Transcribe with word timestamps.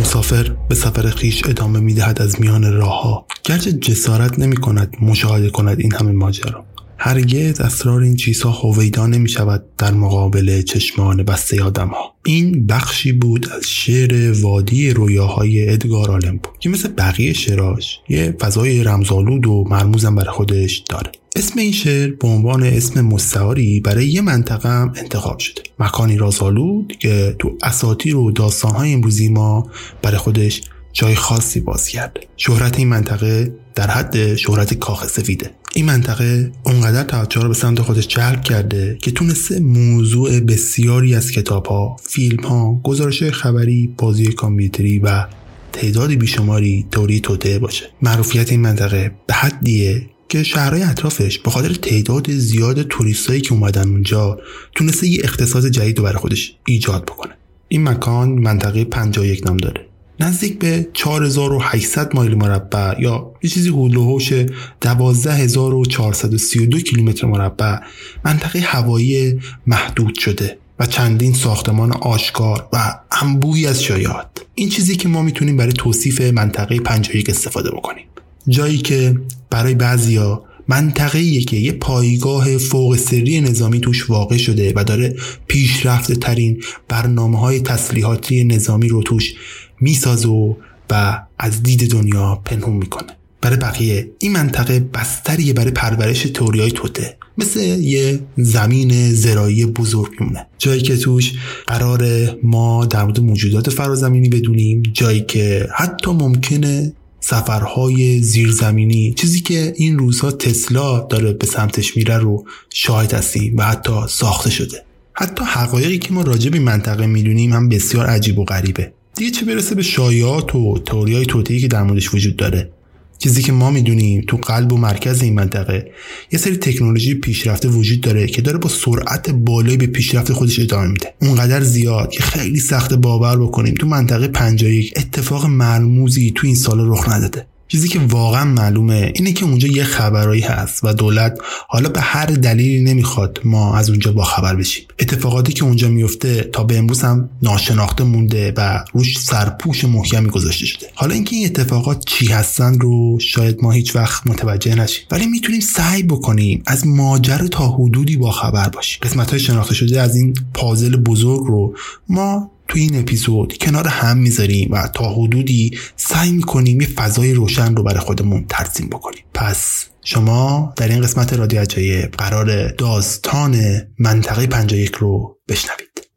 مسافر 0.00 0.56
به 0.68 0.74
سفر 0.74 1.10
خیش 1.10 1.42
ادامه 1.46 1.80
می‌دهد 1.80 2.22
از 2.22 2.40
میان 2.40 2.72
راهها. 2.72 3.26
گرچه 3.44 3.72
جسارت 3.72 4.38
نمی 4.38 4.56
کند 4.56 4.96
مشاهده 5.02 5.50
کند 5.50 5.80
این 5.80 5.94
همه 5.94 6.12
ماجرا. 6.12 6.64
هرگز 6.98 7.60
اسرار 7.60 8.02
این 8.02 8.16
چیزها 8.16 8.50
هویدا 8.50 9.06
نمی 9.06 9.28
شود 9.28 9.64
در 9.78 9.92
مقابل 9.92 10.62
چشمان 10.62 11.22
بسته 11.22 11.62
آدم 11.62 11.88
ها. 11.88 12.14
این 12.24 12.66
بخشی 12.66 13.12
بود 13.12 13.48
از 13.56 13.64
شعر 13.66 14.32
وادی 14.42 14.90
رویاهای 14.90 15.68
ادگار 15.68 16.10
آلم 16.10 16.36
بود 16.36 16.58
که 16.60 16.68
مثل 16.68 16.88
بقیه 16.88 17.32
شعراش 17.32 18.00
یه 18.08 18.36
فضای 18.40 18.84
رمزآلود 18.84 19.46
و 19.46 19.64
مرموزم 19.70 20.14
برای 20.14 20.30
خودش 20.30 20.82
داره. 20.90 21.12
اسم 21.38 21.58
این 21.58 21.72
شعر 21.72 22.10
به 22.10 22.28
عنوان 22.28 22.62
اسم 22.62 23.00
مستعاری 23.00 23.80
برای 23.80 24.06
یه 24.06 24.20
منطقه 24.20 24.68
هم 24.68 24.92
انتخاب 24.96 25.38
شده. 25.38 25.62
مکانی 25.78 26.16
رازآلود 26.16 26.96
که 26.98 27.36
تو 27.38 27.58
اساطیر 27.62 28.16
و 28.16 28.30
داستانهای 28.30 28.92
امروزی 28.92 29.28
ما 29.28 29.70
برای 30.02 30.18
خودش 30.18 30.62
جای 30.92 31.14
خاصی 31.14 31.60
باز 31.60 31.88
کرده. 31.88 32.20
شهرت 32.36 32.78
این 32.78 32.88
منطقه 32.88 33.54
در 33.74 33.90
حد 33.90 34.36
شهرت 34.36 34.74
کاخ 34.74 35.06
سفیده. 35.06 35.50
این 35.74 35.84
منطقه 35.84 36.52
اونقدر 36.62 37.02
توجه 37.02 37.40
رو 37.40 37.48
به 37.48 37.54
سمت 37.54 37.80
خودش 37.80 38.06
جلب 38.08 38.42
کرده 38.42 38.98
که 39.02 39.10
تونسته 39.10 39.60
موضوع 39.60 40.40
بسیاری 40.40 41.14
از 41.14 41.30
کتاب 41.30 41.66
ها، 41.66 41.96
فیلم 42.02 42.80
گزارش 42.84 43.22
خبری، 43.22 43.94
بازی 43.98 44.26
کامپیوتری 44.26 44.98
و 44.98 45.24
تعدادی 45.72 46.16
بیشماری 46.16 46.86
توری 46.90 47.20
توته 47.20 47.58
باشه. 47.58 47.84
معروفیت 48.02 48.50
این 48.52 48.60
منطقه 48.60 49.12
به 49.26 49.34
حدیه 49.34 50.06
که 50.28 50.42
شهرهای 50.42 50.82
اطرافش 50.82 51.38
به 51.38 51.50
خاطر 51.50 51.74
تعداد 51.74 52.30
زیاد 52.30 52.82
توریستایی 52.82 53.40
که 53.40 53.52
اومدن 53.52 53.88
اونجا 53.88 54.38
تونسته 54.74 55.06
یه 55.06 55.20
اقتصاد 55.24 55.68
جدید 55.68 55.98
رو 55.98 56.04
برای 56.04 56.18
خودش 56.18 56.56
ایجاد 56.66 57.04
بکنه. 57.04 57.32
این 57.68 57.88
مکان 57.88 58.28
منطقه 58.28 58.84
51 58.84 59.46
نام 59.46 59.56
داره. 59.56 59.86
نزدیک 60.20 60.58
به 60.58 60.88
4800 60.92 62.14
مایل 62.14 62.34
مربع 62.34 63.00
یا 63.00 63.34
یه 63.42 63.50
چیزی 63.50 63.68
هولوهوش 63.68 64.32
12432 64.80 66.80
کیلومتر 66.80 67.26
مربع 67.26 67.76
منطقه 68.24 68.60
هوایی 68.60 69.40
محدود 69.66 70.18
شده 70.18 70.58
و 70.78 70.86
چندین 70.86 71.34
ساختمان 71.34 71.92
آشکار 71.92 72.68
و 72.72 72.94
انبوهی 73.22 73.66
از 73.66 73.82
شایعات. 73.82 74.26
این 74.54 74.68
چیزی 74.68 74.96
که 74.96 75.08
ما 75.08 75.22
می‌تونیم 75.22 75.56
برای 75.56 75.72
توصیف 75.72 76.20
منطقه 76.20 76.80
51 76.80 77.30
استفاده 77.30 77.70
بکنیم. 77.70 78.04
جایی 78.48 78.78
که 78.78 79.14
برای 79.50 79.74
بعضیا 79.74 80.44
منطقه 80.68 81.40
که 81.40 81.56
یه 81.56 81.72
پایگاه 81.72 82.58
فوق 82.58 82.96
سری 82.96 83.40
نظامی 83.40 83.80
توش 83.80 84.10
واقع 84.10 84.36
شده 84.36 84.72
و 84.76 84.84
داره 84.84 85.16
پیشرفته 85.46 86.14
ترین 86.14 86.62
برنامه 86.88 87.38
های 87.38 87.60
تسلیحاتی 87.60 88.44
نظامی 88.44 88.88
رو 88.88 89.02
توش 89.02 89.34
می‌سازه 89.80 90.28
و, 90.28 90.54
و 90.90 91.22
از 91.38 91.62
دید 91.62 91.90
دنیا 91.90 92.42
پنهون 92.44 92.76
می‌کنه. 92.76 93.08
برای 93.40 93.56
بقیه 93.56 94.10
این 94.18 94.32
منطقه 94.32 94.80
بستریه 94.80 95.52
برای 95.52 95.70
پرورش 95.70 96.22
توریای 96.22 96.70
توته 96.70 97.16
مثل 97.38 97.60
یه 97.80 98.20
زمین 98.36 99.12
زرایی 99.12 99.66
بزرگ 99.66 100.10
میمونه. 100.20 100.46
جایی 100.58 100.80
که 100.80 100.96
توش 100.96 101.32
قرار 101.66 102.30
ما 102.42 102.86
در 102.86 103.02
مورد 103.04 103.20
موجودات 103.20 103.70
فرازمینی 103.70 104.28
بدونیم 104.28 104.82
جایی 104.92 105.20
که 105.20 105.68
حتی 105.76 106.10
ممکنه 106.10 106.92
سفرهای 107.28 108.20
زیرزمینی 108.20 109.12
چیزی 109.12 109.40
که 109.40 109.72
این 109.76 109.98
روزها 109.98 110.30
تسلا 110.30 111.00
داره 111.00 111.32
به 111.32 111.46
سمتش 111.46 111.96
میره 111.96 112.18
رو 112.18 112.44
شاهد 112.70 113.14
هستیم 113.14 113.56
و 113.56 113.62
حتی 113.62 113.92
ساخته 114.08 114.50
شده. 114.50 114.82
حتی 115.12 115.44
حقایقی 115.44 115.98
که 115.98 116.12
ما 116.12 116.22
راجع 116.22 116.50
به 116.50 116.58
منطقه 116.58 117.06
می‌دونیم 117.06 117.52
هم 117.52 117.68
بسیار 117.68 118.06
عجیب 118.06 118.38
و 118.38 118.44
غریبه. 118.44 118.92
دیگه 119.16 119.30
چه 119.30 119.46
برسه 119.46 119.74
به 119.74 119.82
شایعات 119.82 120.54
و 120.54 120.78
تئوریای 120.78 121.26
توطئه‌ای 121.26 121.60
که 121.60 121.68
در 121.68 121.82
موردش 121.82 122.14
وجود 122.14 122.36
داره؟ 122.36 122.70
چیزی 123.18 123.42
که 123.42 123.52
ما 123.52 123.70
می‌دونیم 123.70 124.24
تو 124.26 124.36
قلب 124.36 124.72
و 124.72 124.76
مرکز 124.76 125.22
این 125.22 125.34
منطقه 125.34 125.90
یه 126.32 126.38
سری 126.38 126.56
تکنولوژی 126.56 127.14
پیشرفته 127.14 127.68
وجود 127.68 128.00
داره 128.00 128.26
که 128.26 128.42
داره 128.42 128.58
با 128.58 128.68
سرعت 128.68 129.30
بالایی 129.30 129.76
به 129.76 129.86
پیشرفت 129.86 130.32
خودش 130.32 130.60
ادامه 130.60 130.86
میده. 130.86 131.14
اونقدر 131.20 131.62
زیاد 131.62 132.10
که 132.10 132.22
خیلی 132.22 132.60
سخت 132.60 132.94
باور 132.94 133.36
بکنیم 133.36 133.74
تو 133.74 133.86
منطقه 133.86 134.28
51 134.28 134.92
اتفاق 134.96 135.46
ملموزی 135.46 136.32
تو 136.34 136.46
این 136.46 136.56
سال 136.56 136.90
رخ 136.90 137.08
نداده. 137.08 137.46
چیزی 137.68 137.88
که 137.88 137.98
واقعا 137.98 138.44
معلومه 138.44 139.12
اینه 139.14 139.32
که 139.32 139.44
اونجا 139.44 139.68
یه 139.68 139.84
خبرایی 139.84 140.42
هست 140.42 140.84
و 140.84 140.92
دولت 140.92 141.38
حالا 141.68 141.88
به 141.88 142.00
هر 142.00 142.26
دلیلی 142.26 142.84
نمی‌خواد 142.84 143.40
ما 143.44 143.74
از 143.74 143.90
اونجا 143.90 144.12
با 144.12 144.24
خبر 144.24 144.54
بشیم. 144.54 144.84
اتفاقاتی 144.98 145.52
که 145.52 145.64
اونجا 145.64 145.88
میفته 145.88 146.48
تا 146.52 146.64
به 146.64 146.78
امروز 146.78 147.02
هم 147.02 147.30
ناشناخته 147.42 148.04
مونده 148.04 148.52
و 148.56 148.84
روش 148.92 149.18
سرپوش 149.18 149.84
محکمی 149.84 150.28
گذاشته 150.28 150.66
شده. 150.66 150.86
حالا 150.94 151.14
اینکه 151.14 151.36
این 151.36 151.46
اتفاقات 151.46 152.04
چی 152.04 152.26
هستن 152.26 152.80
رو 152.80 153.18
شاید 153.20 153.58
ما 153.62 153.72
هیچ 153.72 153.96
وقت 153.96 154.26
متوجه 154.26 154.74
نشیم. 154.74 155.04
ولی 155.10 155.26
می‌تونیم 155.26 155.60
سعی 155.60 156.02
بکنیم 156.02 156.62
از 156.66 156.86
ماجرا 156.86 157.48
تا 157.48 157.68
حدودی 157.68 158.16
با 158.16 158.30
خبر 158.30 158.68
باشیم. 158.68 158.98
قسمت 159.02 159.30
های 159.30 159.40
شناخته 159.40 159.74
شده 159.74 160.00
از 160.00 160.16
این 160.16 160.34
پازل 160.54 160.96
بزرگ 160.96 161.40
رو 161.46 161.74
ما 162.08 162.50
تو 162.68 162.78
این 162.78 163.00
اپیزود 163.00 163.58
کنار 163.58 163.88
هم 163.88 164.16
می‌ذاریم 164.18 164.72
و 164.72 164.88
تا 164.88 165.04
حدودی 165.12 165.78
سعی 165.96 166.32
می‌کنیم 166.32 166.80
یه 166.80 166.86
فضای 166.86 167.34
روشن 167.34 167.74
رو 167.74 167.82
برای 167.82 168.00
خودمون 168.00 168.46
ترسیم 168.46 168.88
بکنیم. 168.88 169.24
پس 169.34 169.86
شما 170.04 170.74
در 170.76 170.88
این 170.88 171.02
قسمت 171.02 171.32
رادیو 171.32 171.60
عجایب 171.60 172.10
قرار 172.10 172.68
داستان 172.68 173.56
منطقه 173.98 174.46
51 174.46 174.94
رو 174.94 175.38
بشنوید. 175.48 176.08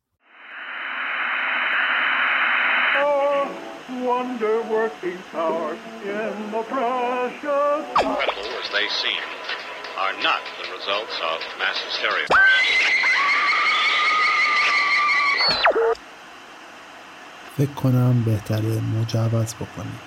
فکر 17.61 17.73
کنم 17.73 18.23
بهتره 18.25 18.81
مجوز 18.81 19.53
بکنیم. 19.55 19.99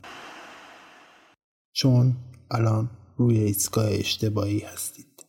چون 1.72 2.16
الان 2.50 2.90
روی 3.16 3.38
ایستگاه 3.38 3.86
اشتباهی 3.90 4.58
هستید. 4.58 5.26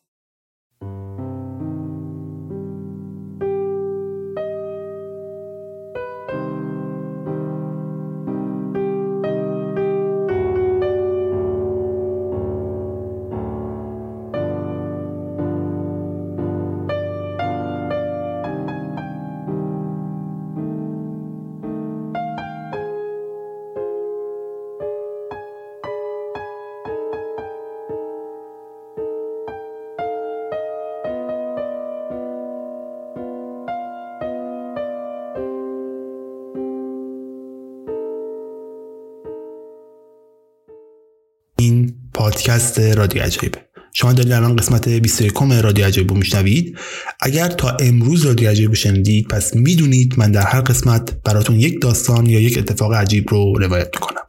پادکست 42.35 42.79
رادیو 42.79 43.23
عجیبه 43.23 43.57
شما 43.93 44.13
دارید 44.13 44.31
الان 44.31 44.55
قسمت 44.55 44.89
21 44.89 45.33
رادیو 45.61 45.85
عجیب 45.85 46.09
رو 46.09 46.17
میشنوید. 46.17 46.77
اگر 47.21 47.47
تا 47.47 47.77
امروز 47.79 48.25
رادیو 48.25 48.49
عجیب 48.49 48.69
رو 48.69 48.75
شنیدید 48.75 49.27
پس 49.27 49.55
می‌دونید 49.55 50.13
من 50.17 50.31
در 50.31 50.41
هر 50.41 50.61
قسمت 50.61 51.13
براتون 51.23 51.59
یک 51.59 51.81
داستان 51.81 52.25
یا 52.25 52.39
یک 52.39 52.57
اتفاق 52.57 52.93
عجیب 52.93 53.29
رو 53.29 53.53
روایت 53.59 53.89
می‌کنم. 53.93 54.21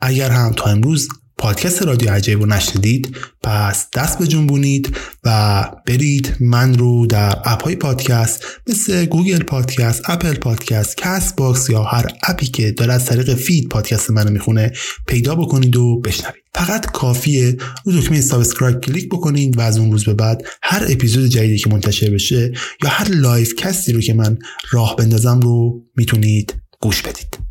اگر 0.00 0.30
هم 0.30 0.52
تا 0.52 0.70
امروز 0.70 1.08
پادکست 1.40 1.82
رادیو 1.82 2.10
عجیب 2.10 2.40
رو 2.40 2.46
نشنیدید 2.46 3.16
پس 3.42 3.86
دست 3.94 4.18
به 4.18 4.26
جنبونید 4.26 4.96
و 5.24 5.64
برید 5.86 6.36
من 6.40 6.78
رو 6.78 7.06
در 7.06 7.38
اپ 7.44 7.64
های 7.64 7.76
پادکست 7.76 8.44
مثل 8.66 9.06
گوگل 9.06 9.42
پادکست 9.42 10.10
اپل 10.10 10.34
پادکست 10.34 10.96
کست 10.96 11.36
باکس 11.36 11.70
یا 11.70 11.82
هر 11.82 12.06
اپی 12.22 12.46
که 12.46 12.70
داره 12.70 12.92
از 12.92 13.04
طریق 13.04 13.34
feed 13.34 13.68
پادکست 13.68 14.10
منو 14.10 14.30
می‌خونه 14.30 14.72
پیدا 15.06 15.34
بکنید 15.34 15.76
و 15.76 16.00
بشنوید. 16.00 16.42
فقط 16.54 16.86
کافیه 16.86 17.56
رو 17.84 18.00
دکمه 18.00 18.20
subscribe 18.20 18.80
کلیک 18.80 19.08
بکنید 19.08 19.58
و 19.58 19.60
از 19.60 19.78
اون 19.78 19.92
روز 19.92 20.04
به 20.04 20.14
بعد 20.14 20.42
هر 20.62 20.86
اپیزود 20.88 21.26
جدیدی 21.26 21.58
که 21.58 21.70
منتشر 21.70 22.10
بشه 22.10 22.52
یا 22.82 22.90
هر 22.90 23.08
live 23.08 23.54
cast 23.54 23.84
ی 23.84 23.92
رو 23.92 24.00
که 24.00 24.14
من 24.14 24.38
راه 24.70 24.96
بندازم 24.96 25.40
رو 25.40 25.82
می‌تونید 25.96 26.54
گوش 26.80 27.02
بدید. 27.02 27.49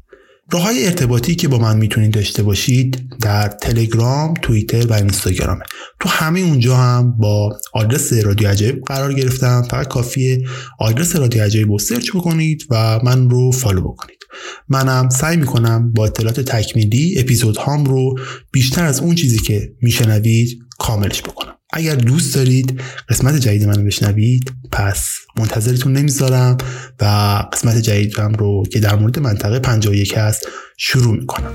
راه 0.52 0.64
های 0.64 0.86
ارتباطی 0.86 1.36
که 1.36 1.48
با 1.48 1.58
من 1.58 1.78
می‌تونید 1.78 2.14
داشته 2.14 2.44
باشید 2.44 3.10
در 3.22 3.48
تلگرام، 3.48 4.34
توییتر 4.42 4.88
و 4.88 4.94
اینستاگرامه. 4.94 5.64
تو 6.00 6.10
همه 6.10 6.40
اونجا 6.40 6.76
هم 6.76 7.18
با 7.18 7.58
آدرس 7.74 8.14
رادیو 8.14 8.48
عجیب 8.48 8.84
قرار 8.86 9.14
گرفتم. 9.14 9.68
فقط 9.72 9.88
کافیه 9.88 10.48
آدرس 10.80 11.16
رادیو 11.16 11.44
عجیب 11.44 11.72
رو 11.72 11.80
search 11.80 12.12
بکنید 12.12 12.68
و 12.70 13.00
من 13.04 13.30
رو 13.30 13.52
follow 13.52 13.82
بکنید. 13.82 14.18
منم 14.70 15.10
سعی 15.10 15.38
می‌کنم 15.38 15.92
با 15.94 16.06
اطلاعات 16.06 16.40
تکمیلی 16.40 17.20
اپیزود 17.20 17.58
هام 17.58 17.86
رو 17.86 18.16
بیشتر 18.52 18.86
از 18.86 19.00
اون 19.00 19.16
چیزی 19.16 19.40
که 19.40 19.74
میشنوید 19.82 20.60
کاملش 20.80 21.22
بکنم. 21.22 21.59
اگر 21.74 21.96
دوست 21.96 22.36
دارید 22.36 22.82
قسمت 23.10 23.36
جدید 23.36 23.68
منو 23.68 23.84
بشنوید 23.84 24.54
پس 24.72 25.20
منتظرتون 25.38 25.94
نمی‌ذارم 25.94 26.58
و 27.02 27.06
قسمت 27.54 27.78
جدیدم 27.78 28.34
رو 28.34 28.64
که 28.72 28.80
در 28.80 28.96
مورد 28.96 29.20
منطقه 29.20 29.60
51 29.60 30.18
هست 30.18 30.48
شروع 30.78 31.16
می‌کنم. 31.16 31.52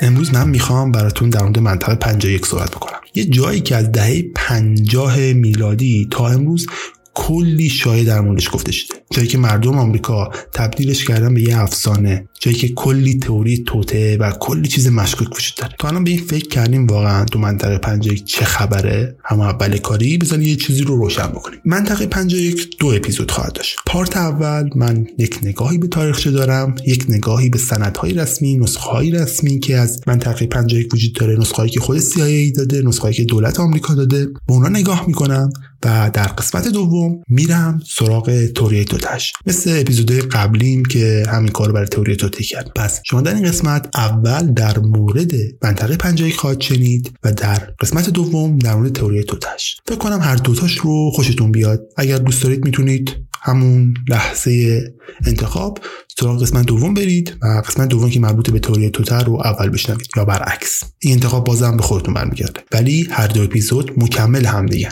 امروز 0.00 0.34
من 0.34 0.48
می‌خوام 0.48 0.92
براتون 0.92 1.30
در 1.30 1.42
مورد 1.42 1.58
منطقه 1.58 1.94
51 1.94 2.46
صحبت 2.46 2.70
بکنم. 2.70 3.05
یه 3.16 3.24
جایی 3.24 3.60
که 3.60 3.76
از 3.76 3.92
دهه 3.92 4.22
50 4.34 5.18
میلادی 5.18 6.08
تا 6.10 6.28
امروز 6.28 6.66
کلی 7.14 7.68
شایع 7.68 8.04
در 8.04 8.20
موردش 8.20 8.50
گفته 8.52 8.72
شده. 8.72 8.95
جایی 9.10 9.28
که 9.28 9.38
مردم 9.38 9.78
آمریکا 9.78 10.30
تبدیلش 10.52 11.04
کردن 11.04 11.34
به 11.34 11.42
یه 11.42 11.58
افسانه 11.58 12.28
جایی 12.40 12.56
که 12.56 12.68
کلی 12.68 13.18
تئوری 13.18 13.58
توته 13.58 14.16
و 14.16 14.30
کلی 14.30 14.68
چیز 14.68 14.88
مشکوک 14.88 15.28
وجود 15.36 15.54
داره. 15.56 15.74
تا 15.78 15.88
الان 15.88 16.04
به 16.04 16.10
این 16.10 16.20
فکر 16.20 16.48
کردیم 16.48 16.86
واقعا 16.86 17.24
تو 17.24 17.38
منطقه 17.38 17.78
51 17.78 18.24
چه 18.24 18.44
خبره؟ 18.44 19.16
هم 19.24 19.40
اول 19.40 19.76
کاری 19.76 20.18
بزنید 20.18 20.46
یه 20.46 20.56
چیزی 20.56 20.82
رو 20.82 20.96
روشن 20.96 21.26
بکنیم. 21.26 21.60
منطقه 21.64 22.06
51 22.06 22.76
دو 22.78 22.86
اپیزود 22.86 23.30
خواهد 23.30 23.52
داشت. 23.52 23.76
پارت 23.86 24.16
اول 24.16 24.70
من 24.76 25.06
یک 25.18 25.38
نگاهی 25.42 25.78
به 25.78 25.86
تاریخچه 25.88 26.30
دارم 26.30 26.74
یک 26.86 27.04
نگاهی 27.08 27.48
به 27.48 27.58
سندهای 27.58 28.12
رسمی 28.12 28.58
نسخه 28.58 28.90
های 28.90 29.10
رسمی 29.10 29.60
که 29.60 29.76
از 29.76 30.00
منطقه 30.06 30.46
51 30.46 30.94
وجود 30.94 31.12
داره 31.12 31.38
نسخه 31.38 31.56
هایی 31.56 31.70
که 31.70 31.80
خود 31.80 32.00
CIA 32.00 32.56
داده 32.56 32.82
نسخه 32.82 33.02
هایی 33.02 33.14
که 33.14 33.24
دولت 33.24 33.60
آمریکا 33.60 33.94
داده. 33.94 34.26
به 34.26 34.52
اونا 34.52 34.68
نگاه 34.68 35.04
می‌کنم. 35.06 35.50
و 35.86 36.10
در 36.10 36.26
قسمت 36.26 36.68
دوم 36.68 37.22
میرم 37.28 37.80
سراغ 37.86 38.46
توری 38.46 38.84
توتش. 38.84 39.32
مثل 39.46 39.80
اپیزود 39.80 40.10
قبلیم 40.10 40.84
که 40.84 41.24
همین 41.28 41.48
کار 41.48 41.72
برای 41.72 41.88
توری 41.88 42.16
توته 42.16 42.44
کرد. 42.44 42.70
پس 42.76 43.00
شما 43.04 43.20
در 43.20 43.34
این 43.34 43.44
قسمت 43.44 43.88
اول 43.94 44.52
در 44.52 44.78
مورد 44.78 45.32
منطقه 45.62 45.96
51 45.96 46.36
خواهد 46.36 46.60
شنید 46.60 47.12
و 47.24 47.32
در 47.32 47.58
قسمت 47.80 48.10
دوم 48.10 48.58
در 48.58 48.74
مورد 48.74 48.92
تئوری 48.92 49.24
توتش. 49.24 49.76
فکر 49.86 49.98
کنم 49.98 50.20
هر 50.20 50.36
دوتاش 50.36 50.78
رو 50.78 51.10
خوشتون 51.10 51.52
بیاد. 51.52 51.80
اگر 51.96 52.18
دوست 52.18 52.42
دارید 52.42 52.64
می‌تونید 52.64 53.16
همون 53.42 53.94
لحظه 54.08 54.82
انتخاب 55.26 55.78
سراغ 56.20 56.42
قسمت 56.42 56.66
دوم 56.66 56.94
برید 56.94 57.36
و 57.42 57.62
قسمت 57.66 57.88
دوم 57.88 58.10
که 58.10 58.20
مربوط 58.20 58.50
به 58.50 58.58
تئوری 58.58 58.90
توتر 58.90 59.24
رو 59.24 59.42
اول 59.44 59.68
بشنوید 59.68 60.08
یا 60.16 60.24
برعکس. 60.24 60.82
این 60.98 61.12
انتخاب 61.12 61.44
بازم 61.44 61.76
به 61.76 61.82
خودتون 61.82 62.14
برمیگرده. 62.14 62.60
ولی 62.72 63.08
هر 63.10 63.26
دو 63.26 63.42
اپیزود 63.42 63.92
مکمل 63.96 64.44
هم 64.44 64.66
دیگه 64.66 64.88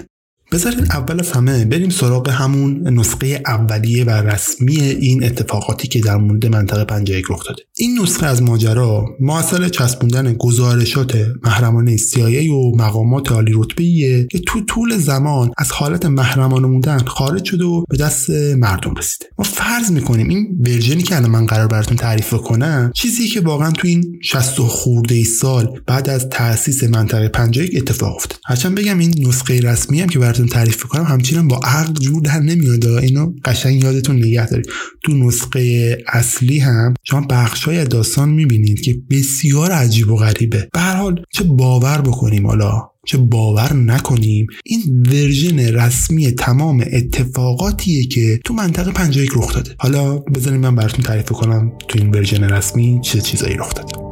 بذارین 0.54 0.86
اول 0.90 1.20
از 1.20 1.32
همه 1.32 1.64
بریم 1.64 1.90
سراغ 1.90 2.30
همون 2.30 2.88
نسخه 2.88 3.42
اولیه 3.46 4.04
و 4.04 4.10
رسمی 4.10 4.80
این 4.80 5.24
اتفاقاتی 5.24 5.88
که 5.88 6.00
در 6.00 6.16
مورد 6.16 6.46
منطقه 6.46 6.84
51 6.84 7.24
رخ 7.30 7.46
داده. 7.46 7.62
این 7.76 7.98
نسخه 8.02 8.26
از 8.26 8.42
ماجرا 8.42 9.04
معاصر 9.20 9.68
چسبوندن 9.68 10.32
گزارشات 10.32 11.26
محرمانه 11.42 11.96
CIA 11.96 12.50
و 12.50 12.76
مقامات 12.76 13.32
عالی 13.32 13.52
رتبه‌ایه 13.54 14.26
که 14.30 14.38
تو 14.38 14.60
طول 14.60 14.98
زمان 14.98 15.50
از 15.58 15.72
حالت 15.72 16.06
محرمانه 16.06 16.66
موندن 16.66 16.98
خارج 16.98 17.44
شده 17.44 17.64
و 17.64 17.84
به 17.88 17.96
دست 17.96 18.30
مردم 18.56 18.94
رسیده. 18.94 19.26
ما 19.38 19.44
فرض 19.44 19.90
می‌کنیم 19.90 20.28
این 20.28 20.58
ورژنی 20.60 21.02
که 21.02 21.16
الان 21.16 21.30
من 21.30 21.46
قرار 21.46 21.66
براتون 21.66 21.96
تعریف 21.96 22.34
کنم 22.34 22.90
چیزی 22.94 23.28
که 23.28 23.40
واقعا 23.40 23.70
تو 23.70 23.88
این 23.88 24.18
60 24.22 24.60
خورده 24.60 25.14
ای 25.14 25.24
سال 25.24 25.80
بعد 25.86 26.10
از 26.10 26.28
تأسیس 26.28 26.84
منطقه 26.84 27.28
51 27.28 27.76
اتفاق 27.76 28.16
افتاد. 28.16 28.38
هرچند 28.46 28.74
بگم 28.74 28.98
این 28.98 29.28
نسخه 29.28 29.60
رسمی 29.60 30.00
هم 30.00 30.08
که 30.08 30.18
براتون 30.18 30.43
تعریف 30.46 30.84
کنم 30.84 31.04
همچنان 31.04 31.48
با 31.48 31.60
عقل 31.64 31.92
جور 31.92 32.22
در 32.22 32.40
نمیاد. 32.40 32.86
اینو 32.86 33.32
قشنگ 33.44 33.82
یادتون 33.82 34.16
نگه 34.16 34.46
دارید. 34.46 34.66
تو 35.02 35.14
نسخه 35.14 35.98
اصلی 36.08 36.58
هم 36.58 36.94
شما 37.04 37.26
بخشای 37.30 37.78
از 37.78 37.88
داستان 37.88 38.28
می‌بینید 38.28 38.80
که 38.80 38.96
بسیار 39.10 39.70
عجیب 39.70 40.10
و 40.10 40.16
غریبه. 40.16 40.68
به 40.72 40.80
حال 40.80 41.22
چه 41.32 41.44
باور 41.44 42.00
بکنیم 42.00 42.46
حالا 42.46 42.90
چه 43.06 43.18
باور 43.18 43.72
نکنیم 43.72 44.46
این 44.64 45.06
version 45.06 45.58
رسمی 45.58 46.30
تمام 46.30 46.84
اتفاقاتیه 46.92 48.06
که 48.06 48.40
تو 48.44 48.54
منطقه 48.54 48.92
51 48.92 49.30
رخ 49.36 49.54
داده. 49.54 49.74
حالا 49.78 50.18
بذارید 50.18 50.60
من 50.60 50.74
براتون 50.74 51.04
تعریف 51.04 51.32
کنم 51.32 51.72
تو 51.88 51.98
این 51.98 52.10
version 52.10 52.44
رسمی 52.44 53.00
چه 53.02 53.20
چیزایی 53.20 53.54
رخ 53.54 53.74
داده. 53.74 54.03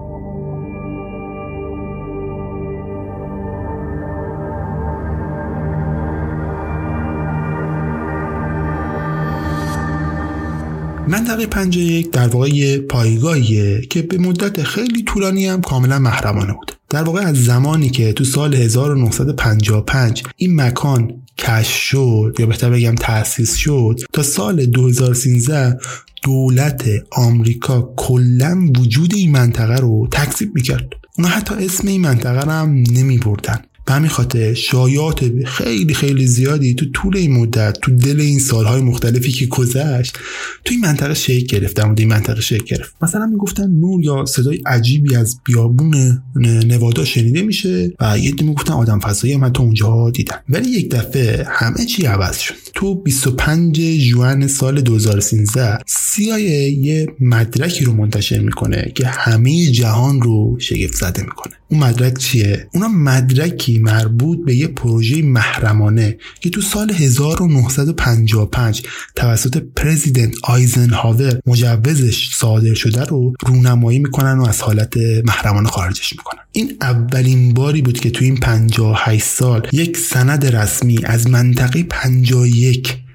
منطقه 11.12 11.47
51 11.47 12.11
در 12.11 12.28
واقع 12.28 12.49
یه 12.49 12.78
پایگاهیه 12.78 13.81
که 13.81 14.02
به 14.02 14.19
مدت 14.19 14.62
خیلی 14.62 15.02
طولانی 15.02 15.47
هم 15.47 15.61
کاملا 15.61 15.99
محرمانه 15.99 16.52
بود. 16.52 16.73
در 16.90 17.02
واقع 17.02 17.21
از 17.21 17.45
زمانی 17.45 17.90
که 17.90 18.12
تو 18.12 18.25
سال 18.25 18.54
1955 18.54 20.23
این 20.37 20.61
مکان 20.61 21.23
کشف 21.38 21.76
شد 21.76 22.37
یا 22.38 22.47
بهتر 22.47 22.71
بگم 22.71 22.95
تأسیس 22.95 23.54
شد 23.54 24.00
تا 24.12 24.23
سال 24.23 24.66
2013 24.66 25.78
دولت 26.23 26.85
آمریکا 27.11 27.95
کلا 27.97 28.71
وجود 28.78 29.14
این 29.14 29.31
منطقه 29.31 29.76
رو 29.76 30.09
تکذیب 30.12 30.54
می‌کرد. 30.54 30.92
اونا 31.19 31.28
حتی 31.28 31.54
اسم 31.54 31.88
این 31.88 32.00
منطقه 32.00 32.40
رو 32.40 32.50
هم 32.50 32.85
نمی 32.92 33.19
بردن 33.19 33.61
به 33.87 33.93
همین 33.93 34.11
خاطر 34.11 34.55
شایعات 34.55 35.45
خیلی 35.45 35.95
خیلی 35.95 36.27
زیادی 36.27 36.75
تو 36.75 36.87
طول 36.95 37.17
این 37.17 37.33
مدت 37.33 37.79
تو 37.83 37.97
دل 37.97 38.21
این 38.21 38.39
سالهای 38.39 38.83
مختلفی 38.83 39.33
که 39.33 39.47
گذشت 39.47 40.19
تو 40.65 40.75
این 40.75 40.81
منطقه 40.81 41.15
شکل 41.15 41.47
گرفت 41.47 41.77
در 41.77 41.95
این 41.99 42.09
منطقه 42.09 42.41
شکل 42.41 42.65
گرفت. 42.65 42.95
مثلا 43.03 43.27
می‌گفتن 43.27 43.71
نور 43.71 44.05
یا 44.05 44.25
صدای 44.25 44.61
عجیبی 44.67 45.17
از 45.17 45.41
بیابون 45.45 46.23
نوادا 46.67 47.05
شنیده 47.05 47.43
میشه 47.43 47.93
و 48.01 48.19
یه 48.19 48.35
می‌گفتن 48.41 48.73
آدم 48.73 49.01
فضایی 49.01 49.35
هم 49.35 49.49
تو 49.49 49.62
اونجا 49.62 50.11
دیدن. 50.11 50.37
ولی 50.49 50.71
یک 50.71 50.91
دفعه 50.91 51.47
همه 51.49 51.85
چی 51.85 52.07
عوض 52.07 52.39
شد. 52.39 52.55
تو 52.75 52.95
25 52.95 53.81
جوان 53.81 54.47
سال 54.47 54.81
2013 54.81 55.79
CIA 55.79 56.41
یه 56.79 57.07
مدرکی 57.21 57.85
رو 57.85 57.93
منتشر 57.93 58.38
می‌کنه 58.38 58.93
که 58.95 59.07
همه 59.07 59.71
جهان 59.71 60.23
رو 60.23 60.57
شگفت 60.61 60.95
زده 60.95 61.23
می‌کنه. 61.23 61.52
اون 61.69 61.81
مدرک 61.81 62.19
چیه؟ 62.19 62.69
اونا 62.75 62.88
مدرکی 62.88 63.79
مربوط 63.79 64.38
به 64.47 64.55
یه 64.57 64.67
پروژه 64.67 65.23
محرمانه 65.23 66.17
که 66.41 66.50
تو 66.50 66.61
سال 66.61 66.93
1955 66.93 68.83
توسط 69.14 69.62
پرزیدنت 69.76 70.35
آیزنهاور 70.43 71.41
مجوزش 71.47 72.29
صادر 72.35 72.75
شده 72.75 73.05
رو 73.05 73.33
رونمایی 73.47 73.99
می‌کنن 73.99 74.38
و 74.38 74.49
از 74.49 74.61
حالت 74.61 74.97
محرمانه 75.25 75.69
خارجش 75.69 76.12
می‌کنن. 76.12 76.41
این 76.52 76.76
اولین 76.81 77.55
باری 77.55 77.83
بود 77.83 78.00
که 78.00 78.11
تو 78.11 78.25
این 78.25 78.37
58 78.37 79.25
سال 79.25 79.69
یک 79.73 79.97
سند 79.97 80.57
رسمی 80.57 80.99
از 81.05 81.31
منطقه 81.31 81.83
51 81.83 82.62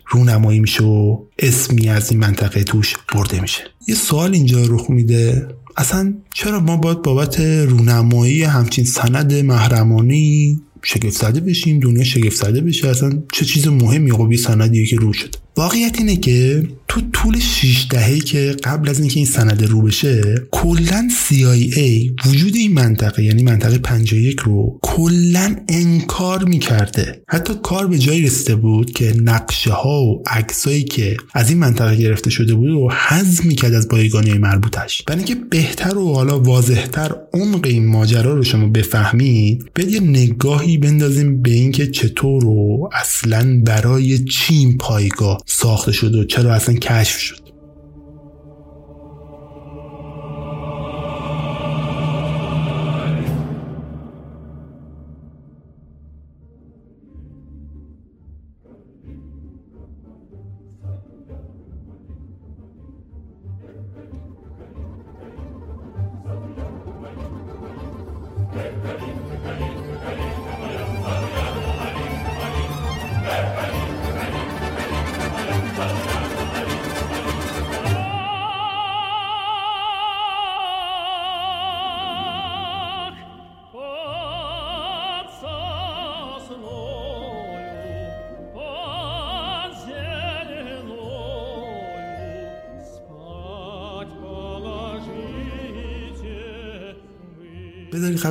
رونمایی 0.10 0.60
میشه 0.60 0.84
و 0.84 1.18
اسمی 1.39 1.89
از 1.89 2.12
این 2.12 2.20
منطقه 2.20 2.63
توش 2.63 2.96
برده 3.13 3.42
میشه. 3.42 3.63
یه 3.88 3.96
سوال 3.96 4.34
اینجا 4.34 4.66
رخ 4.68 4.89
میده. 4.89 5.48
اصلا 5.77 6.13
چرا 6.34 6.60
ما 6.60 6.77
باید 6.77 7.01
بابت 7.01 7.39
رونمایی 7.39 8.44
همچین 8.44 8.86
سند 8.86 9.34
محرمانی 9.34 10.60
شگفت 10.84 11.18
زده 11.18 11.39
بشیم 11.39 11.80
دنیا 11.80 12.04
شگفت 12.04 12.36
زده 12.36 12.62
بشه؟ 12.62 12.88
اصلا 12.88 13.24
چه 13.34 13.46
چیز 13.46 13.68
مهمی؟ 13.68 14.12
خب 14.12 14.32
یه 14.32 14.38
سندیه 14.38 14.86
که 14.86 14.96
رو 14.96 15.13
شده. 15.13 15.38
واقعیت 15.58 15.96
اینه 15.98 16.16
که 16.16 16.68
تو 16.88 17.02
طول 17.14 17.40
6 17.40 17.88
دهه 17.90 18.20
که 18.20 18.56
قبل 18.64 18.90
از 18.90 19.00
اینکه 19.00 19.16
این 19.16 19.26
سند 19.26 19.64
رو 19.64 19.82
بشه 19.82 20.36
کلا 20.52 21.10
CIA 21.30 22.28
وجود 22.28 22.56
این 22.56 22.74
منطقه 22.74 23.24
یعنی 23.24 23.44
منطقه 23.44 23.78
51 23.78 24.40
رو 24.40 24.80
کلا 24.82 25.56
انکار 25.70 26.44
می‌کرده. 26.44 27.22
حتی 27.28 27.54
کار 27.64 27.88
به 27.88 28.00
جایی 28.00 28.22
رسیده 28.22 28.56
بود 28.56 28.92
که 28.92 29.14
نقشه 29.24 29.72
ها 29.72 30.02
و 30.02 30.24
عکسایی 30.28 30.84
که 30.84 31.18
از 31.34 31.50
این 31.50 31.58
منطقه 31.58 31.96
گرفته 31.96 32.30
شده 32.30 32.56
بود 32.56 32.70
رو 32.70 32.92
حذف 32.92 33.46
می‌کرد 33.46 33.74
از 33.74 33.88
بایگانی 33.88 34.34
مربوطش. 34.34 35.02
برای 35.08 35.18
اینکه 35.18 35.36
بهتر 35.36 35.98
و 35.98 36.14
حالا 36.14 36.40
واضحتر 36.40 37.16
عمق 37.34 37.66
این 37.66 37.88
ماجرا 37.88 38.34
رو 38.34 38.44
شما 38.44 38.68
بفهمید 38.68 39.72
به 39.74 39.86
یه 39.86 40.00
نگاهی 40.00 40.78
بندازیم 40.78 41.42
به 41.42 41.52
اینکه 41.52 41.88
چطور 41.88 42.46
و 42.46 42.90
اصلا 42.94 43.62
برای 43.66 44.24
چین 44.24 44.78
پایگاه 44.78 45.44
ساخته 45.48 45.92
شد 45.92 46.16
و 46.16 46.24
چرا 46.24 46.54
اصلا 46.54 46.75
کشف 46.75 47.20
شد؟ 47.20 47.47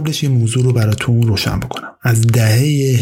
قبلش 0.06 0.22
یه 0.22 0.28
موضوع 0.28 0.64
رو 0.64 0.72
براتون 0.72 1.22
روشن 1.22 1.60
بکنم. 1.60 1.92
از 2.02 2.26
دهه 2.26 2.58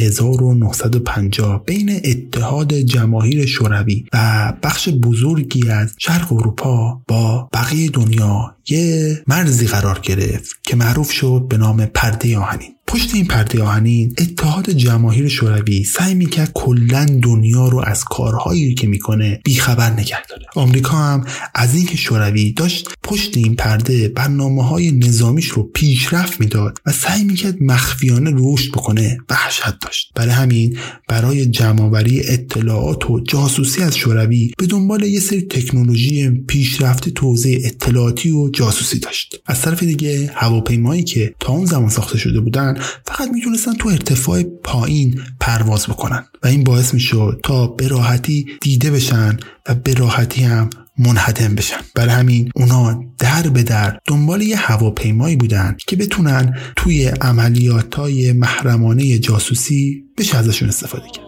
1950 0.07 1.65
بین 1.65 2.01
اتحاد 2.05 2.75
جماهیر 2.75 3.47
شوروی 3.47 4.05
و 4.13 4.53
بخش 4.63 4.89
بزرگی 4.89 5.69
از 5.69 5.95
شرق 5.99 6.33
اروپا 6.33 7.03
با 7.09 7.49
بقیه 7.53 7.91
دنیا 7.91 8.57
یه 8.69 9.23
مرزی 9.27 9.67
قرار 9.67 9.99
گرفت 10.03 10.57
که 10.63 10.77
معروف 10.77 11.11
شد 11.11 11.47
به 11.49 11.57
نام 11.57 11.87
پرده 11.87 12.39
آهنین. 12.39 12.74
پشت 12.95 13.15
این 13.15 13.25
پرده 13.25 13.63
آهنین 13.63 14.15
اتحاد 14.19 14.71
جماهیر 14.71 15.29
شوروی 15.29 15.85
سعی 15.85 16.15
می‌کرد 16.15 16.51
کلا 16.55 17.07
دنیا 17.23 17.69
رو 17.69 17.83
از 17.87 18.05
کارهایی 18.05 18.75
که 18.75 18.87
می‌کنه 18.87 19.41
بیخبر 19.45 19.91
نگه 19.91 20.27
داره. 20.31 20.47
آمریکا 20.55 20.97
هم 20.97 21.25
از 21.55 21.75
اینکه 21.75 21.97
شوروی 21.97 22.53
داشت 22.53 22.89
پشت 23.03 23.37
این 23.37 23.55
پرده 23.55 24.09
برنامه 24.09 24.65
های 24.65 24.93
نظامیش 24.93 25.47
رو 25.47 25.63
پیشرفت 25.63 26.41
می‌داد 26.41 26.79
و 26.87 26.93
سعی 26.93 27.25
می‌کرد 27.25 27.63
مخفیانه 27.63 28.31
رشد 28.35 28.73
بکنه 28.73 29.19
وحشت 29.31 29.79
داشت. 29.81 30.11
برای 30.15 30.31
همین 30.31 30.79
برای 31.09 31.47
جمعآوری 31.47 32.21
اطلاعات 32.21 33.11
و 33.11 33.21
جاسوسی 33.21 33.83
از 33.83 33.97
شوروی 33.97 34.51
به 34.59 34.67
دنبال 34.67 35.03
یه 35.03 35.21
سری 35.21 35.43
تکنولوژی 35.43 36.31
پیشرفته 36.31 37.11
توزیع 37.11 37.61
اطلاعاتی 37.65 38.31
و 38.31 38.51
جاسوسی 38.51 38.99
داشت. 38.99 39.37
از 39.47 39.63
طرف 39.63 39.83
دیگه 39.83 40.31
هواپیمایی 40.35 41.03
که 41.03 41.35
تا 41.41 41.53
اون 41.53 41.67
زمان 41.67 41.89
ساخته 41.89 42.19
شده 42.19 42.41
بودن 42.41 42.84
فقط 43.07 43.29
می‌تونستن 43.33 43.75
تو 43.75 43.89
ارتفاع 43.89 44.43
پایین 44.43 45.21
پرواز 45.41 45.87
بکنن 45.87 46.25
و 46.43 46.47
این 46.47 46.65
باعث 46.65 46.95
می‌شد 46.95 47.41
تا 47.45 47.67
به 47.67 47.89
راحتی 47.89 48.47
دیده 48.61 48.91
بشن 48.91 49.37
و 49.69 49.75
به 49.75 49.95
راحتی 49.95 50.43
هم 50.43 50.71
منحدم 50.99 51.55
بشن. 51.55 51.77
برای 51.95 52.15
همین 52.15 52.51
اونا 52.55 53.05
در 53.19 53.43
به 53.43 53.63
در 53.63 53.99
دنبال 54.07 54.43
یه 54.43 54.57
هواپیمایی 54.57 55.37
بودن 55.37 55.77
که 55.87 55.97
بتونن 55.97 56.59
توی 56.77 57.07
عملیات 57.07 57.95
های 57.95 58.33
محرمانه 58.33 59.19
جاسوسی 59.19 60.05
بشه 60.19 60.39
ازشون 60.39 60.69
استفاده 60.69 61.07
کرد 61.15 61.24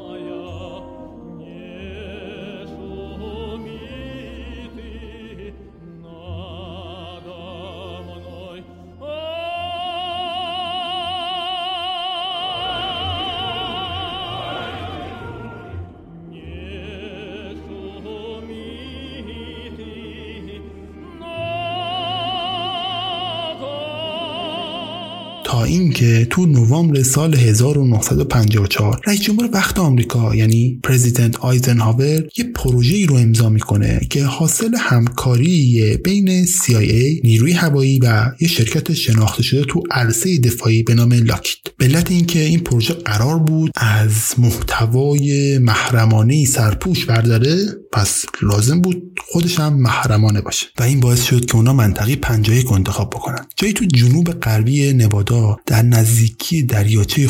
اینکه 26.01 26.25
تو 26.25 26.47
نوامبر 26.47 27.03
سال 27.03 27.35
1954 27.35 29.01
رئیس 29.07 29.21
جمهور 29.21 29.49
وقت 29.53 29.79
آمریکا 29.79 30.35
یعنی 30.35 30.81
پرزیدنت 30.83 31.37
آیزنهاور 31.37 32.23
یه 32.37 32.45
پروژه‌ای 32.55 33.07
رو 33.07 33.17
امضا 33.17 33.49
می‌کنه 33.49 34.01
که 34.11 34.25
حاصل 34.25 34.75
همکاری 34.79 35.97
بین 36.05 36.47
CIA 36.47 37.25
نیروی 37.25 37.53
هوایی 37.53 37.99
و 37.99 38.33
یه 38.41 38.49
شرکت 38.49 38.93
شناخته 38.93 39.43
شده 39.43 39.65
تو 39.65 39.83
عرصه 39.91 40.39
دفاعی 40.39 40.83
به 40.83 40.95
نام 40.95 41.13
لاکید 41.13 41.73
به 41.79 41.85
علت 41.85 42.11
اینکه 42.11 42.41
این 42.41 42.61
پروژه 42.61 42.95
قرار 42.95 43.39
بود 43.39 43.71
از 43.77 44.13
محتوای 44.39 45.59
محرمانه 45.59 46.45
سرپوش 46.45 47.05
برداره 47.05 47.57
پس 47.93 48.25
لازم 48.43 48.81
بود 48.81 49.21
خودش 49.29 49.61
هم 49.61 49.83
محرمانه 49.83 50.41
باشه. 50.41 50.67
و 50.79 50.83
این 50.83 51.01
باعث 51.01 51.23
شد 51.23 51.45
که 51.45 51.57
اونا 51.57 51.73
منطقه 51.73 52.17
51 52.17 52.73
انتخاب 52.73 53.11
بکنن. 53.11 53.47
جایی 53.57 53.73
تو 53.73 53.85
جنوب 53.85 54.31
غربی 54.31 54.93
نوادا 54.93 55.57
در 55.67 55.86
نزدیکی 55.89 56.63
دریاچه 56.63 57.29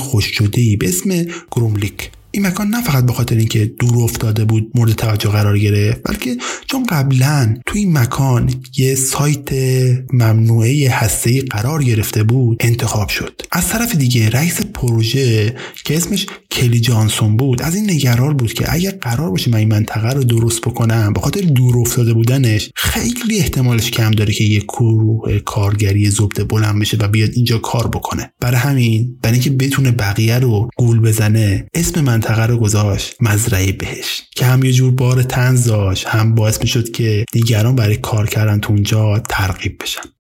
ای 0.61 0.77
به 0.77 0.89
اسم 0.89 1.27
گروملیک. 1.51 2.11
این 2.37 2.47
مکان 2.47 2.69
نه 2.69 2.83
فقط 2.83 3.07
به 3.07 3.13
خاطر 3.13 3.37
اینکه 3.37 3.67
دور 3.67 4.05
افتاده 4.05 4.45
بود 4.45 4.71
مورد 4.75 4.93
توجه 4.93 5.29
قرار 5.29 5.59
گرفت 5.59 6.01
بلکه 6.05 6.37
چون 6.67 6.87
قبلا 6.87 7.55
توی 7.67 7.81
این 7.81 7.99
مکان 7.99 8.51
یه 8.77 8.95
سایت 8.95 9.53
ممنوعه 10.13 10.91
هسته 10.91 11.43
قرار 11.43 11.83
گرفته 11.83 12.23
بود 12.23 12.57
انتخاب 12.61 13.09
شد. 13.09 13.43
از 13.53 13.69
طرف 13.69 13.95
دیگه 13.95 14.29
رئیس 14.31 14.61
پروژه 14.61 15.55
که 15.85 15.97
اسمش 15.97 16.27
کلی 16.51 16.81
جانسون 16.81 17.37
بود 17.37 17.63
از 17.63 17.75
این 17.75 17.91
نگران 17.91 18.37
بود 18.37 18.53
که 18.53 18.75
اگر 18.75 18.91
قرار 18.91 19.31
باشه 19.31 19.51
من 19.51 19.59
این 19.59 19.69
منطقه 19.69 20.13
رو 20.13 20.25
درست 20.25 20.61
بکنم 20.61 21.13
به 21.13 21.21
خاطر 21.21 21.41
دور 21.41 21.79
افتاده 21.79 22.15
بودنش 22.15 22.71
خیلی 22.75 23.39
احتمالش 23.39 23.91
کم 23.91 24.11
داره 24.11 24.33
که 24.33 24.45
یه 24.45 24.61
گروه 24.61 25.39
کارگری 25.39 26.11
زبده 26.11 26.45
بلند 26.45 26.81
بشه 26.81 26.97
و 27.01 27.09
بیاد 27.09 27.31
اینجا 27.35 27.59
کار 27.59 27.89
بکنه. 27.89 28.33
برای 28.41 28.57
همین 28.57 29.19
برای 29.23 29.35
اینکه 29.35 29.51
بتونه 29.51 29.91
بقیه 29.91 30.39
رو 30.39 30.69
گول 30.77 31.01
بزنه 31.01 31.67
اسم 31.75 32.01
منطقه 32.01 32.26
رو 32.35 32.57
گذاشت. 32.57 33.17
مزرعه 33.21 33.73
بهش 33.73 34.23
که 34.37 34.47
هم 34.47 34.65
یه 34.65 34.73
جور 34.73 34.91
بار 34.91 35.23
تنز 35.23 35.65
داشت 35.65 36.07
هم 36.07 36.35
باعث 36.35 36.61
می‌شد 36.61 36.91
که 36.91 37.25
دیگران 37.33 37.77
برای 37.77 37.97
کار 37.97 38.27
کردن 38.27 38.61
تو 38.61 38.73
اونجا 38.73 39.19
ترغیب 39.19 39.83
بشن. 39.83 40.16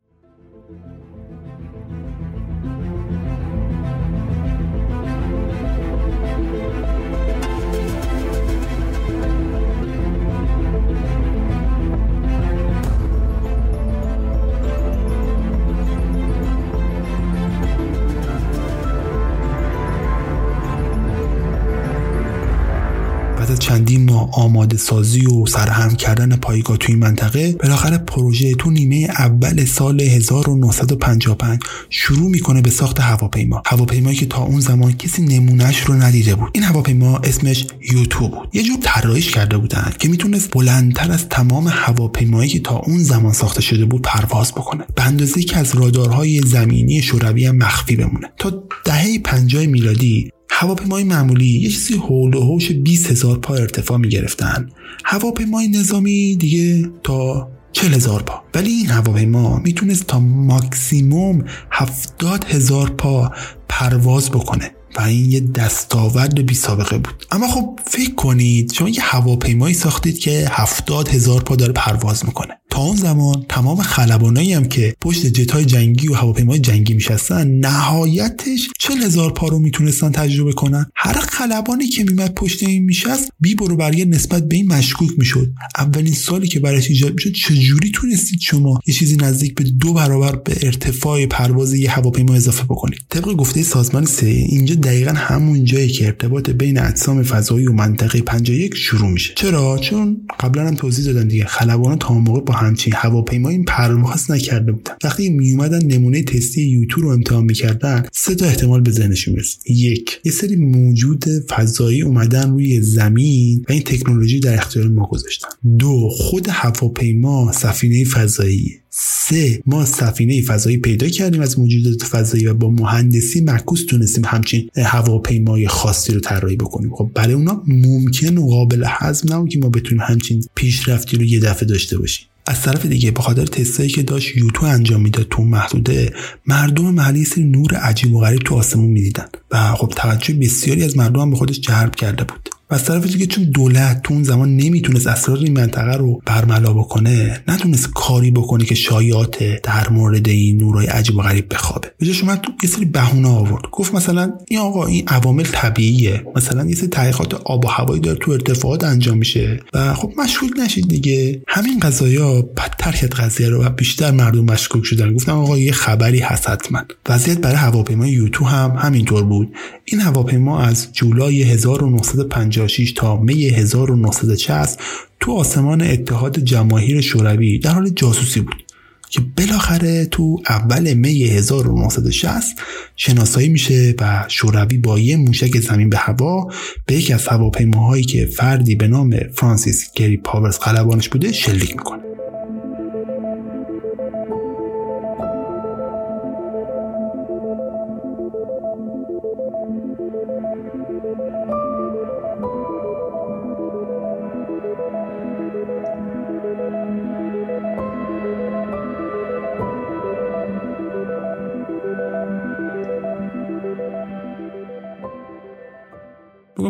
چندین 23.66 24.04
ماه 24.04 24.30
آماده 24.32 24.76
سازی 24.76 25.26
و 25.26 25.46
سرهم 25.46 25.94
کردن 25.94 26.36
پایگاه 26.36 26.76
توی 26.76 26.94
منطقه 26.94 27.52
بالاخره 27.52 27.98
پروژه 27.98 28.54
تو 28.54 28.70
نیمه 28.70 29.08
اول 29.18 29.64
سال 29.64 30.00
1955 30.00 31.60
شروع 31.90 32.30
می‌کنه 32.30 32.62
به 32.62 32.70
ساخت 32.70 33.00
هواپیما. 33.00 33.62
هواپیمایی 33.66 34.16
که 34.16 34.26
تا 34.26 34.42
اون 34.42 34.60
زمان 34.60 34.92
کسی 34.92 35.22
نمونهش 35.22 35.80
رو 35.80 35.94
ندیده 35.94 36.34
بود. 36.34 36.50
این 36.52 36.64
هواپیما 36.64 37.16
اسمش 37.16 37.66
یوتو 37.92 38.28
بود. 38.28 38.48
یه 38.52 38.62
جور 38.62 38.76
طراحیش 38.82 39.30
کرده 39.30 39.58
بودن 39.58 39.92
که 39.98 40.08
می‌تونست 40.08 40.50
بلندتر 40.52 41.12
از 41.12 41.28
تمام 41.28 41.68
هواپیمایی 41.68 42.50
که 42.50 42.60
تا 42.60 42.76
اون 42.76 42.98
زمان 42.98 43.32
ساخته 43.32 43.62
شده 43.62 43.84
بود 43.84 44.02
پرواز 44.02 44.52
بکنه. 44.52 44.84
به 44.96 45.02
اندازه 45.06 45.42
که 45.42 45.58
از 45.58 45.74
رادارهای 45.74 46.40
زمینی 46.40 47.02
شوروی 47.02 47.50
مخفی 47.50 47.96
بمونه. 47.96 48.32
تا 48.38 48.62
دهه 48.84 49.18
50 49.18 49.66
میلادی 49.66 50.30
هواپیمای 50.58 51.04
معمولی 51.04 51.46
یه 51.46 51.68
چیزی 51.68 51.94
حول 51.94 52.34
و 52.34 52.40
حوش 52.40 52.72
20 52.72 53.10
هزار 53.10 53.38
پا 53.38 53.54
ارتفاع 53.54 53.98
می 53.98 54.08
گرفتن 54.08 54.70
هواپیمای 55.04 55.68
نظامی 55.68 56.36
دیگه 56.36 56.90
تا 57.02 57.48
40 57.72 57.94
هزار 57.94 58.22
پا. 58.22 58.42
ولی 58.54 58.70
این 58.70 58.86
هواپیما 58.86 59.58
می‌تونست 59.58 60.06
تا 60.06 60.20
ماکسیموم 60.20 61.44
70 61.70 62.44
هزار 62.44 62.90
پا 62.90 63.32
پرواز 63.68 64.30
بکنه. 64.30 64.75
و 64.96 65.00
این 65.00 65.30
یه 65.30 65.40
دستاورد 65.40 66.46
بی 66.46 66.54
سابقه 66.54 66.98
بود. 66.98 67.26
اما 67.30 67.48
خب 67.48 67.80
فکر 67.86 68.14
کنید 68.14 68.72
شما 68.72 68.88
یه 68.88 69.02
هواپیمایی 69.02 69.74
ساختید 69.74 70.18
که 70.18 70.48
هفتاد 70.50 71.08
هزار 71.08 71.42
پا 71.42 71.56
داره 71.56 71.72
پرواز 71.72 72.24
می‌کنه. 72.24 72.54
تا 72.70 72.82
اون 72.82 72.96
زمان 72.96 73.46
تمام 73.48 73.82
خلبانایی 73.82 74.52
هم 74.52 74.64
که 74.64 74.94
پشت 75.00 75.26
جت 75.26 75.50
های 75.50 75.64
جنگی 75.64 76.08
و 76.08 76.14
هواپیمای 76.14 76.58
جنگی 76.58 76.94
میشستن 76.94 77.50
نهایتش 77.50 78.68
چل 78.78 79.02
هزار 79.02 79.32
پا 79.32 79.48
رو 79.48 79.58
می‌تونستن 79.58 80.12
تجربه 80.12 80.52
کنن. 80.52 80.86
هر 80.96 81.20
خلبانی 81.20 81.88
که 81.88 82.04
میمد 82.04 82.34
پشت 82.34 82.62
این 82.62 82.84
میشست 82.84 83.28
بی 83.40 83.54
برو 83.54 83.90
نسبت 84.06 84.48
به 84.48 84.56
این 84.56 84.72
مشکوک 84.72 85.10
می‌شد. 85.18 85.52
اولین 85.78 86.14
سالی 86.14 86.48
که 86.48 86.60
برایش 86.60 86.90
ایجاد 86.90 87.12
می‌شد 87.12 87.32
چجوری 87.32 87.90
تونستید 87.90 88.40
شما 88.40 88.80
یه 88.86 88.94
چیزی 88.94 89.16
نزدیک 89.16 89.54
به 89.54 89.64
دو 89.64 89.92
برابر 89.92 90.36
به 90.36 90.56
ارتفاع 90.62 91.26
پرواز 91.26 91.74
یه 91.74 91.90
هواپیما 91.90 92.34
اضافه 92.34 92.64
بکنید؟ 92.64 93.00
طبق 93.10 93.32
گفته 93.32 93.62
سازمان 93.62 94.04
سه 94.04 94.26
اینجا 94.26 94.74
دقیقا 94.86 95.12
همون 95.12 95.64
جایی 95.64 95.88
که 95.88 96.06
ارتباط 96.06 96.50
بین 96.50 96.78
اجسام 96.78 97.22
فضایی 97.22 97.66
و 97.66 97.72
منطقه 97.72 98.20
51 98.20 98.74
شروع 98.74 99.10
میشه. 99.10 99.34
چرا؟ 99.36 99.78
چون 99.78 100.20
قبلا 100.40 100.66
هم 100.66 100.74
توضیح 100.74 101.04
دادم 101.04 101.28
دیگه. 101.28 101.44
خلبانا 101.44 101.96
تا 101.96 102.14
موقع 102.14 102.40
با 102.40 102.54
همچین 102.54 102.92
هواپیمایی 102.96 103.64
پرواز 103.64 104.30
نکرده 104.30 104.72
بودن. 104.72 104.92
وقتی 105.04 105.28
می 105.28 105.52
اومدن 105.52 105.84
نمونه 105.84 106.22
تستی 106.22 106.62
یوتو 106.62 107.00
رو 107.00 107.08
امتحان 107.08 107.44
می‌کردن 107.44 108.02
سه 108.12 108.34
تا 108.34 108.46
احتمال 108.46 108.80
به 108.80 108.90
ذهنشون 108.90 109.34
می‌رسید. 109.34 109.60
یک 109.70 110.20
یه 110.24 110.32
سری 110.32 110.56
موجود 110.56 111.24
فضایی 111.48 112.02
اومدن 112.02 112.50
روی 112.50 112.80
زمین 112.80 113.64
و 113.68 113.72
این 113.72 113.82
تکنولوژی 113.82 114.40
در 114.40 114.54
اختیار 114.54 114.88
ما 114.88 115.06
گذاشتن. 115.06 115.48
دو 115.78 116.08
خود 116.12 116.48
هواپیما 116.50 117.52
سفینه 117.52 118.04
فضایی 118.04 118.80
سه 118.98 119.62
ما 119.66 119.84
سفینه 119.84 120.42
فضایی 120.42 120.76
پیدا 120.76 121.08
کردیم 121.08 121.40
از 121.40 121.58
موجودات 121.58 122.02
فضایی 122.02 122.46
و 122.46 122.54
با 122.54 122.70
مهندسی 122.70 123.40
معکوس 123.40 123.84
تونستیم 123.84 124.24
همچین 124.26 124.70
هواپیمای 124.76 125.68
خاصی 125.68 126.12
رو 126.12 126.20
طراحی 126.20 126.56
بکنیم. 126.56 126.94
خب 126.94 127.10
برای 127.14 127.34
اونا 127.34 127.62
ممکن 127.66 128.38
و 128.38 128.46
قابل 128.46 128.84
هضم 128.88 129.34
نبود 129.34 129.48
که 129.48 129.58
ما 129.58 129.68
بتونیم 129.68 130.04
همچین 130.06 130.44
پیشرفتی 130.54 131.16
رو 131.16 131.22
یه 131.22 131.40
دفعه 131.40 131.68
داشته 131.68 131.98
باشیم. 131.98 132.26
از 132.46 132.62
طرف 132.62 132.86
دیگه 132.86 133.10
به 133.10 133.22
خاطر 133.22 133.46
تستایی 133.46 133.88
که 133.88 134.02
داشت 134.02 134.36
یوتو 134.36 134.66
انجام 134.66 135.02
می‌داد 135.02 135.26
تو 135.30 135.42
محدوده. 135.42 136.12
مردم 136.46 136.94
محلی 136.94 137.24
سری 137.24 137.44
نور 137.44 137.74
عجیب 137.74 138.14
و 138.14 138.20
غریب 138.20 138.40
تو 138.40 138.54
آسمون 138.54 138.90
می‌دیدن. 138.90 139.26
و 139.50 139.74
خب 139.74 139.92
توجه 139.96 140.34
بسیاری 140.34 140.84
از 140.84 140.96
مردم 140.96 141.20
هم 141.20 141.30
به 141.30 141.36
خودش 141.36 141.60
جلب 141.60 141.94
کرده 141.94 142.24
بود. 142.24 142.48
و 142.70 142.74
از 142.74 142.84
طرف 142.84 143.06
دیگه 143.06 143.26
چون 143.26 143.44
دولت 143.44 144.02
تو 144.02 144.14
اون 144.14 144.22
زمان 144.22 144.56
نمی‌تونست 144.56 145.06
اسرار 145.06 145.38
این 145.38 145.52
منطقه 145.60 145.96
رو 145.96 146.20
برملا 146.26 146.72
بکنه 146.72 147.42
نتونست 147.48 147.90
کاری 147.94 148.30
بکنه 148.30 148.64
که 148.64 148.74
شایعات 148.74 149.62
در 149.62 149.88
مورد 149.88 150.28
این 150.28 150.56
نورای 150.56 150.86
عجیب 150.86 151.16
و 151.16 151.22
غریب 151.22 151.54
بخوابه. 151.54 151.92
به 151.98 152.06
جاش 152.06 152.22
اومد 152.22 152.44
یه 152.62 152.68
سری 152.68 152.84
بهونه 152.84 153.28
آورد. 153.28 153.62
گفت 153.72 153.94
مثلا 153.94 154.32
این 154.48 154.60
آقا 154.60 154.86
این 154.86 155.08
عوامل 155.08 155.44
طبیعیه. 155.44 156.24
مثلا 156.36 156.64
یه 156.64 156.74
سری 156.74 156.86
تحقیقات 156.86 157.34
آب 157.34 157.64
و 157.64 157.68
هوایی 157.68 158.00
داره 158.00 158.18
تو 158.18 158.30
ارتفاعات 158.30 158.84
انجام 158.84 159.18
میشه 159.18 159.60
و 159.74 159.94
خب 159.94 160.12
مشکوک 160.18 160.50
نشید 160.58 160.88
دیگه. 160.88 161.42
همین 161.48 161.78
قضايا 161.78 162.42
بدتر 162.42 162.92
کرد 162.92 163.14
قضیه 163.14 163.48
رو 163.48 163.64
و 163.64 163.68
بیشتر 163.68 164.10
مردم 164.10 164.44
مشکوک 164.44 164.84
شدن. 164.84 165.14
گفتم 165.14 165.38
آقا 165.38 165.58
یه 165.58 165.72
خبری 165.72 166.18
هست 166.18 166.50
حتما. 166.50 166.82
وضعیت 167.08 167.38
برای 167.38 167.56
هواپیمای 167.56 168.10
یوتو 168.10 168.44
هم 168.44 168.76
همینطور 168.78 169.24
بود. 169.24 169.54
این 169.84 170.00
هواپیما 170.00 170.60
از 170.60 170.88
جولای 170.92 171.42
1950 171.42 172.55
1956 172.56 172.92
تا 172.92 173.16
می 173.16 173.48
1960 173.48 174.80
تو 175.20 175.32
آسمان 175.32 175.82
اتحاد 175.82 176.38
جماهیر 176.38 177.00
شوروی 177.00 177.58
در 177.58 177.70
حال 177.70 177.88
جاسوسی 177.88 178.40
بود 178.40 178.62
که 179.10 179.20
بالاخره 179.36 180.06
تو 180.06 180.42
اول 180.48 180.94
می 180.94 181.24
1960 181.24 182.56
شناسایی 182.96 183.48
میشه 183.48 183.94
و 184.00 184.24
شوروی 184.28 184.78
با 184.78 184.98
یه 184.98 185.16
موشک 185.16 185.60
زمین 185.60 185.90
به 185.90 185.96
هوا 185.96 186.52
به 186.86 186.94
یکی 186.94 187.12
از 187.12 187.26
هواپیماهایی 187.26 188.04
که 188.04 188.26
فردی 188.26 188.74
به 188.74 188.88
نام 188.88 189.16
فرانسیس 189.34 189.92
گری 189.94 190.16
پاورز 190.16 190.58
قلبانش 190.58 191.08
بوده 191.08 191.32
شلیک 191.32 191.76
می‌کنه. 191.76 192.05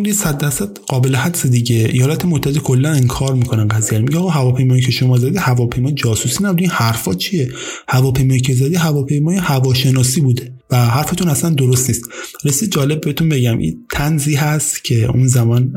دیگه 0.02 0.16
صد 0.16 0.38
درصد 0.38 0.78
قابل 0.78 1.14
حدس 1.14 1.46
دیگه. 1.46 1.90
ایالات 1.92 2.24
متحده 2.24 2.60
کلا 2.60 2.90
انکار 2.90 3.34
می‌کنن 3.34 3.68
قضیه. 3.68 3.98
میگه 3.98 4.18
آقا 4.18 4.28
هواپیمایی 4.28 4.82
که 4.82 4.90
شما 4.90 5.18
زدی 5.18 5.38
هواپیما 5.38 5.90
جاسوسی 5.90 6.44
نبود. 6.44 6.60
این 6.60 6.70
حرفا 6.70 7.14
چیه؟ 7.14 7.48
هواپیمایی 7.88 8.40
که 8.40 8.54
زدی 8.54 8.74
هواپیمای 8.74 9.36
هواشناسی 9.36 10.20
بوده. 10.20 10.55
و 10.70 10.76
حرفتون 10.86 11.28
اصلا 11.28 11.50
درست 11.50 11.88
نیست. 11.88 12.02
رسید 12.44 12.70
جالب 12.72 13.00
بهتون 13.00 13.28
بگم 13.28 13.58
این 13.58 13.78
تنزی 13.90 14.34
هست 14.34 14.84
که 14.84 15.04
اون 15.04 15.26
زمان 15.26 15.68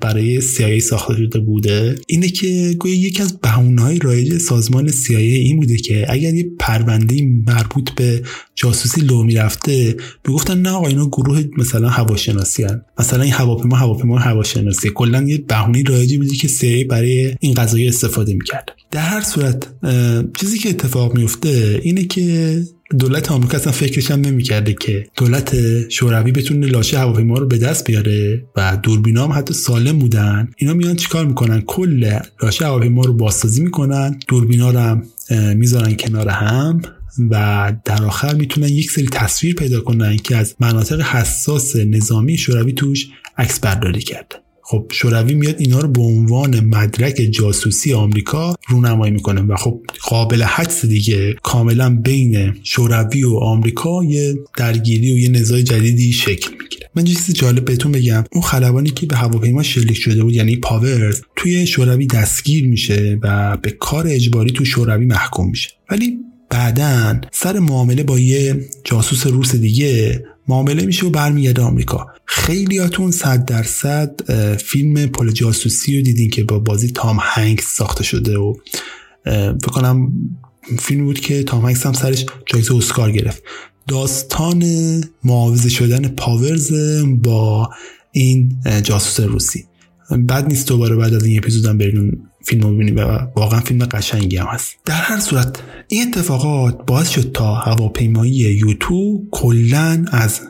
برای 0.00 0.40
CIA 0.40 0.78
ساخته 0.78 1.16
شده 1.16 1.38
بوده. 1.38 1.94
اینه 2.06 2.28
که 2.28 2.76
گویا 2.78 2.94
یکی 2.94 3.22
از 3.22 3.38
های 3.78 3.98
رایج 3.98 4.38
سازمان 4.38 4.88
CIA 4.88 5.10
این 5.10 5.56
بوده 5.56 5.76
که 5.76 6.06
اگر 6.08 6.34
یه 6.34 6.50
پرونده 6.58 7.22
مربوط 7.46 7.90
به 7.90 8.22
جاسوسی 8.54 9.00
لو 9.00 9.22
می‌رفته 9.22 9.96
می‌گفتن 10.28 10.62
نه 10.62 10.70
آقا 10.70 10.88
اینا 10.88 11.06
گروه 11.06 11.44
مثلا 11.58 11.88
هواشناسی 11.88 12.62
هن. 12.62 12.82
مثلا 12.98 13.22
این 13.22 13.32
هواپیما 13.32 13.76
هواپیما 13.76 14.18
هواشناسی. 14.18 14.90
کلا 14.94 15.22
یه 15.22 15.38
بهونه 15.38 15.82
رایجی 15.82 16.18
بوده 16.18 16.34
که 16.34 16.48
CIA 16.48 16.86
برای 16.88 17.34
این 17.40 17.54
قضایی 17.54 17.88
استفاده 17.88 18.34
می‌کرد. 18.34 18.68
در 18.90 19.00
هر 19.00 19.20
صورت 19.20 19.66
چیزی 20.40 20.58
که 20.58 20.68
اتفاق 20.68 21.14
میفته 21.14 21.80
اینه 21.82 22.04
که 22.04 22.62
دولت 22.98 23.32
آمریکا 23.32 23.56
اصلا 23.56 23.72
فکرش 23.72 24.10
هم 24.10 24.20
نمی‌کرده 24.20 24.74
که 24.74 25.06
دولت 25.16 25.56
شوروی 25.88 26.32
بتونه 26.32 26.66
لاشه 26.66 26.98
هواپیما 26.98 27.38
رو 27.38 27.46
به 27.46 27.58
دست 27.58 27.86
بیاره 27.86 28.44
و 28.56 28.78
دوربینا 28.82 29.24
هم 29.24 29.32
حتی 29.32 29.54
سالم 29.54 29.98
بودن. 29.98 30.48
اینا 30.56 30.74
میان 30.74 30.96
چیکار 30.96 31.26
می‌کنن؟ 31.26 31.60
کل 31.60 32.18
لاشه 32.42 32.64
هواپیما 32.64 33.02
رو 33.02 33.12
بازسازی 33.12 33.62
می‌کنن. 33.62 34.18
دوربینا 34.28 34.70
رو 34.70 34.78
هم 34.78 35.02
می‌ذارن 35.54 35.94
کنار 35.94 36.28
هم 36.28 36.82
و 37.30 37.72
در 37.84 38.02
آخر 38.02 38.34
می‌تونن 38.34 38.68
یک 38.68 38.90
سری 38.90 39.06
تصویر 39.12 39.54
پیدا 39.54 39.80
کنن 39.80 40.16
که 40.16 40.36
از 40.36 40.54
مناطق 40.60 41.00
حساس 41.00 41.76
نظامی 41.76 42.38
شوروی 42.38 42.72
توش 42.72 43.08
عکس 43.38 43.60
برداری 43.60 44.00
کرده. 44.00 44.36
خب 44.68 44.86
شوروی 44.92 45.34
میاد 45.34 45.54
اینا 45.58 45.80
رو 45.80 45.88
به 45.88 46.00
عنوان 46.00 46.60
مدرک 46.60 47.28
جاسوسی 47.30 47.92
آمریکا 47.92 48.54
رونمایی 48.68 49.12
می‌کنه 49.12 49.40
و 49.40 49.56
خب 49.56 49.80
قابل 50.00 50.42
حدس 50.42 50.86
دیگه 50.86 51.36
کاملا 51.42 51.96
بین 51.96 52.54
شوروی 52.62 53.24
و 53.24 53.36
آمریکا 53.36 54.04
یه 54.04 54.34
درگیری 54.56 55.12
و 55.12 55.18
یه 55.18 55.28
نزاع 55.28 55.60
جدیدی 55.60 56.12
شکل 56.12 56.50
می‌گیره. 56.62 56.90
من 56.94 57.04
چیز 57.04 57.32
جالب 57.32 57.64
بهتون 57.64 57.92
بگم. 57.92 58.24
اون 58.32 58.42
خلبانی 58.42 58.90
که 58.90 59.06
به 59.06 59.16
هواپیما 59.16 59.62
شلیک 59.62 59.96
شده 59.96 60.22
بود 60.22 60.34
یعنی 60.34 60.56
پاورز 60.56 61.20
توی 61.36 61.66
شوروی 61.66 62.06
دستگیر 62.06 62.66
میشه 62.66 63.18
و 63.22 63.56
به 63.62 63.70
کار 63.70 64.06
اجباری 64.08 64.50
تو 64.50 64.64
شوروی 64.64 65.06
محکوم 65.06 65.50
میشه. 65.50 65.70
ولی 65.90 66.18
بعدا 66.50 67.20
سر 67.32 67.58
معامله 67.58 68.02
با 68.02 68.18
یه 68.18 68.68
جاسوس 68.84 69.26
روس 69.26 69.56
دیگه 69.56 70.24
معامله 70.48 70.86
میشه 70.86 71.06
و 71.06 71.10
برمیگرده 71.10 71.62
آمریکا. 71.62 72.06
خیلیاتون 72.24 73.10
صد 73.10 73.44
درصد 73.44 74.20
فیلم 74.56 75.06
پل 75.06 75.30
جاسوسی 75.30 75.96
رو 75.96 76.02
دیدین 76.02 76.30
که 76.30 76.44
با 76.44 76.58
بازی 76.58 76.88
تام 76.88 77.18
هنگس 77.20 77.64
ساخته 77.76 78.04
شده 78.04 78.38
و 78.38 78.54
فکر 79.24 79.70
کنم 79.72 80.12
فیلم 80.78 81.04
بود 81.04 81.20
که 81.20 81.42
تام 81.42 81.64
هنگس 81.66 81.86
هم 81.86 81.92
سرش 81.92 82.26
جایزه 82.46 82.76
اسکار 82.76 83.12
گرفت. 83.12 83.42
داستان 83.88 84.64
معاوضه 85.24 85.68
شدن 85.68 86.08
پاورز 86.08 86.72
با 87.22 87.70
این 88.12 88.56
جاسوس 88.82 89.26
روسی. 89.28 89.64
بد 90.28 90.46
نیست 90.48 90.68
دوباره 90.68 90.96
بعد 90.96 91.14
از 91.14 91.24
این 91.24 91.38
اپیزودم 91.38 91.78
برین 91.78 92.18
فیلم 92.46 92.62
رو 92.62 92.74
ببینید 92.74 92.98
و 92.98 93.00
واقعا 93.36 93.60
فیلم 93.60 93.86
قشنگی 93.86 94.36
هم 94.36 94.46
هست. 94.46 94.76
در 94.84 94.94
هر 94.94 95.20
صورت 95.20 95.62
این 95.88 96.08
اتفاقات 96.08 96.86
باعث 96.86 97.08
شد 97.08 97.32
تا 97.32 97.54
هواپیمایی 97.54 98.32
یوتو 98.32 99.22
کلا 99.30 100.04
از 100.12 100.40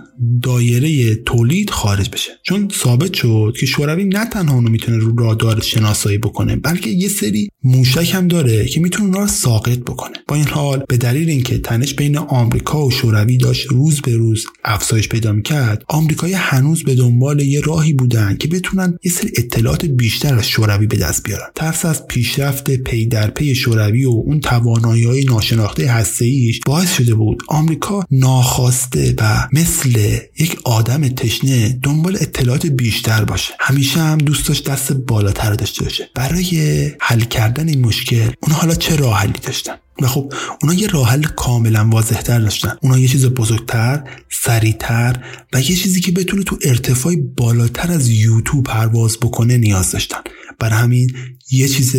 دایره 0.43 1.15
تولید 1.15 1.71
خارج 1.71 2.11
بشه. 2.11 2.31
چون 2.43 2.69
ثابت 2.83 3.15
شد 3.15 3.55
که 3.61 3.67
شوروی 3.67 4.05
نه 4.05 4.27
تنها 4.27 4.55
اونو 4.55 4.71
می‌تونه 4.71 4.99
رو 4.99 5.17
رادار 5.17 5.61
شناسایی 5.61 6.19
بکنه 6.19 6.57
بلکه 6.57 6.91
یه 6.91 7.09
سری 7.09 7.49
موشک 7.65 8.15
هم 8.15 8.29
داره 8.29 8.65
که 8.65 8.81
می‌تونه 8.81 9.05
اونها 9.05 9.21
رو 9.21 9.27
ساقط 9.27 9.79
بکنه. 9.79 10.17
با 10.29 10.37
این 10.37 10.49
حال 10.49 10.85
به 10.89 10.97
دلیل 10.97 11.29
اینکه 11.29 11.59
تنش 11.59 11.95
بین 11.95 12.19
آمریکا 12.19 12.87
و 12.87 12.91
شوروی 12.91 13.37
داشت 13.37 13.67
روز 13.67 14.01
به 14.01 14.17
روز 14.17 14.47
افزایش 14.65 15.09
پیدا 15.09 15.33
می‌کرد 15.33 15.83
آمریکایی 15.89 16.35
هنوز 16.35 16.85
به 16.85 16.95
دنبال 16.95 17.41
یه 17.41 17.61
راهی 17.61 17.93
بودن 17.93 18.37
که 18.37 18.49
بتونن 18.49 18.99
یه 19.05 19.13
سری 19.13 19.31
اطلاعات 19.37 19.85
بیشتر 19.85 20.35
از 20.35 20.49
شوروی 20.49 20.87
به 20.87 20.97
دست 20.97 21.23
بیارن. 21.23 21.47
ترس 21.55 21.85
از 21.85 22.07
پیشرفت 22.07 22.71
پی 22.71 23.07
در 23.07 23.31
پی 23.31 23.55
شوروی 23.55 24.05
و 24.05 24.11
اون 24.11 24.41
توانایی 24.41 25.05
های 25.05 25.25
ناشناخته 25.25 25.91
هسته 25.91 26.27
باعث 26.67 26.97
شده 26.97 27.15
بود 27.15 27.43
آمریکا 27.49 28.05
ناخواسته 28.11 29.15
و 29.19 29.49
مثل 29.53 30.06
یک 30.39 30.59
آدم 30.65 31.09
تشنه 31.09 31.79
دنبال 31.83 32.17
اطلاعات 32.21 32.67
بیشتر 32.67 33.25
باشه. 33.25 33.55
همیشه 33.61 34.01
هم 34.01 34.19
دوست 34.19 34.49
داشت 34.49 34.71
دست 34.71 34.93
بالاتر 34.93 35.55
داشته 35.55 35.85
باشه. 35.85 36.11
برای 36.15 36.93
حل 37.01 37.21
کردن 37.21 37.69
این 37.69 37.81
مشکل 37.81 38.31
اونا 38.43 38.55
حالا 38.55 38.75
چه 38.75 38.97
راه 38.97 39.19
حلی 39.19 39.39
داشتن؟ 39.43 39.75
و 40.03 40.07
خب 40.07 40.33
اونا 40.63 40.75
یه 40.75 40.87
راه 40.87 41.11
حل 41.11 41.23
کاملا 41.23 41.89
واضح 41.89 42.21
تر 42.21 42.39
داشتن. 42.39 42.77
اونا 42.83 42.99
یه 42.99 43.09
چیز 43.09 43.27
بزرگتر 43.27 44.05
سریعتر 44.43 45.25
و 45.53 45.61
یه 45.61 45.77
چیزی 45.77 46.01
که 46.01 46.13
بتونه 46.13 46.43
تو 46.43 46.59
ارتفاع 46.63 47.17
بالاتر 47.37 47.93
از 47.93 48.09
یوتیوب 48.09 48.65
پرواز 48.65 49.17
بکنه 49.23 49.57
نیاز 49.57 49.91
داشتن. 49.91 50.21
برای 50.59 50.79
همین 50.79 51.17
یه 51.51 51.69
چیز 51.69 51.97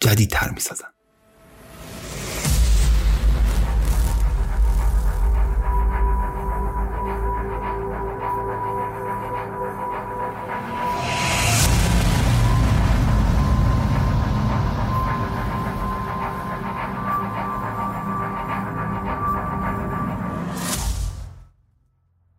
جدیدتر 0.00 0.50
می‌سازن. 0.50 0.91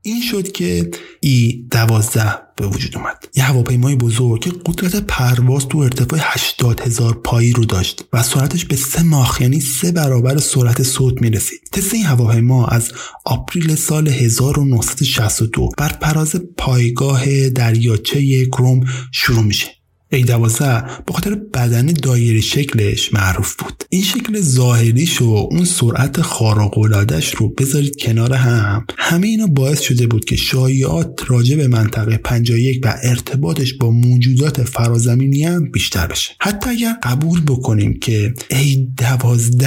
این 0.06 0.22
شد 0.22 0.52
که 0.52 0.92
ای 1.20 1.66
دوازده 1.72 2.36
به 2.56 2.68
وجود 2.68 2.98
اومد. 2.98 3.28
یه 3.36 3.44
هواپیمای 3.44 3.96
بزرگ 3.96 4.42
که 4.42 4.52
قدرت 4.66 4.96
پرواز 4.96 5.68
تو 5.68 5.78
ارتفاع 5.78 6.20
80 6.22 6.80
هزار 6.80 7.14
پایی 7.14 7.52
رو 7.52 7.66
داشت 7.66 8.06
و 8.14 8.24
سرعتش 8.24 8.66
به 8.66 8.76
سه 8.76 9.04
ماخ 9.04 9.42
یعنی 9.42 9.60
سه 9.60 9.92
برابر 9.92 10.38
سرعت 10.38 10.84
صوت 10.84 11.22
می‌رسید. 11.22 11.60
تست 11.72 11.94
این 11.94 12.06
هواپیما 12.06 12.68
از 12.68 12.92
آپریل 13.26 13.76
سال 13.76 14.08
1962 14.08 15.70
بر 15.78 15.90
پراز 15.90 16.36
پایگاه 16.58 17.50
دریاچه 17.50 18.46
گروم 18.46 18.80
شروع 19.12 19.44
میشه. 19.44 19.83
A12 20.14 20.60
به 21.06 21.14
خاطر 21.14 21.36
بدن 21.36 21.86
دایره 21.86 22.42
شکلش 22.42 23.14
معروف 23.14 23.56
بود. 23.56 23.84
این 23.90 24.04
شکل 24.04 24.42
ظاهریش 24.42 25.22
و 25.22 25.48
اون 25.52 25.66
سرعت 25.66 26.22
خارق‌العاده‌اش 26.22 27.36
رو 27.36 27.50
بذارید 27.50 27.96
کنار 28.02 28.34
هم. 28.34 28.86
همه 28.98 29.28
اینا 29.28 29.48
باعث 29.48 29.82
شده 29.82 30.08
بود 30.08 30.26
که 30.26 30.36
شایعات 30.36 31.20
راجع 31.28 31.56
به 31.56 31.68
منطقه 31.68 32.18
51 32.18 32.82
و 32.84 32.96
ارتباطش 33.04 33.74
با 33.74 33.92
موجودات 33.92 34.64
فرازمینی 34.64 35.44
هم 35.44 35.72
بیشتر 35.72 36.08
بشه. 36.08 36.32
حتی 36.40 36.70
اگر 36.70 36.96
قبول 37.04 37.42
بکنیم 37.42 38.00
که 38.00 38.34
A12 38.52 39.66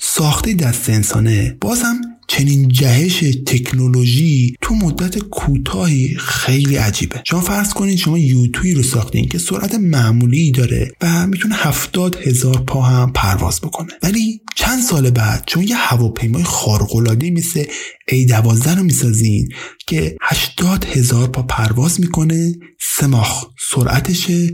ساخته 0.00 0.54
دست 0.54 0.90
انسانه 0.90 1.56
باز 1.60 1.82
چنین 2.28 2.68
جهش 2.68 3.24
تکنولوژی 3.46 4.56
تو 4.60 4.74
مدت 4.74 5.18
کوتاهی 5.18 6.16
خیلی 6.18 6.76
عجیبه. 6.76 7.22
شما 7.24 7.40
فرض 7.40 7.72
کنید 7.72 7.98
شما 7.98 8.18
یوتوی 8.18 8.74
رو 8.74 8.82
ساختین 8.82 9.28
که 9.28 9.38
سرعت 9.38 9.74
معمولی 9.74 10.50
داره 10.50 10.92
و 11.00 11.26
می‌تونه 11.26 11.54
هفتاد 11.54 12.16
هزار 12.16 12.62
پا 12.62 12.82
هم 12.82 13.12
پرواز 13.12 13.60
بکنه. 13.60 13.92
ولی 14.02 14.40
چند 14.56 14.82
سال 14.82 15.10
بعد 15.10 15.44
چون 15.46 15.62
یه 15.62 15.76
هواپیمای 15.76 16.44
خارق‌العاده 16.44 17.30
مثل 17.30 17.64
A12 18.10 18.68
رو 18.68 18.82
می‌سازین 18.82 19.48
که 19.86 20.16
هشتاد 20.22 20.84
هزار 20.84 21.28
پا 21.28 21.42
پرواز 21.42 22.00
می‌کنه 22.00 22.54
سه 22.98 23.06
ماه 23.06 23.54
سرعتشه 23.74 24.52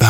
و 0.00 0.06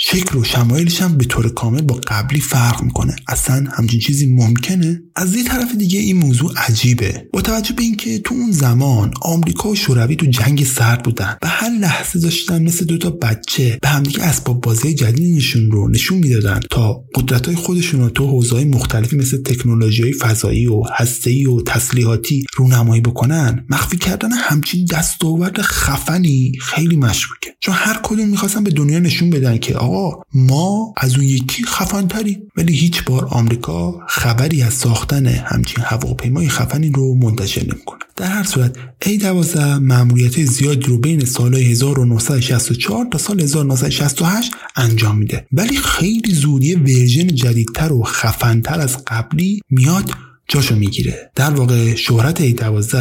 شکل 0.00 0.38
و 0.38 0.44
شمایلش 0.44 1.02
هم 1.02 1.18
به 1.18 1.24
طور 1.24 1.48
کامل 1.48 1.80
با 1.80 2.00
قبلی 2.08 2.40
فرق 2.40 2.82
می‌کنه. 2.82 3.16
اصلا 3.28 3.66
همچین 3.70 4.00
چیزی 4.00 4.26
ممکنه؟ 4.26 5.02
از 5.16 5.34
یه 5.34 5.44
طرف 5.44 5.74
دیگه 5.74 6.00
این 6.00 6.16
موضوع 6.16 6.52
عجیبه. 6.56 7.28
با 7.32 7.42
توجه 7.42 7.74
به 7.74 7.82
اینکه 7.82 8.18
تو 8.18 8.34
اون 8.34 8.50
زمان 8.50 9.12
آمریکا 9.22 9.68
و 9.68 9.74
شوروی 9.74 10.16
تو 10.16 10.26
جنگ 10.26 10.64
سرد 10.64 11.02
بودن 11.02 11.36
و 11.42 11.48
هر 11.48 11.70
لحظه 11.80 12.18
داشتن 12.18 12.62
مثل 12.62 12.84
دوتا 12.84 13.10
بچه 13.10 13.78
به 13.82 13.88
همدیگه 13.88 14.22
اسباب 14.22 14.60
بازی 14.60 14.94
جدیدشون 14.94 15.70
رو 15.70 15.88
نشون 15.88 16.18
می‌دادن 16.18 16.60
تا 16.70 17.04
قدرت 17.14 17.46
های 17.46 17.56
خودشون 17.56 18.00
رو 18.00 18.10
تو 18.10 18.26
حوزه‌های 18.26 18.64
مختلفی 18.64 19.16
مثل 19.16 19.42
تکنولوژی 19.42 20.12
فضایی 20.12 20.66
و 20.66 20.82
هسته‌ای 20.94 21.46
و 21.46 21.62
تسلیحاتی 21.62 22.44
رونمایی 22.56 23.00
بکنن 23.00 23.66
مخفی 23.70 23.96
کردن 23.96 24.32
همچین 24.32 24.84
دستاورد 24.84 25.60
خفنی 25.62 26.52
خیلی 26.60 26.96
مشکوکه. 26.96 27.50
چون 27.60 27.74
هر 27.78 28.00
کدوم 28.02 28.28
می‌خواستن 28.28 28.64
به 28.64 28.70
دنیا 28.70 28.98
نشون 28.98 29.30
بدن 29.30 29.58
که 29.58 29.76
آقا 29.88 30.22
ما 30.34 30.94
از 30.96 31.14
اون 31.14 31.24
یکی 31.24 31.64
خفنتری 31.64 32.38
ولی 32.56 32.74
هیچ 32.74 33.04
بار 33.04 33.24
آمریکا 33.24 34.00
خبری 34.08 34.62
از 34.62 34.74
ساختن 34.74 35.26
همچین 35.26 35.84
هواپیمای 35.86 36.48
خفنی 36.48 36.90
رو 36.90 37.14
منتشر 37.14 37.62
نمی‌کنه. 37.62 37.98
در 38.16 38.26
هر 38.26 38.42
صورت 38.42 38.76
A12 39.04 39.56
مأموریت 39.80 40.44
زیادی 40.44 40.86
رو 40.86 40.98
بین 40.98 41.24
سالهای 41.24 41.64
1964 41.64 43.06
تا 43.10 43.18
سال 43.18 43.40
1968 43.40 44.52
انجام 44.76 45.18
میده. 45.18 45.46
ولی 45.52 45.76
خیلی 45.76 46.34
زود 46.34 46.64
یه 46.64 46.78
ورژن 46.78 47.26
جدیدتر 47.26 47.92
و 47.92 48.02
خفنتر 48.02 48.80
از 48.80 49.04
قبلی 49.06 49.60
میاد 49.70 50.10
جاشو 50.48 50.76
می‌گیره. 50.76 51.30
در 51.34 51.50
واقع 51.50 51.94
شهرت 51.94 52.50
A12 52.50 52.96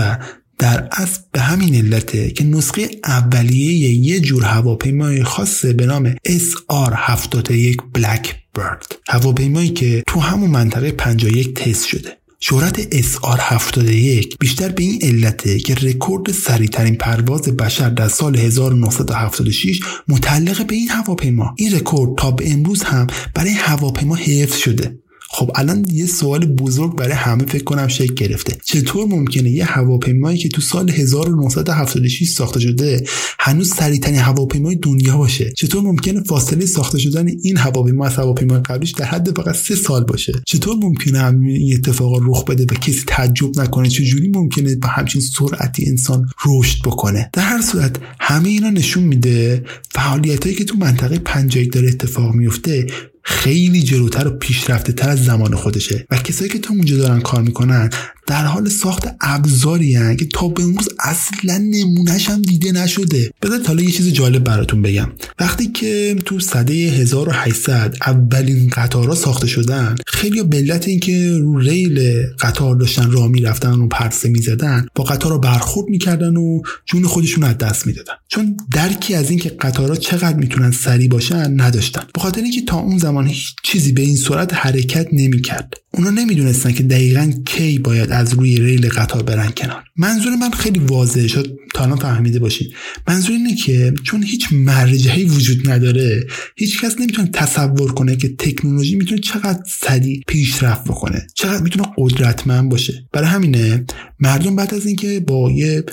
در 0.59 0.87
اصل 0.91 1.19
به 1.31 1.39
همین 1.39 1.75
علته 1.75 2.29
که 2.29 2.43
نسخه 2.43 2.89
اولیه 3.03 3.89
یه 3.89 4.19
جور 4.19 4.43
هواپیمای 4.43 5.23
خاصه 5.23 5.73
به 5.73 5.85
نام 5.85 6.15
SR-71 6.15 7.75
Blackbird 7.97 8.95
هواپیمایی 9.09 9.69
که 9.69 10.03
تو 10.07 10.19
همون 10.19 10.49
منطقه 10.49 10.91
51 10.91 11.53
تست 11.53 11.87
شده. 11.87 12.17
شهرت 12.39 13.01
SR-71 13.01 14.37
بیشتر 14.39 14.69
به 14.69 14.83
این 14.83 14.99
علته 15.01 15.59
که 15.59 15.75
رکورد 15.75 16.31
سریعترین 16.31 16.95
پرواز 16.95 17.41
بشر 17.41 17.89
در 17.89 18.07
سال 18.07 18.35
1976 18.35 19.79
متعلق 20.07 20.67
به 20.67 20.75
این 20.75 20.89
هواپیما. 20.89 21.53
این 21.57 21.75
رکورد 21.75 22.17
تا 22.17 22.31
به 22.31 22.51
امروز 22.51 22.83
هم 22.83 23.07
برای 23.33 23.51
هواپیما 23.51 24.15
حفظ 24.15 24.57
شده. 24.57 24.99
خب 25.29 25.51
الان 25.55 25.85
یه 25.91 26.05
سوال 26.05 26.45
بزرگ 26.45 26.95
برای 26.95 27.13
همه 27.13 27.45
فکر 27.45 27.63
کنم 27.63 27.87
شکل 27.87 28.13
گرفته. 28.13 28.57
چطور 28.65 29.07
ممکنه 29.07 29.49
یه 29.49 29.65
هواپیمایی 29.65 30.37
که 30.37 30.49
تو 30.49 30.61
سال 30.61 30.89
1976 30.89 32.29
ساخته 32.29 32.59
شده 32.59 33.03
هنوز 33.39 33.73
سریعترین 33.73 34.19
هواپیمای 34.19 34.75
دنیا 34.75 35.17
باشه؟ 35.17 35.53
چطور 35.57 35.81
ممکنه 35.81 36.23
فاصله 36.23 36.65
ساخته 36.65 36.99
شدن 36.99 37.27
این 37.43 37.57
هواپیما 37.57 38.05
از 38.05 38.15
هواپیمای 38.15 38.59
قبلیش 38.59 38.91
در 38.91 39.05
حد 39.05 39.37
فقط 39.37 39.55
سه 39.55 39.75
سال 39.75 40.03
باشه؟ 40.03 40.33
چطور 40.45 40.75
ممکنه 40.75 41.35
این 41.43 41.73
اتفاق 41.73 42.21
رخ 42.23 42.43
بده 42.45 42.63
و 42.63 42.77
کسی 42.79 43.03
تعجب 43.07 43.59
نکنه؟ 43.59 43.89
چجوری 43.89 44.29
ممکنه 44.29 44.75
با 44.75 44.87
همچین 44.87 45.21
سرعتی 45.21 45.89
انسان 45.89 46.29
رشد 46.45 46.81
بکنه؟ 46.85 47.29
در 47.33 47.41
هر 47.41 47.61
صورت 47.61 47.95
همه 48.19 48.49
اینا 48.49 48.69
نشون 48.69 49.03
میده 49.03 49.63
فعالیتایی 49.91 50.55
که 50.55 50.63
تو 50.63 50.77
منطقه 50.77 51.19
پنجایی 51.19 51.67
داره 51.67 51.87
اتفاق 51.87 52.35
میفته 52.35 52.87
خیلی 53.29 53.83
جلوتر 53.83 54.27
و 54.27 54.31
پیشرفته 54.31 54.93
تر 54.93 55.09
از 55.09 55.25
زمان 55.25 55.55
خودشه. 55.55 56.05
و 56.11 56.17
کسایی 56.17 56.49
که 56.49 56.59
تا 56.59 56.73
اونجا 56.73 56.97
دارن 56.97 57.19
کار 57.19 57.41
می‌کنن 57.41 57.89
در 58.27 58.45
حال 58.45 58.69
ساخت 58.69 59.07
ابزاری 59.21 60.15
که 60.15 60.25
تا 60.25 60.47
به 60.47 60.63
امروز 60.63 60.89
اصلا 60.99 61.57
نمونهش 61.57 62.29
هم 62.29 62.41
دیده 62.41 62.71
نشده. 62.71 63.31
بذارید 63.41 63.67
حالا 63.67 63.81
یه 63.81 63.91
چیز 63.91 64.07
جالب 64.07 64.43
براتون 64.43 64.81
بگم. 64.81 65.11
وقتی 65.39 65.67
که 65.67 66.15
تو 66.25 66.39
سده 66.39 66.73
1800 66.73 67.97
اولین 68.07 68.69
قطارها 68.69 69.15
ساخته 69.15 69.47
شدن 69.47 69.95
خیلی 70.07 70.43
بلت 70.43 70.87
اینکه 70.87 71.37
رو 71.37 71.59
ریل 71.59 72.23
قطار 72.39 72.75
داشتن 72.75 73.11
راه 73.11 73.27
می‌رفتن 73.27 73.73
و 73.73 73.87
پرسه 73.87 74.29
می‌زدن 74.29 74.85
با 74.95 75.03
قطار 75.03 75.31
رو 75.31 75.39
برخورد 75.39 75.89
می‌کردن 75.89 76.35
و 76.35 76.61
جون 76.85 77.03
خودشون 77.03 77.43
از 77.43 77.57
دست 77.57 77.87
می‌دادن. 77.87 78.13
چون 78.27 78.57
درکی 78.73 79.15
از 79.15 79.29
اینکه 79.29 79.49
قطارها 79.49 79.95
چقدر 79.95 80.37
می‌تونن 80.37 80.71
سریع 80.71 81.09
باشن 81.09 81.61
نداشتن. 81.61 82.03
بخاطر 82.15 82.41
اینکه 82.41 82.61
تا 82.61 82.77
اون 82.77 82.97
زمان 82.97 83.16
هیچ 83.25 83.55
چیزی 83.63 83.91
به 83.91 84.01
این 84.01 84.15
صورت 84.15 84.53
حرکت 84.53 85.07
نمی‌کرد. 85.11 85.73
اونا 85.93 86.09
نمی‌دونستن 86.09 86.71
که 86.71 86.83
دقیقا 86.83 87.33
کی 87.45 87.79
باید 87.79 88.11
از 88.11 88.33
روی 88.33 88.57
ریل 88.59 88.89
قطار 88.89 89.23
برن 89.23 89.51
کنار. 89.57 89.83
منظور 89.95 90.35
من 90.35 90.51
خیلی 90.51 90.79
واضحه. 90.79 91.27
شد 91.27 91.57
تا 91.73 91.83
الان 91.83 91.97
فهمیده 91.97 92.39
باشین. 92.39 92.67
منظور 93.07 93.35
اینه 93.35 93.55
که 93.55 93.93
چون 94.03 94.23
هیچ 94.23 94.47
مرجعی 94.51 95.25
وجود 95.25 95.69
نداره 95.69 96.27
هیچ 96.55 96.81
کس 96.81 96.99
نمی‌تونه 96.99 97.29
تصور 97.33 97.91
کنه 97.91 98.15
که 98.15 98.35
تکنولوژی 98.35 98.95
می‌تونه 98.95 99.21
چقدر 99.21 99.63
سریع 99.67 100.21
پیشرفت 100.27 100.83
بکنه 100.83 101.27
چقدر 101.35 101.63
می‌تونه 101.63 101.87
قدرتمند 101.97 102.69
باشه. 102.69 103.07
برای 103.13 103.27
همینه 103.27 103.85
مردم 104.19 104.55
بعد 104.55 104.73
از 104.73 104.85
اینکه 104.85 105.19
با 105.19 105.51
یه 105.51 105.83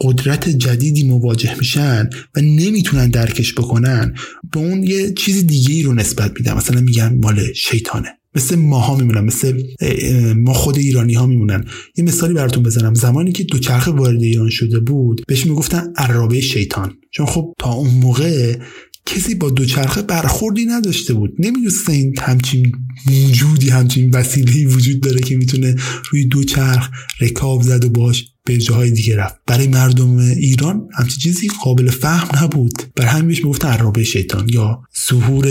قدرت 0.00 0.48
جدیدی 0.48 1.04
مواجه 1.04 1.58
میشن 1.58 2.08
و 2.36 2.40
نمی‌تونن 2.40 3.10
درکش 3.10 3.54
بکنن 3.54 4.14
به 4.52 4.60
اون 4.60 4.82
یه 4.82 5.12
چیز 5.12 5.46
دیگه 5.46 5.74
ای 5.74 5.82
رو 5.82 5.94
نسبت 5.94 6.32
میدن. 6.38 6.56
مثلا 6.56 6.80
میگن 6.80 7.18
مال 7.22 7.52
شیطانه. 7.52 8.08
مثل 8.34 8.56
ماها 8.56 8.96
میمونن 8.96 9.20
مثل 9.20 9.62
ما 10.36 10.52
خود 10.52 10.78
ایرانی 10.78 11.14
ها 11.14 11.26
میمونن. 11.26 11.64
یه 11.96 12.04
مثالی 12.04 12.34
براتون 12.34 12.62
بزنم. 12.62 12.94
زمانی 12.94 13.32
که 13.32 13.44
دوچرخه 13.44 13.90
وارد 13.90 14.22
ایران 14.22 14.50
شده 14.50 14.80
بود 14.80 15.22
بهش 15.26 15.46
می‌گفتن 15.46 15.92
عرابه 15.96 16.40
شیطان. 16.40 16.94
چون 17.10 17.26
خب 17.26 17.54
تا 17.58 17.72
اون 17.72 17.90
موقع 17.90 18.56
کسی 19.06 19.34
با 19.34 19.50
دوچرخه 19.50 20.02
برخوردی 20.02 20.64
نداشته 20.64 21.14
بود. 21.14 21.34
نمی‌دونسته 21.38 21.92
این 21.92 22.18
همچین 22.18 22.72
موجودی 23.06 23.68
همچین 23.68 24.10
وسیلهی 24.10 24.64
وجود 24.64 25.00
داره 25.00 25.20
که 25.20 25.36
می‌تونه 25.36 25.76
روی 26.10 26.24
دوچرخ 26.24 26.90
رکاب 27.20 27.62
زد 27.62 27.84
و 27.84 27.88
باش 27.88 28.24
به 28.46 28.58
جاهای 28.58 28.90
دیگه 28.90 29.16
رفت. 29.16 29.34
برای 29.46 29.68
مردم 29.68 30.18
ایران 30.18 30.88
همچین 30.94 31.18
چیزی 31.18 31.48
قابل 31.64 31.90
فهم 31.90 32.44
نبود. 32.44 32.82
برای 32.96 33.10
همین 33.10 33.28
بهش 33.28 33.38
می‌گفتن 33.44 33.68
عرابه 33.68 34.04
شیطان 34.04 34.48
یا 34.48 34.82
ظهور 35.08 35.46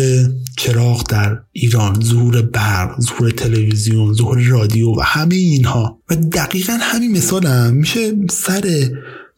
چراغ 0.58 1.08
در 1.10 1.38
ایران 1.52 2.02
ظهور 2.04 2.42
برق 2.42 3.02
ظهور 3.02 3.32
تلویزیون 3.32 4.14
ظهور 4.14 4.40
رادیو 4.40 4.90
و 4.90 5.02
همه 5.02 5.36
اینها. 5.36 6.02
و 6.10 6.16
دقیقا 6.16 6.78
همین 6.82 7.12
مثال 7.12 7.46
هم 7.46 7.74
میشه 7.74 8.12
سر 8.32 8.90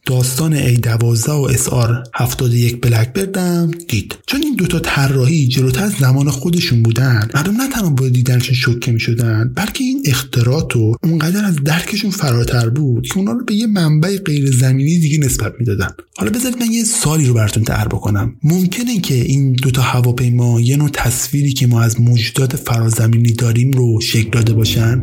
داستان 0.08 0.52
ای 0.52 0.76
12 0.76 1.32
و 1.32 1.42
اسار 1.42 2.02
71 2.14 2.80
بلک 2.80 3.12
بردم 3.12 3.70
دید. 3.88 4.16
چون 4.26 4.42
این 4.42 4.54
دوتا 4.54 4.78
طراحی 4.78 5.46
جلوتر 5.46 5.84
از 5.84 5.92
زمان 5.92 6.30
خودشون 6.30 6.82
بودن 6.82 7.28
مردم 7.34 7.56
نه 7.56 7.68
تنها 7.68 7.90
با 7.90 8.08
دیدنشون 8.08 8.54
شوکه 8.54 8.92
می 8.92 9.00
شدن 9.00 9.52
بلکه 9.54 9.84
این 9.84 10.02
اختراعات 10.04 10.76
و 10.76 10.96
اونقدر 11.02 11.44
از 11.44 11.56
درکشون 11.64 12.10
فراتر 12.10 12.68
بود 12.68 13.06
که 13.06 13.18
اونا 13.18 13.32
رو 13.32 13.44
به 13.44 13.54
یه 13.54 13.66
منبع 13.66 14.16
غیر 14.16 14.50
زمینی 14.50 14.98
دیگه 14.98 15.18
نسبت 15.18 15.52
می‌دادن. 15.58 15.88
حالا 16.16 16.30
بذارید 16.30 16.58
من 16.58 16.70
یه 16.70 16.84
سالی 16.84 17.26
رو 17.26 17.34
براتون 17.34 17.64
تعر 17.64 17.88
بکنم. 17.88 18.34
ممکنه 18.42 19.00
که 19.00 19.14
این 19.14 19.52
دوتا 19.52 19.82
هواپیما 19.82 20.60
یه 20.60 20.76
نوع 20.76 20.88
تصویری 20.92 21.52
که 21.52 21.66
ما 21.66 21.82
از 21.82 22.00
موجودات 22.00 22.56
فرازمینی 22.56 23.32
داریم 23.32 23.70
رو 23.70 24.00
شکل 24.00 24.30
داده 24.30 24.52
باشن؟ 24.52 25.02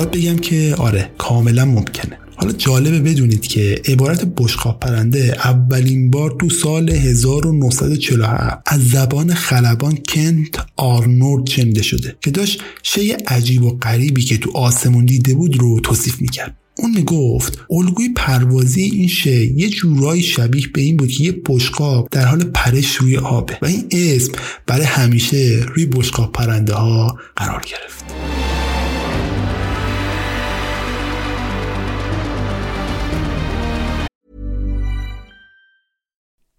باید 0.00 0.10
بگم 0.10 0.36
که 0.36 0.74
آره 0.78 1.10
کاملا 1.18 1.64
ممکنه. 1.64 2.18
حالا 2.36 2.52
جالبه 2.52 3.00
بدونید 3.00 3.46
که 3.46 3.82
عبارت 3.88 4.24
بشقاب 4.36 4.80
پرنده 4.80 5.36
اولین 5.44 6.10
بار 6.10 6.36
تو 6.40 6.50
سال 6.50 6.90
1947 6.90 8.62
از 8.66 8.88
زبان 8.88 9.34
خلبان 9.34 9.98
کنت 10.08 10.66
آرنورد 10.76 11.46
شنیده 11.46 11.82
شده 11.82 12.16
که 12.20 12.30
داشت 12.30 12.62
شی 12.82 13.10
عجیب 13.12 13.62
و 13.62 13.78
غریبی 13.78 14.22
که 14.22 14.38
تو 14.38 14.50
آسمون 14.54 15.04
دیده 15.04 15.34
بود 15.34 15.56
رو 15.56 15.80
توصیف 15.80 16.20
می‌کرد. 16.20 16.56
اون 16.78 16.90
می‌گفت 16.90 17.58
الگوی 17.70 18.08
پروازی 18.16 18.82
این 18.82 19.08
شی 19.08 19.54
یه 19.56 19.68
جورایی 19.68 20.22
شبیه 20.22 20.66
به 20.74 20.80
این 20.80 20.96
بود 20.96 21.10
که 21.10 21.24
یه 21.24 21.42
بشقاب 21.46 22.08
در 22.10 22.24
حال 22.24 22.44
پرش 22.44 22.96
روی 22.96 23.16
آبه 23.16 23.58
و 23.62 23.66
این 23.66 23.86
اسم 23.90 24.32
برای 24.66 24.86
همیشه 24.86 25.64
روی 25.74 25.86
بشقاب 25.86 26.32
پرنده 26.32 26.74
ها 26.74 27.18
قرار 27.36 27.62
گرفت. 27.66 28.39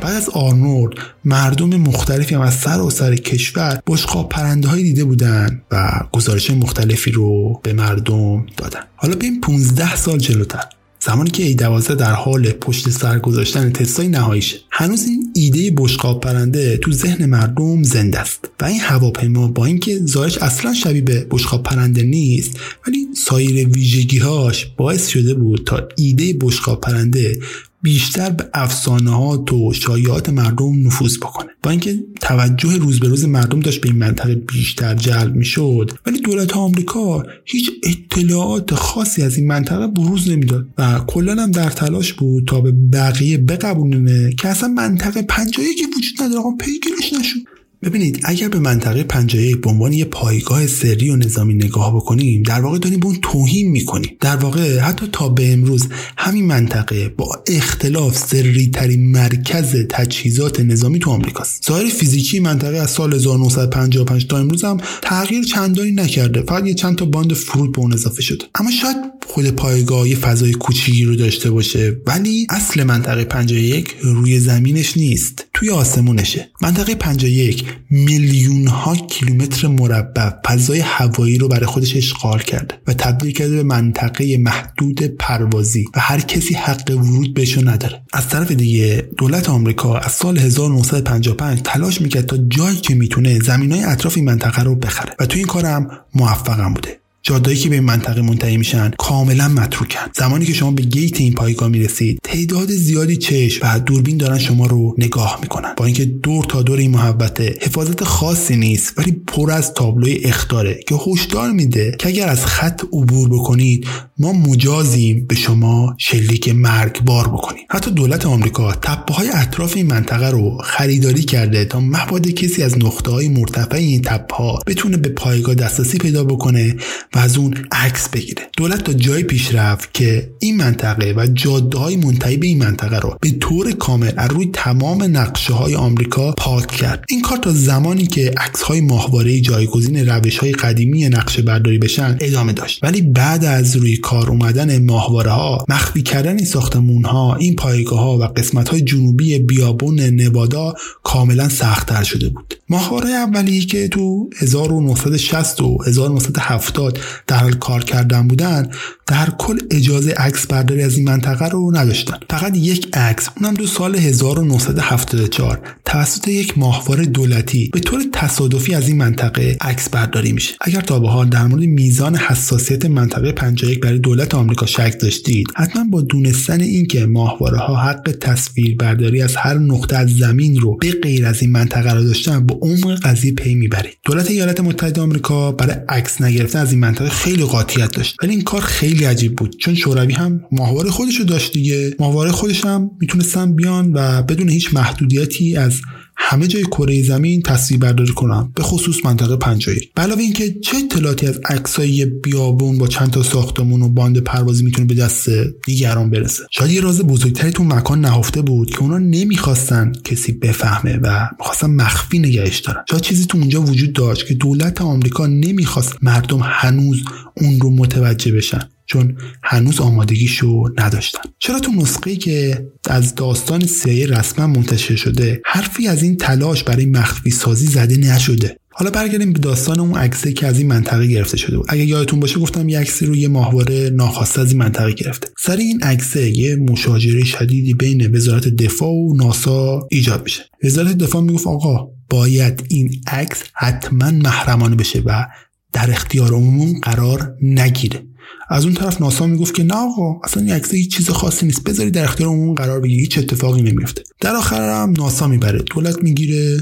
بعد 0.00 0.14
از 0.14 0.28
آرنولد 0.28 0.98
مردم 1.24 1.76
مختلفی 1.76 2.34
هم 2.34 2.40
از 2.40 2.54
سر 2.54 2.80
و 2.80 2.90
سر 2.90 3.16
کشور 3.16 3.80
بشقاب 3.86 4.28
پرنده 4.28 4.68
های 4.68 4.82
دیده 4.82 5.04
بودن 5.04 5.62
و 5.70 5.90
گزارش 6.12 6.50
مختلفی 6.50 7.10
رو 7.10 7.60
به 7.62 7.72
مردم 7.72 8.46
دادن. 8.56 8.80
حالا 8.96 9.16
بیم 9.16 9.40
15 9.40 9.96
سال 9.96 10.18
جلوتر. 10.18 10.64
زمانی 11.04 11.30
که 11.30 11.42
ای 11.42 11.54
دوازده 11.54 11.94
در 11.94 12.12
حال 12.12 12.50
پشت 12.50 12.90
سر 12.90 13.18
گذاشتن 13.18 13.70
تستای 13.72 14.08
نهاییشه. 14.08 14.56
هنوز 14.70 15.04
این 15.06 15.32
ایده 15.34 15.74
بشقاب 15.76 16.20
پرنده 16.20 16.76
تو 16.76 16.92
ذهن 16.92 17.26
مردم 17.26 17.82
زنده 17.82 18.18
است. 18.18 18.50
و 18.60 18.64
این 18.64 18.80
هواپیما 18.80 19.48
با 19.48 19.64
اینکه 19.64 19.98
ظاهرش 19.98 20.38
اصلا 20.38 20.74
شبیه 20.74 21.02
به 21.02 21.26
بشقاب 21.30 21.62
پرنده 21.62 22.02
نیست 22.02 22.50
ولی 22.86 23.06
سایر 23.16 23.68
ویژگیهاش 23.68 24.66
باعث 24.76 25.08
شده 25.08 25.34
بود 25.34 25.64
تا 25.66 25.88
ایده 25.96 26.36
بشقاب 26.40 26.80
پرنده 26.80 27.40
بیشتر 27.82 28.30
به 28.30 28.48
افسانه 28.54 29.10
ها 29.10 29.38
و 29.38 29.72
شایعات 29.72 30.28
مردم 30.28 30.86
نفوذ 30.86 31.16
بکنه. 31.16 31.48
با 31.62 31.70
اینکه 31.70 32.04
توجه 32.20 32.76
روز 32.76 33.00
به 33.00 33.08
روز 33.08 33.24
مردم 33.24 33.60
داشت 33.60 33.80
به 33.80 33.88
این 33.88 33.98
منطقه 33.98 34.34
بیشتر 34.34 34.94
جلب 34.94 35.34
می‌شد 35.34 35.90
ولی 36.06 36.20
دولت 36.20 36.56
آمریکا 36.56 37.24
هیچ 37.44 37.70
اطلاعات 37.84 38.74
خاصی 38.74 39.22
از 39.22 39.36
این 39.36 39.46
منطقه 39.46 39.86
بروز 39.86 40.28
نمی‌داد 40.28 40.66
و 40.78 41.00
کلا 41.06 41.42
هم 41.42 41.50
در 41.50 41.70
تلاش 41.70 42.12
بود 42.12 42.46
تا 42.46 42.60
به 42.60 42.72
بقیه 42.72 43.38
بقبولونه 43.38 44.32
که 44.32 44.48
اصلا 44.48 44.68
منطقه 44.68 45.22
پنجایی 45.22 45.74
که 45.74 45.86
وجود 45.96 46.22
نداره. 46.22 46.40
آقا 46.40 46.50
پیگیرش 46.50 47.12
نشد 47.20 47.38
ببینید 47.82 48.20
اگر 48.22 48.48
به 48.48 48.58
منطقه 48.58 49.02
پنجایه 49.02 49.56
به 49.56 49.70
عنوان 49.70 49.92
یه 49.92 50.04
پایگاه 50.04 50.66
سری 50.66 51.10
و 51.10 51.16
نظامی 51.16 51.54
نگاه 51.54 51.96
بکنیم 51.96 52.42
در 52.42 52.60
واقع 52.60 52.78
داریم 52.78 53.00
به 53.00 53.06
اون 53.06 53.18
توهین 53.22 53.70
می‌کنیم. 53.70 54.10
در 54.20 54.36
واقع 54.36 54.78
حتی 54.78 55.06
تا 55.12 55.28
به 55.28 55.52
امروز 55.52 55.88
همین 56.18 56.46
منطقه 56.46 57.08
با 57.08 57.42
اختلاف 57.46 58.18
سری 58.18 58.70
ترین 58.70 59.10
مرکز 59.10 59.76
تجهیزات 59.88 60.60
نظامی 60.60 60.98
تو 60.98 61.10
آمریکاست. 61.10 61.64
ظاهر 61.66 61.88
فیزیکی 61.88 62.40
منطقه 62.40 62.76
از 62.76 62.90
سال 62.90 63.14
1955 63.14 64.26
تا 64.26 64.38
امروز 64.38 64.64
هم 64.64 64.80
تغییر 65.02 65.44
چندانی 65.44 65.90
نکرده 65.92 66.42
فقط 66.42 66.66
یه 66.66 66.74
چند 66.74 66.96
تا 66.96 67.04
باند 67.04 67.32
فرود 67.34 67.72
به 67.72 67.78
اون 67.78 67.92
اضافه 67.92 68.22
شده. 68.22 68.44
اما 68.54 68.70
شاید 68.70 68.96
خود 69.26 69.50
پایگاه 69.50 70.08
یه 70.08 70.16
فضای 70.16 70.52
کوچیکی 70.52 71.04
رو 71.04 71.16
داشته 71.16 71.50
باشه 71.50 71.96
ولی 72.06 72.46
اصل 72.50 72.84
منطقه 72.84 73.24
51 73.24 73.96
روی 74.02 74.38
زمینش 74.38 74.96
نیست 74.96 75.46
توی 75.54 75.70
آسمونشه. 75.70 76.50
منطقه 76.62 76.94
51 76.94 77.64
میلیون 77.90 78.66
ها 78.66 78.96
کیلومتر 78.96 79.68
مربع 79.68 80.30
فضای 80.46 80.80
هوایی 80.80 81.38
رو 81.38 81.48
برای 81.48 81.66
خودش 81.66 81.96
اشغال 81.96 82.38
کرده 82.38 82.74
و 82.86 82.94
تبدیل 82.94 83.32
کرده 83.32 83.56
به 83.56 83.62
منطقه 83.62 84.36
محدود 84.36 85.02
پروازی 85.02 85.84
و 85.94 86.00
هر 86.00 86.20
کسی 86.20 86.54
حق 86.54 86.90
ورود 86.90 87.34
بهشو 87.34 87.68
نداره. 87.68 88.02
از 88.12 88.28
طرف 88.28 88.50
دیگه 88.50 89.08
دولت 89.18 89.48
آمریکا 89.48 89.98
از 89.98 90.12
سال 90.12 90.38
1955 90.38 91.60
تلاش 91.64 92.00
می‌کرد 92.00 92.26
تا 92.26 92.36
جایی 92.36 92.76
که 92.76 92.94
می‌تونه 92.94 93.38
زمینای 93.38 93.84
اطراف 93.84 94.16
این 94.16 94.26
منطقه 94.26 94.62
رو 94.62 94.74
بخره 94.76 95.14
و 95.20 95.26
تو 95.26 95.36
این 95.36 95.46
کارم 95.46 95.90
موفقم 96.14 96.74
بوده. 96.74 97.00
جادهایی 97.22 97.58
که 97.58 97.68
به 97.68 97.74
این 97.74 97.84
منطقه 97.84 98.22
منتهی 98.22 98.56
میشن 98.56 98.90
کاملا 98.98 99.48
متروکن. 99.48 100.06
زمانی 100.16 100.44
که 100.44 100.52
شما 100.52 100.70
به 100.70 100.82
گیت 100.82 101.20
این 101.20 101.32
پایگاه 101.32 101.68
می‌رسید 101.68 102.20
تعداد 102.22 102.70
زیادی 102.70 103.16
چشم 103.16 103.66
و 103.66 103.80
دوربین 103.80 104.16
دارن 104.16 104.38
شما 104.38 104.66
رو 104.66 104.94
نگاه 104.98 105.38
می‌کنن. 105.42 105.74
با 105.76 105.84
اینکه 105.84 106.04
دور 106.04 106.44
تا 106.44 106.62
دور 106.62 106.78
این 106.78 106.90
محبته 106.90 107.58
حفاظت 107.62 108.04
خاصی 108.04 108.56
نیست 108.56 108.98
ولی 108.98 109.12
پر 109.26 109.50
از 109.50 109.74
تابلوی 109.74 110.20
اختاره 110.24 110.80
که 110.88 110.94
هشدار 111.06 111.50
میده 111.50 111.96
که 111.98 112.08
اگر 112.08 112.28
از 112.28 112.46
خط 112.46 112.82
عبور 112.92 113.28
بکنید 113.28 113.86
ما 114.18 114.32
مجازیم 114.32 115.26
به 115.26 115.34
شما 115.34 115.94
شلیک 115.98 116.48
مرگبار 116.48 117.28
بکنیم. 117.28 117.64
حتی 117.70 117.90
دولت 117.90 118.26
آمریکا 118.26 118.72
تپه 118.72 119.14
های 119.14 119.28
اطراف 119.28 119.76
این 119.76 119.86
منطقه 119.86 120.30
رو 120.30 120.58
خریداری 120.64 121.22
کرده 121.22 121.64
تا 121.64 121.80
مبادا 121.80 122.30
کسی 122.30 122.62
از 122.62 122.78
نقطه 122.78 123.10
های 123.10 123.28
مرتفع 123.28 123.76
این 123.76 124.02
تپه 124.02 124.36
ها 124.36 124.58
بتونه 124.66 124.96
به 124.96 125.08
پایگاه 125.08 125.54
دسترسی 125.54 125.98
پیدا 125.98 126.24
بکنه 126.24 126.76
و 127.14 127.18
از 127.18 127.38
اون 127.38 127.54
عکس 127.72 128.08
بگیره. 128.08 128.42
دولت 128.56 128.84
تا 128.84 128.92
جای 128.92 129.22
پیش 129.22 129.54
رفت 129.54 129.94
که 129.94 130.30
این 130.38 130.56
منطقه 130.56 131.14
و 131.16 131.26
جاده 131.26 131.78
های 131.78 131.96
منتهی 131.96 132.36
به 132.36 132.46
این 132.46 132.58
منطقه 132.58 132.98
رو 132.98 133.16
به 133.20 133.30
طور 133.30 133.72
کامل 133.72 134.12
از 134.16 134.30
روی 134.30 134.50
تمام 134.52 135.02
نقشه 135.02 135.52
های 135.52 135.74
آمریکا 135.74 136.32
پاک 136.32 136.66
کرد. 136.66 137.04
این 137.08 137.22
کار 137.22 137.38
تا 137.38 137.52
زمانی 137.52 138.06
که 138.06 138.34
عکس 138.36 138.62
های 138.62 138.80
ماهواره 138.80 139.40
جایگزین 139.40 140.08
روش 140.08 140.38
های 140.38 140.52
قدیمی 140.52 141.08
نقشه 141.08 141.42
برداری 141.42 141.78
بشن 141.78 142.16
ادامه 142.20 142.52
داشت. 142.52 142.84
ولی 142.84 143.02
بعد 143.02 143.44
از 143.44 143.76
روی 143.76 143.96
کار 143.96 144.30
اومدن 144.30 144.84
ماهواره 144.84 145.30
ها 145.30 145.64
مخفی 145.68 146.02
کردن 146.02 146.36
این 146.36 146.46
ساختمون 146.46 147.04
ها 147.04 147.34
این 147.34 147.56
پایگاه 147.56 148.00
ها 148.00 148.18
و 148.18 148.22
قسمت 148.24 148.68
های 148.68 148.80
جنوبی 148.80 149.38
بیابون 149.38 150.00
نوادا 150.00 150.74
کاملا 151.02 151.48
سختتر 151.48 152.02
شده 152.02 152.28
بود. 152.28 152.54
ماهواره 152.68 153.08
اولی 153.08 153.60
که 153.60 153.88
تو 153.88 154.30
1960 154.40 155.60
و 155.60 155.78
1970 155.86 156.99
در 157.26 157.36
حال 157.36 157.52
کار 157.52 157.84
کردن 157.84 158.28
بودن 158.28 158.70
در 159.10 159.28
کل 159.38 159.58
اجازه 159.70 160.10
عکس 160.10 160.46
برداری 160.46 160.82
از 160.82 160.96
این 160.96 161.08
منطقه 161.08 161.48
رو 161.48 161.76
نداشتن. 161.76 162.16
فقط 162.30 162.56
یک 162.56 162.96
عکس 162.96 163.28
اونم 163.36 163.54
دو 163.54 163.66
سال 163.66 163.96
1974 163.96 165.60
توسط 165.84 166.28
یک 166.28 166.58
ماهواره 166.58 167.06
دولتی 167.06 167.70
به 167.72 167.80
طور 167.80 168.02
تصادفی 168.12 168.74
از 168.74 168.88
این 168.88 168.96
منطقه 168.96 169.56
عکس 169.60 169.88
برداری 169.88 170.32
میشه. 170.32 170.54
اگر 170.60 170.80
تا 170.80 170.98
به 170.98 171.08
حال 171.08 171.28
در 171.28 171.46
مورد 171.46 171.62
میزان 171.62 172.16
حساسیت 172.16 172.86
منطقه 172.86 173.32
51 173.32 173.80
برای 173.80 173.98
دولت 173.98 174.34
آمریکا 174.34 174.66
شک 174.66 175.00
داشتید 175.00 175.46
حتما 175.56 175.84
با 175.84 176.00
دونستن 176.00 176.60
اینکه 176.60 177.06
ماهواره 177.06 177.58
ها 177.58 177.76
حق 177.76 178.16
تصویر 178.20 178.76
برداری 178.76 179.22
از 179.22 179.36
هر 179.36 179.54
نقطه 179.54 179.96
از 179.96 180.16
زمین 180.16 180.60
رو 180.60 180.76
به 180.76 180.90
غیر 181.02 181.26
از 181.26 181.42
این 181.42 181.52
منطقه 181.52 181.94
رو 181.94 182.04
داشتن 182.04 182.46
با 182.46 182.58
عمق 182.62 183.00
قضیه 183.00 183.32
پی 183.32 183.54
می‌برید. 183.54 183.96
دولت 184.04 184.30
ایالات 184.30 184.60
متحده 184.60 185.00
آمریکا 185.00 185.52
برای 185.52 185.76
عکس 185.88 186.22
نگرفتن 186.22 186.58
از 186.58 186.70
این 186.70 186.80
منطقه 186.80 187.08
خیلی 187.08 187.44
قاطعیت 187.44 187.90
داشت. 187.90 188.16
ولی 188.22 188.32
این 188.32 188.42
کار 188.42 188.60
خیلی 188.60 188.99
عجیب 189.04 189.36
بود. 189.36 189.56
چون 189.56 189.74
شوروی 189.74 190.14
هم 190.14 190.40
ماهواره 190.52 190.90
خودش 190.90 191.16
رو 191.16 191.24
داشت 191.24 191.52
دیگه. 191.52 191.94
ماهواره 191.98 192.30
خودش 192.30 192.64
هم 192.64 192.90
می‌تونستن 193.00 193.56
بیان 193.56 193.92
و 193.94 194.22
بدون 194.22 194.48
هیچ 194.48 194.74
محدودیتی 194.74 195.56
از 195.56 195.74
همه 196.22 196.46
جای 196.46 196.62
کره 196.62 197.02
زمین 197.02 197.42
تصویر 197.42 197.80
برداری 197.80 198.12
کنن. 198.12 198.52
به 198.54 198.62
خصوص 198.62 198.96
منطقه 199.04 199.36
پنجایی 199.36 199.80
علاوه 199.96 200.22
اینکه 200.22 200.54
چه 200.60 200.76
اطلاعاتی 200.76 201.26
از 201.26 201.40
عکسای 201.44 202.04
بیابون 202.04 202.78
با 202.78 202.86
چند 202.86 203.10
تا 203.10 203.22
ساختمون 203.22 203.82
و 203.82 203.88
باند 203.88 204.18
پروازی 204.18 204.64
می‌تونه 204.64 204.86
به 204.86 204.94
دست 204.94 205.28
دیگران 205.66 206.10
برسه؟ 206.10 206.42
شاید 206.50 206.70
یه 206.70 206.80
راز 206.80 207.00
بزرگتری 207.00 207.50
تو 207.50 207.64
مکان 207.64 208.00
نهفته 208.00 208.42
بود 208.42 208.70
که 208.70 208.82
اونا 208.82 208.98
نمی‌خواستن 208.98 209.92
کسی 210.04 210.32
بفهمه 210.32 210.98
و 211.02 211.28
می‌خواستن 211.38 211.70
مخفی 211.70 212.18
نگهش 212.18 212.58
دارن. 212.58 212.84
شاید 212.90 213.02
چیزی 213.02 213.26
تو 213.26 213.38
اونجا 213.38 213.62
وجود 213.62 213.92
داشت 213.92 214.26
که 214.26 214.34
دولت 214.34 214.80
آمریکا 214.80 215.26
نمی‌خواست 215.26 215.96
مردم 216.02 216.40
هنوز 216.42 217.02
اون 217.36 217.60
رو 217.60 217.70
متوجه 217.70 218.32
بشن. 218.32 218.68
چون 218.90 219.16
هنوز 219.42 219.80
آمادگیشو 219.80 220.64
نداشتن. 220.78 221.20
چرا 221.38 221.60
تو 221.60 221.72
نسخه 221.72 222.16
که 222.16 222.66
از 222.88 223.14
داستان 223.14 223.66
سیایی 223.66 224.06
رسما 224.06 224.46
منتشر 224.46 224.96
شده 224.96 225.42
حرفی 225.44 225.88
از 225.88 226.02
این 226.02 226.16
تلاش 226.16 226.64
برای 226.64 226.86
مخفی 226.86 227.30
سازی 227.30 227.66
زده 227.66 227.96
نشده؟ 227.96 228.56
حالا 228.70 228.90
برگردیم 228.90 229.32
به 229.32 229.38
داستان 229.38 229.80
اون 229.80 229.94
عکسی 229.94 230.32
که 230.32 230.46
از 230.46 230.58
این 230.58 230.68
منطقه 230.68 231.06
گرفته 231.06 231.36
شده. 231.36 231.56
بود 231.56 231.66
اگه 231.68 231.84
یادتون 231.84 232.20
باشه 232.20 232.40
گفتم 232.40 232.68
یه 232.68 232.78
عکسی 232.78 233.06
رو 233.06 233.16
یه 233.16 233.28
ماهواره 233.28 233.90
ناخواسته 233.90 234.40
از 234.40 234.48
این 234.50 234.58
منطقه 234.58 234.92
گرفته. 234.92 235.28
سر 235.38 235.56
این 235.56 235.82
عکسه 235.82 236.38
یه 236.38 236.56
مشاجره 236.56 237.24
شدیدی 237.24 237.74
بین 237.74 238.14
وزارت 238.14 238.48
دفاع 238.48 238.90
و 238.90 239.14
ناسا 239.16 239.88
ایجاد 239.90 240.22
میشه. 240.24 240.42
وزارت 240.64 240.98
دفاع 240.98 241.22
می‌گفت 241.22 241.46
آقا 241.46 241.88
باید 242.10 242.64
این 242.68 242.90
عکس 243.06 243.42
حتما 243.54 244.10
محرمانه 244.10 244.76
بشه 244.76 245.02
و 245.06 245.26
در 245.72 245.90
اختیار 245.90 246.32
عموم 246.32 246.80
قرار 246.80 247.36
نگیره. 247.42 248.02
از 248.50 248.64
اون 248.64 248.74
طرف 248.74 249.00
ناسا 249.00 249.26
می‌گفت 249.26 249.54
که 249.54 249.62
نه 249.62 249.74
آقا 249.74 250.20
اصلا 250.24 250.42
این 250.42 250.52
عکس 250.52 250.74
هیچ 250.74 250.96
چیز 250.96 251.10
خاصی 251.10 251.46
نیست. 251.46 251.64
بذاری 251.64 251.90
در 251.90 252.04
اختیار 252.04 252.30
عموم 252.30 252.54
قرار 252.54 252.80
بگیره 252.80 253.00
هیچ 253.00 253.18
اتفاقی 253.18 253.62
نمیفته 253.62 254.02
در 254.20 254.36
آخر 254.36 254.82
هم 254.82 254.92
ناسا 254.98 255.28
می‌بره. 255.28 255.62
دولت 255.74 256.02
می‌گیره. 256.02 256.60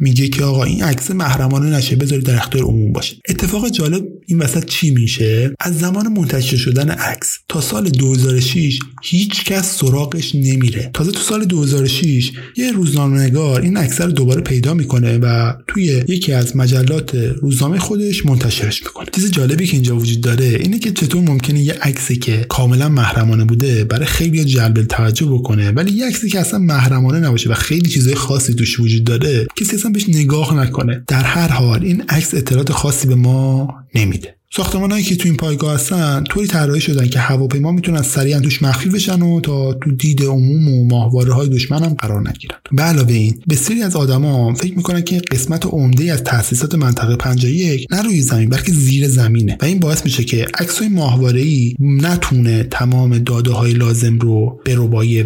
میگه 0.00 0.28
که 0.28 0.44
آقا 0.44 0.64
این 0.64 0.82
عکس 0.82 1.10
محرمانه 1.10 1.76
نشه 1.76 1.96
بذاری 1.96 2.22
در 2.22 2.36
اختیار 2.36 2.64
عموم 2.64 2.92
باشه. 2.92 3.16
اتفاق 3.28 3.68
جالب 3.68 4.04
این 4.26 4.38
وسط 4.38 4.64
چی 4.64 4.90
میشه؟ 4.90 5.54
از 5.60 5.78
زمان 5.78 6.08
منتشر 6.08 6.56
شدن 6.56 6.90
عکس 6.90 7.38
تا 7.48 7.60
سال 7.60 7.88
2006 7.88 8.78
هیچ 9.02 9.44
کس 9.44 9.78
سراغش 9.78 10.34
نمیره. 10.34 10.90
تازه 10.94 11.12
تو 11.12 11.20
سال 11.20 11.44
2006 11.44 12.32
یه 12.56 12.72
روزنامه‌نگار 12.72 13.60
این 13.60 13.76
عکس 13.76 14.00
رو 14.00 14.12
دوباره 14.12 14.40
پیدا 14.40 14.74
می‌کنه 14.74 15.18
و 15.18 15.54
توی 15.68 15.84
یکی 16.08 16.32
از 16.32 16.56
مجلات 16.56 17.14
روزنامه 17.14 17.78
خودش 17.78 18.26
منتشرش 18.26 18.82
می‌کنه. 18.82 19.06
چیز 19.14 19.30
جالبی 19.30 19.66
که 19.66 19.72
اینجا 19.72 19.96
وجود 19.96 20.20
داره 20.20 20.44
اینه 20.44 20.78
که 20.78 20.92
چطور 20.92 21.22
ممکنه 21.22 21.60
یه 21.60 21.74
عکسی 21.82 22.16
که 22.16 22.46
کاملا 22.48 22.88
محرمانه 22.88 23.44
بوده 23.44 23.84
برای 23.84 24.06
خیلی 24.06 24.44
جلب 24.44 24.82
توجه 24.82 25.26
بکنه 25.26 25.70
ولی 25.70 25.92
یه 25.92 26.06
عکسی 26.06 26.28
که 26.28 26.40
اصلا 26.40 26.58
محرمانه 26.58 27.20
نباشه 27.20 27.50
و 27.50 27.54
خیلی 27.54 27.88
چیزای 27.90 28.14
خاصی 28.14 28.54
توش 28.54 28.80
وجود 28.80 29.04
داره 29.04 29.46
کسی 29.56 29.76
بهش 29.92 30.08
نگاه 30.08 30.54
نکنه. 30.54 31.04
در 31.06 31.22
هر 31.22 31.48
حال 31.48 31.84
این 31.84 32.02
عکس 32.08 32.34
اطلاعات 32.34 32.72
خاصی 32.72 33.08
به 33.08 33.14
ما 33.14 33.74
نمیده. 33.94 34.34
ساختمانهایی 34.52 35.04
که 35.04 35.16
تو 35.16 35.28
این 35.28 35.36
پایگاه 35.36 35.74
هستن 35.74 36.24
طوری 36.24 36.46
طراحی 36.46 36.80
شدن 36.80 37.08
که 37.08 37.18
هواپیما 37.18 37.72
می‌تونن 37.72 38.02
سریعا 38.02 38.40
توش 38.40 38.62
مخفی 38.62 38.88
بشن 38.88 39.22
و 39.22 39.40
تا 39.40 39.72
تو 39.72 39.90
دید 39.90 40.22
عموم 40.22 40.68
و 40.68 40.84
ماهواره 40.84 41.32
های 41.32 41.48
دشمن 41.48 41.82
هم 41.82 41.94
قرار 41.94 42.28
نگیرن. 42.28 42.56
به 42.72 42.82
علاوه 42.82 43.12
این 43.12 43.42
بسیاری 43.48 43.82
از 43.82 43.96
آدما 43.96 44.54
فکر 44.54 44.76
می‌کنن 44.76 45.02
که 45.02 45.22
قسمت 45.30 45.66
عمده 45.66 46.12
از 46.12 46.24
تاسیسات 46.24 46.74
منطقه 46.74 47.16
51 47.16 47.86
نه 47.90 48.02
روی 48.02 48.20
زمین 48.20 48.48
بلکه 48.48 48.72
زیر 48.72 49.08
زمینه. 49.08 49.58
و 49.60 49.64
این 49.64 49.80
باعث 49.80 50.04
میشه 50.04 50.24
که 50.24 50.46
عکسای 50.58 50.88
ماهواره 50.88 51.40
ای 51.40 51.74
نتونه 51.80 52.62
تمام 52.62 53.18
داده 53.18 53.50
های 53.50 53.72
لازم 53.72 54.18
رو 54.18 54.60
به 54.64 54.76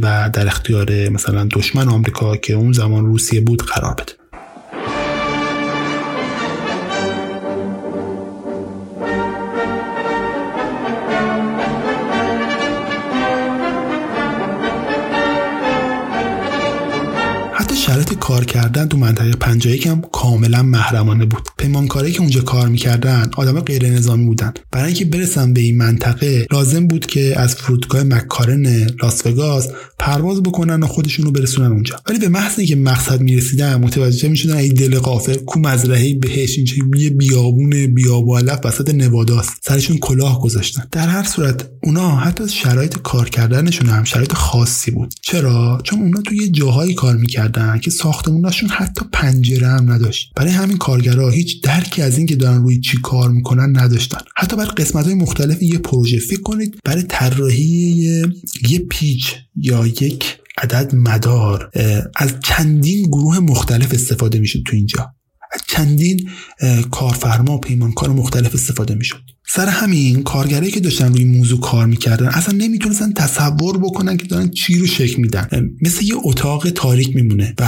و 0.02 0.30
در 0.32 0.46
اختیار 0.46 1.08
مثلا 1.08 1.48
دشمن 1.52 1.88
آمریکا 1.88 2.36
که 2.36 2.54
اون 2.54 2.72
زمان 2.72 3.06
روسیه 3.06 3.40
بود 3.40 3.62
قرار 3.62 3.94
بده. 3.94 4.12
کار 18.34 18.44
کردن 18.44 18.88
تو 18.88 18.96
منطقه 18.96 19.30
51 19.30 19.86
هم 19.86 20.02
کاملا 20.12 20.62
محرمانه 20.62 21.24
بود. 21.24 21.48
پیمانکاری 21.58 22.12
که 22.12 22.20
اونجا 22.20 22.40
کار 22.40 22.68
می‌کردن 22.68 23.30
آدم 23.36 23.60
غیر 23.60 23.90
نظامی 23.90 24.26
بودن. 24.26 24.52
برای 24.72 24.86
اینکه 24.86 25.04
برسن 25.04 25.52
به 25.52 25.60
این 25.60 25.78
منطقه 25.78 26.46
لازم 26.52 26.86
بود 26.86 27.06
که 27.06 27.40
از 27.40 27.54
فرودگاه 27.54 28.02
مکارن 28.02 28.86
لاس 29.02 29.26
وگاس 29.26 29.68
پرواز 29.98 30.42
بکنن 30.42 30.82
و 30.82 30.86
خودشون 30.86 31.24
رو 31.24 31.32
برسونن 31.32 31.72
اونجا. 31.72 31.96
ولی 32.08 32.18
به 32.18 32.28
محض 32.28 32.58
اینکه 32.58 32.76
مقصد 32.76 33.20
می‌رسیدن 33.20 33.74
متوجه 33.74 34.28
می‌شدن 34.28 34.56
این 34.56 34.74
دل 34.74 34.98
قافل 34.98 35.34
کو 35.34 35.60
مزرعه 35.60 36.14
بهش 36.14 36.56
اینجا 36.56 36.74
یه 36.96 37.10
بیابون 37.10 37.94
بیابالف 37.94 38.58
وسط 38.64 38.94
نواداست. 38.94 39.52
سرشون 39.64 39.98
کلاه 39.98 40.40
گذاشتن. 40.40 40.84
در 40.92 41.08
هر 41.08 41.22
صورت 41.22 41.68
اونا 41.82 42.16
حتی 42.16 42.48
شرایط 42.48 42.98
کار 42.98 43.28
کردنشون 43.28 43.88
هم 43.88 44.04
شرایط 44.04 44.32
خاصی 44.32 44.90
بود. 44.90 45.14
چرا؟ 45.22 45.80
چون 45.84 46.00
اونا 46.00 46.20
تو 46.20 46.34
یه 46.34 46.48
جاهایی 46.48 46.94
کار 46.94 47.16
می‌کردن 47.16 47.78
که 47.78 47.90
ساختموناشون 48.24 48.68
حتی 48.68 49.04
پنجره 49.12 49.68
هم 49.68 49.92
نداشت. 49.92 50.32
برای 50.36 50.50
همین 50.50 50.76
کارگرها 50.76 51.30
هیچ 51.30 51.62
درکی 51.62 52.02
از 52.02 52.18
اینکه 52.18 52.36
دارن 52.36 52.62
روی 52.62 52.80
چی 52.80 52.96
کار 53.02 53.30
می‌کنن 53.30 53.78
نداشتن. 53.78 54.18
حتی 54.36 54.56
برای 54.56 54.70
قسمت 54.76 55.04
های 55.04 55.14
مختلف 55.14 55.62
یه 55.62 55.78
پروژه 55.78 56.18
فکر 56.18 56.42
کنید. 56.42 56.78
برای 56.84 57.02
طراحی 57.02 58.26
یه 58.68 58.78
پیچ 58.78 59.34
یا 59.56 59.86
یک 59.86 60.24
عدد 60.58 60.94
مدار 60.94 61.70
از 62.16 62.34
چندین 62.44 63.06
گروه 63.06 63.38
مختلف 63.38 63.94
استفاده 63.94 64.38
می‌شد 64.38 64.62
تو 64.66 64.76
اینجا. 64.76 65.14
از 65.52 65.60
چندین 65.68 66.30
کارفرما 66.90 67.54
و 67.54 67.60
پیمانکار 67.60 68.10
مختلف 68.10 68.54
استفاده 68.54 68.94
می‌شد. 68.94 69.22
سر 69.46 69.66
همین 69.66 70.22
کارگرایی 70.22 70.70
که 70.72 70.80
داشتن 70.80 71.12
روی 71.12 71.24
موضوع 71.24 71.60
کار 71.60 71.86
می‌کردن 71.86 72.26
اصلا 72.26 72.58
نمی‌تونستن 72.58 73.12
تصور 73.12 73.78
بکنن 73.78 74.16
که 74.16 74.26
دارن 74.26 74.50
چی 74.50 74.78
رو 74.78 74.86
شکل 74.86 75.22
میدن. 75.22 75.70
مثل 75.82 76.04
یه 76.04 76.14
اتاق 76.24 76.70
تاریک 76.70 77.16
میمونه 77.16 77.54
و 77.60 77.64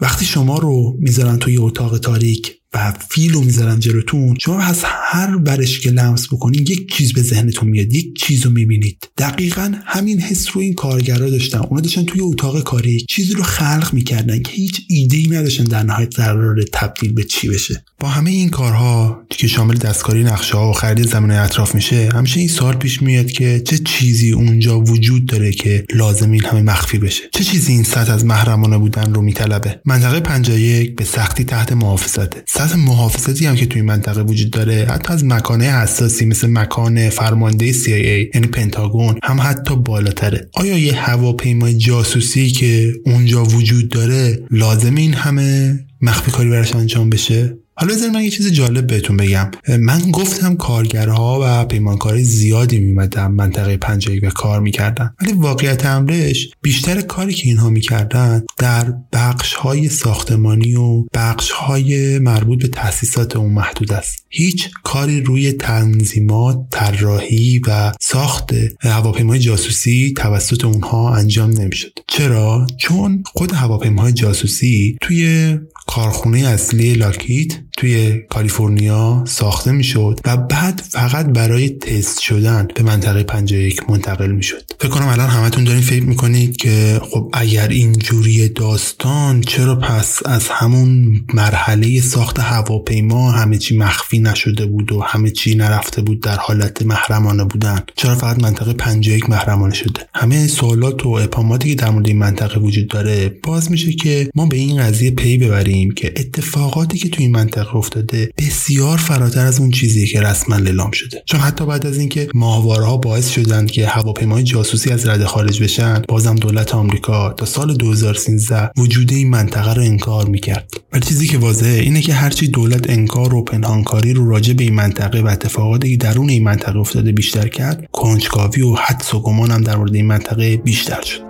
وقتی 0.00 0.24
شما 0.24 0.58
رو 0.58 0.96
می‌ذارن 1.00 1.38
توی 1.38 1.56
اتاق 1.56 1.98
تاریک 1.98 2.52
و 2.74 2.92
فیل 3.10 3.32
رو 3.32 3.40
می‌ذارن 3.40 3.80
جلوتون. 3.80 4.36
شما 4.40 4.60
از 4.60 4.82
هر 4.84 5.36
برش 5.36 5.80
که 5.80 5.90
لمس 5.90 6.26
بکنین 6.26 6.62
یک 6.62 6.92
چیز 6.92 7.12
به 7.12 7.22
ذهنتون 7.22 7.68
میاد 7.68 7.92
یک 7.94 8.16
چیز 8.18 8.44
رو 8.46 8.50
می‌بینید. 8.50 9.08
دقیقا 9.18 9.74
همین 9.84 10.20
حس 10.20 10.46
رو 10.52 10.60
این 10.60 10.74
کارگرا 10.74 11.30
داشتن. 11.30 11.58
اونا 11.58 11.80
داشتن 11.80 12.04
توی 12.04 12.20
اتاق 12.20 12.62
کاری 12.62 13.06
چیزی 13.08 13.34
رو 13.34 13.42
خلق 13.42 13.90
می‌کردن 13.92 14.42
که 14.42 14.52
هیچ 14.52 14.80
ایده 14.88 15.16
ای 15.16 15.26
نداشتن 15.26 15.64
در 15.64 15.82
نهایت 15.82 16.16
قرار 16.16 16.62
تبدیل 16.72 17.12
به 17.12 17.24
چی 17.24 17.48
بشه. 17.48 17.84
با 17.98 18.08
همه 18.08 18.30
این 18.30 18.48
کارها 18.50 19.22
که 19.30 19.46
شامل 19.46 19.74
دستکاری 19.74 20.24
نقشه 20.24 20.56
ها 20.56 20.70
و 20.70 20.72
خرید 20.72 21.08
زمین 21.08 21.30
اطراف 21.30 21.74
میشه 21.74 22.08
همیشه 22.14 22.40
این 22.40 22.48
سوال 22.48 22.76
پیش 22.76 23.02
میاد 23.02 23.30
که 23.30 23.62
چه 23.64 23.78
چیزی 23.78 24.32
اونجا 24.32 24.80
وجود 24.80 25.26
داره 25.26 25.52
که 25.52 25.84
لازم 25.94 26.30
این 26.30 26.44
همه 26.44 26.62
مخفی 26.62 26.98
بشه؟ 26.98 27.22
چه 27.32 27.44
چیزی 27.44 27.72
این 27.72 27.82
سطح 27.82 28.12
از 28.12 28.24
محرمانه 28.24 28.78
بودن 28.78 29.14
رو 29.14 29.22
میطلبه؟ 29.22 29.80
منطقه 29.84 30.20
51 30.20 30.96
به 30.96 31.04
سختی 31.04 31.44
تحت 31.44 31.72
محافظته. 31.72 32.42
سطح 32.58 32.76
محافظتی 32.76 33.46
هم 33.46 33.56
که 33.56 33.66
توی 33.66 33.82
منطقه 33.82 34.22
وجود 34.22 34.50
داره 34.50 34.86
حتی 34.90 35.12
از 35.12 35.24
مکانه 35.24 35.64
حساسی 35.64 36.26
مثل 36.26 36.50
مکان 36.50 37.10
فرمانده 37.10 37.72
CIA 37.72 38.34
یعنی 38.34 38.46
پنتاگون 38.46 39.18
هم 39.22 39.40
حتی 39.40 39.76
بالاتره. 39.76 40.48
آیا 40.54 40.78
یه 40.78 40.94
هواپیمای 40.94 41.74
جاسوسی 41.74 42.50
که 42.50 42.92
اونجا 43.06 43.44
وجود 43.44 43.88
داره 43.88 44.38
لازم 44.50 44.94
این 44.94 45.14
همه 45.14 45.78
مخفی 46.02 46.30
کاری 46.30 46.50
براش 46.50 46.74
انجام 46.74 47.10
بشه؟ 47.10 47.58
حالا 47.78 47.94
بذار 47.94 48.10
من 48.10 48.22
یه 48.22 48.30
چیز 48.30 48.52
جالب 48.52 48.86
بهتون 48.86 49.16
بگم. 49.16 49.50
من 49.80 50.10
گفتم 50.10 50.56
کارگرها 50.56 51.40
و 51.42 51.64
پیمانکارای 51.64 52.24
زیادی 52.24 52.80
میمدن 52.80 53.26
منطقه 53.26 53.76
پنجایی 53.76 54.20
و 54.20 54.30
کار 54.30 54.60
می‌کردن. 54.60 55.14
ولی 55.22 55.32
واقعیت 55.32 55.86
امرش 55.86 56.48
بیشتر 56.62 57.00
کاری 57.00 57.34
که 57.34 57.48
اینها 57.48 57.70
می‌کردن 57.70 58.42
در 58.56 58.92
بخش 59.12 59.54
های 59.54 59.88
ساختمانی 59.88 60.74
و 60.74 61.04
بخش 61.14 61.50
های 61.50 62.18
مربوط 62.18 62.62
به 62.62 62.68
تاسیسات 62.68 63.36
اون 63.36 63.52
محدود 63.52 63.92
است. 63.92 64.26
هیچ 64.28 64.68
کاری 64.84 65.20
روی 65.20 65.52
تنظیمات 65.52 66.56
طراحی 66.70 67.60
و 67.66 67.92
ساخت 68.00 68.50
هواپیمای 68.80 69.38
جاسوسی 69.38 70.14
توسط 70.16 70.64
اونها 70.64 71.14
انجام 71.14 71.50
نمی‌شد. 71.50 71.92
چرا؟ 72.08 72.66
چون 72.80 73.22
خود 73.26 73.52
هواپیماهای 73.52 74.12
جاسوسی 74.12 74.96
توی 75.00 75.58
کارخونه 75.86 76.38
اصلی 76.38 76.94
لاکیت 76.94 77.52
توی 77.78 78.20
کالیفرنیا 78.30 79.24
ساخته 79.26 79.72
می‌شد 79.72 80.20
و 80.24 80.36
بعد 80.36 80.82
فقط 80.90 81.26
برای 81.26 81.68
تست 81.68 82.20
شدن 82.20 82.68
به 82.74 82.82
منطقه 82.82 83.22
51 83.22 83.90
منتقل 83.90 84.32
می‌شد. 84.32 84.62
فکر 84.80 84.88
کنم 84.88 85.08
الان 85.08 85.28
همتون 85.28 85.64
دارین 85.64 85.82
فکر 85.82 86.02
می‌کنید 86.02 86.56
که 86.56 87.00
خب 87.10 87.30
اگر 87.32 87.68
اینجوری 87.68 88.48
داستان 88.48 89.40
چرا 89.40 89.76
پس 89.76 90.26
از 90.26 90.48
همون 90.48 91.20
مرحله 91.34 92.00
ساخت 92.00 92.38
هواپیما 92.38 93.30
همه 93.30 93.58
چی 93.58 93.76
مخفی 93.76 94.18
نشده 94.18 94.66
بود 94.66 94.92
و 94.92 95.00
همه 95.00 95.30
چی 95.30 95.54
نرفته 95.54 96.02
بود 96.02 96.22
در 96.22 96.36
حالت 96.36 96.82
محرمانه 96.82 97.44
بودن؟ 97.44 97.80
چرا 97.96 98.14
فقط 98.14 98.42
منطقه 98.42 98.72
51 98.72 99.30
محرمانه 99.30 99.74
شده؟ 99.74 100.00
همه 100.14 100.46
سوالات 100.46 101.06
و 101.06 101.08
اپاماتی 101.08 101.68
که 101.68 101.74
در 101.74 101.90
مورد 101.90 102.08
این 102.08 102.18
منطقه 102.18 102.60
وجود 102.60 102.88
داره 102.88 103.28
باز 103.42 103.70
میشه 103.70 103.92
که 103.92 104.30
ما 104.34 104.46
به 104.46 104.56
این 104.56 104.82
قضیه 104.82 105.10
پی 105.10 105.38
ببریم. 105.38 105.75
که 105.94 106.12
اتفاقاتی 106.16 106.98
که 106.98 107.08
توی 107.08 107.24
این 107.24 107.34
منطقه 107.34 107.76
افتاده 107.76 108.30
بسیار 108.38 108.98
فراتر 108.98 109.46
از 109.46 109.60
اون 109.60 109.70
چیزی 109.70 110.06
که 110.06 110.20
رسما 110.20 110.56
اعلام 110.56 110.90
شده. 110.90 111.22
چون 111.26 111.40
حتی 111.40 111.66
بعد 111.66 111.86
از 111.86 111.98
اینکه 111.98 112.28
ماهواره 112.34 112.84
ها 112.84 112.96
باعث 112.96 113.28
شدن 113.28 113.66
که 113.66 113.86
هواپیمای 113.86 114.42
جاسوسی 114.42 114.90
از 114.90 115.06
رده 115.06 115.26
خارج 115.26 115.62
بشن 115.62 116.02
بازم 116.08 116.34
دولت 116.34 116.74
آمریکا 116.74 117.32
تا 117.32 117.46
سال 117.46 117.76
2013 117.76 118.70
وجود 118.76 119.12
این 119.12 119.30
منطقه 119.30 119.74
رو 119.74 119.82
انکار 119.82 120.26
می‌کرد. 120.26 120.70
ولی 120.92 121.04
چیزی 121.04 121.26
که 121.26 121.38
واضحه 121.38 121.80
اینه 121.80 122.00
که 122.00 122.14
هرچی 122.14 122.48
دولت 122.48 122.90
انکار 122.90 123.34
و 123.34 123.44
پنهانکاری 123.44 124.12
رو 124.12 124.30
راجع 124.30 124.52
به 124.52 124.64
این 124.64 124.74
منطقه 124.74 125.20
و 125.20 125.26
اتفاقاتی 125.26 125.90
که 125.90 125.96
درون 125.96 126.30
این 126.30 126.44
منطقه 126.44 126.78
افتاده 126.78 127.12
بیشتر 127.12 127.48
کرد 127.48 127.88
کنجکاوی 127.92 128.62
و 128.62 128.74
حدس 128.74 129.14
و 129.14 129.20
گمان 129.20 129.50
هم 129.50 129.62
در 129.62 129.76
مورد 129.76 129.94
این 129.94 130.06
منطقه 130.06 130.56
بیشتر 130.56 131.02
شد. 131.02 131.25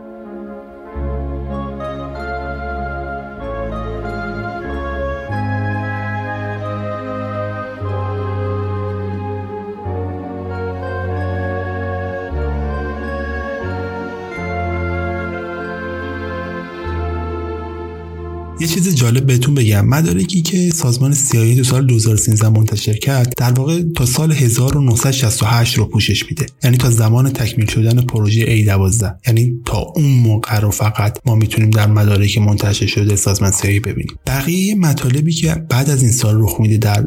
یه 18.60 18.66
چیز 18.66 18.94
جالب 18.94 19.26
بهتون 19.26 19.54
بگم. 19.54 19.86
مدارکی 19.86 20.42
که 20.42 20.70
سازمان 20.70 21.14
سیایی 21.14 21.56
تو 21.56 21.64
سال 21.64 21.86
2013 21.86 22.48
منتشر 22.48 22.92
کرد 22.92 23.32
در 23.36 23.52
واقع 23.52 23.82
تا 23.96 24.06
سال 24.06 24.32
1968 24.32 25.78
رو 25.78 25.84
پوشش 25.84 26.26
میده. 26.26 26.46
یعنی 26.64 26.76
تا 26.76 26.90
زمان 26.90 27.30
تکمیل 27.30 27.66
شدن 27.66 28.00
پروژه 28.00 28.64
A12 28.64 29.04
یعنی 29.26 29.60
تا 29.64 29.78
اون 29.78 30.04
موقع 30.04 30.60
رو 30.60 30.70
فقط 30.70 31.18
ما 31.26 31.34
می‌تونیم 31.34 31.70
در 31.70 31.86
مدارک 31.86 32.38
منتشر 32.38 32.86
شده 32.86 33.16
سازمان 33.16 33.50
سیایی 33.50 33.80
ببینیم. 33.80 34.16
بقیه 34.26 34.74
مطالبی 34.74 35.32
که 35.32 35.54
بعد 35.68 35.90
از 35.90 36.02
این 36.02 36.12
سال 36.12 36.34
رخ 36.38 36.56
میده 36.60 36.76
در 36.76 37.06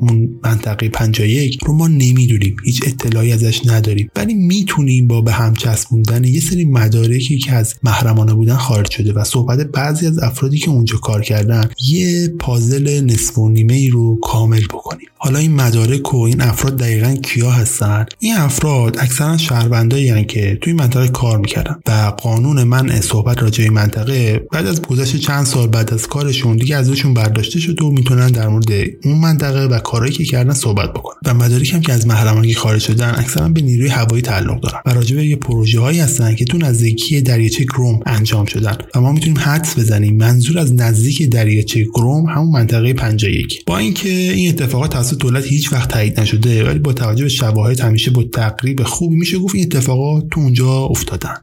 اون 0.00 0.40
منطقه 0.44 0.88
51 0.88 1.58
رو 1.66 1.72
ما 1.72 1.88
نمی‌دونیم. 1.88 2.56
هیچ 2.64 2.82
اطلاعی 2.86 3.32
ازش 3.32 3.60
نداریم. 3.66 4.10
ولی 4.16 4.34
می‌تونیم 4.34 5.06
با 5.06 5.20
به 5.20 5.32
هم 5.32 5.54
چسبوندن 5.54 6.24
یه 6.24 6.40
سری 6.40 6.64
مدارکی 6.64 7.38
که 7.38 7.52
از 7.52 7.74
محرمانه 7.82 8.34
بودن 8.34 8.56
خارج 8.56 8.90
شده 8.90 9.12
و 9.12 9.24
صحبت 9.24 9.58
بعضی 9.58 10.06
از 10.06 10.18
افرادی 10.18 10.58
که 10.58 10.70
اونجا 10.70 10.89
اونجا 10.90 11.06
کار 11.06 11.22
کردن 11.22 11.70
یه 11.82 12.28
پازل 12.28 13.00
نصف 13.04 13.38
و 13.38 13.48
نیمه 13.48 13.74
ای 13.74 13.88
رو 13.88 14.20
کامل 14.20 14.64
بکنیم. 14.64 15.09
حالا 15.22 15.38
این 15.38 15.54
مدارک 15.54 16.14
و 16.14 16.22
این 16.22 16.40
افراد 16.40 16.76
دقیقا 16.76 17.16
کیا 17.22 17.50
هستن؟ 17.50 18.06
این 18.18 18.36
افراد 18.36 18.96
اکثرا 18.98 19.36
شهروندایی 19.36 20.24
که 20.24 20.58
توی 20.60 20.72
منطقه 20.72 21.08
کار 21.08 21.38
می‌کردن 21.38 21.76
و 21.86 22.12
قانون 22.22 22.64
منع 22.64 23.00
صحبت 23.00 23.42
راجع 23.42 23.64
به 23.64 23.70
منطقه 23.70 24.46
بعد 24.52 24.66
از 24.66 24.82
گذشت 24.82 25.16
چند 25.16 25.46
سال 25.46 25.66
بعد 25.66 25.94
از 25.94 26.06
کارشون 26.06 26.56
دیگه 26.56 26.76
ازشون 26.76 27.14
برداشته 27.14 27.60
شده 27.60 27.84
و 27.84 27.90
می‌تونن 27.90 28.26
در 28.26 28.48
مورد 28.48 28.68
اون 29.04 29.18
منطقه 29.18 29.66
و 29.66 29.78
کارهایی 29.78 30.12
که 30.12 30.24
کردن 30.24 30.52
صحبت 30.52 30.90
بکنن. 30.92 31.16
و 31.26 31.34
مدارک 31.34 31.74
هم 31.74 31.80
که 31.80 31.92
از 31.92 32.06
محرمانگی 32.06 32.54
خارج 32.54 32.80
شدن 32.80 33.14
اکثرا 33.18 33.48
به 33.48 33.60
نیروی 33.60 33.88
هوایی 33.88 34.22
تعلق 34.22 34.60
دارن 34.60 34.80
و 34.86 34.90
راجع 34.90 35.16
به 35.16 35.26
یه 35.26 35.36
پروژه 35.36 35.80
هایی 35.80 36.00
هستن 36.00 36.34
که 36.34 36.44
تو 36.44 36.58
نزدیکی 36.58 37.20
دریاچه 37.20 37.64
گروم 37.64 38.00
انجام 38.06 38.46
شدن 38.46 38.76
و 38.94 39.00
ما 39.00 39.12
می‌تونیم 39.12 39.38
حدس 39.38 39.78
بزنیم 39.78 40.16
منظور 40.16 40.58
از 40.58 40.74
نزدیک 40.74 41.30
دریاچه 41.30 41.84
گروم 41.84 42.26
همون 42.26 42.50
منطقه 42.50 42.92
51 42.92 43.64
با 43.66 43.78
اینکه 43.78 44.08
این 44.08 44.48
اتفاقات 44.48 44.96
توسط 45.10 45.22
دولت 45.22 45.44
هیچ 45.44 45.72
وقت 45.72 45.90
تایید 45.90 46.20
نشده 46.20 46.64
ولی 46.64 46.78
با 46.78 46.92
توجه 46.92 47.22
به 47.22 47.28
شواهد 47.28 47.80
همیشه 47.80 48.10
با 48.10 48.22
تقریب 48.22 48.82
خوب 48.82 49.12
میشه 49.12 49.38
گفت 49.38 49.54
این 49.54 49.64
اتفاقات 49.64 50.24
تو 50.30 50.40
اونجا 50.40 50.72
افتادن. 50.72 51.34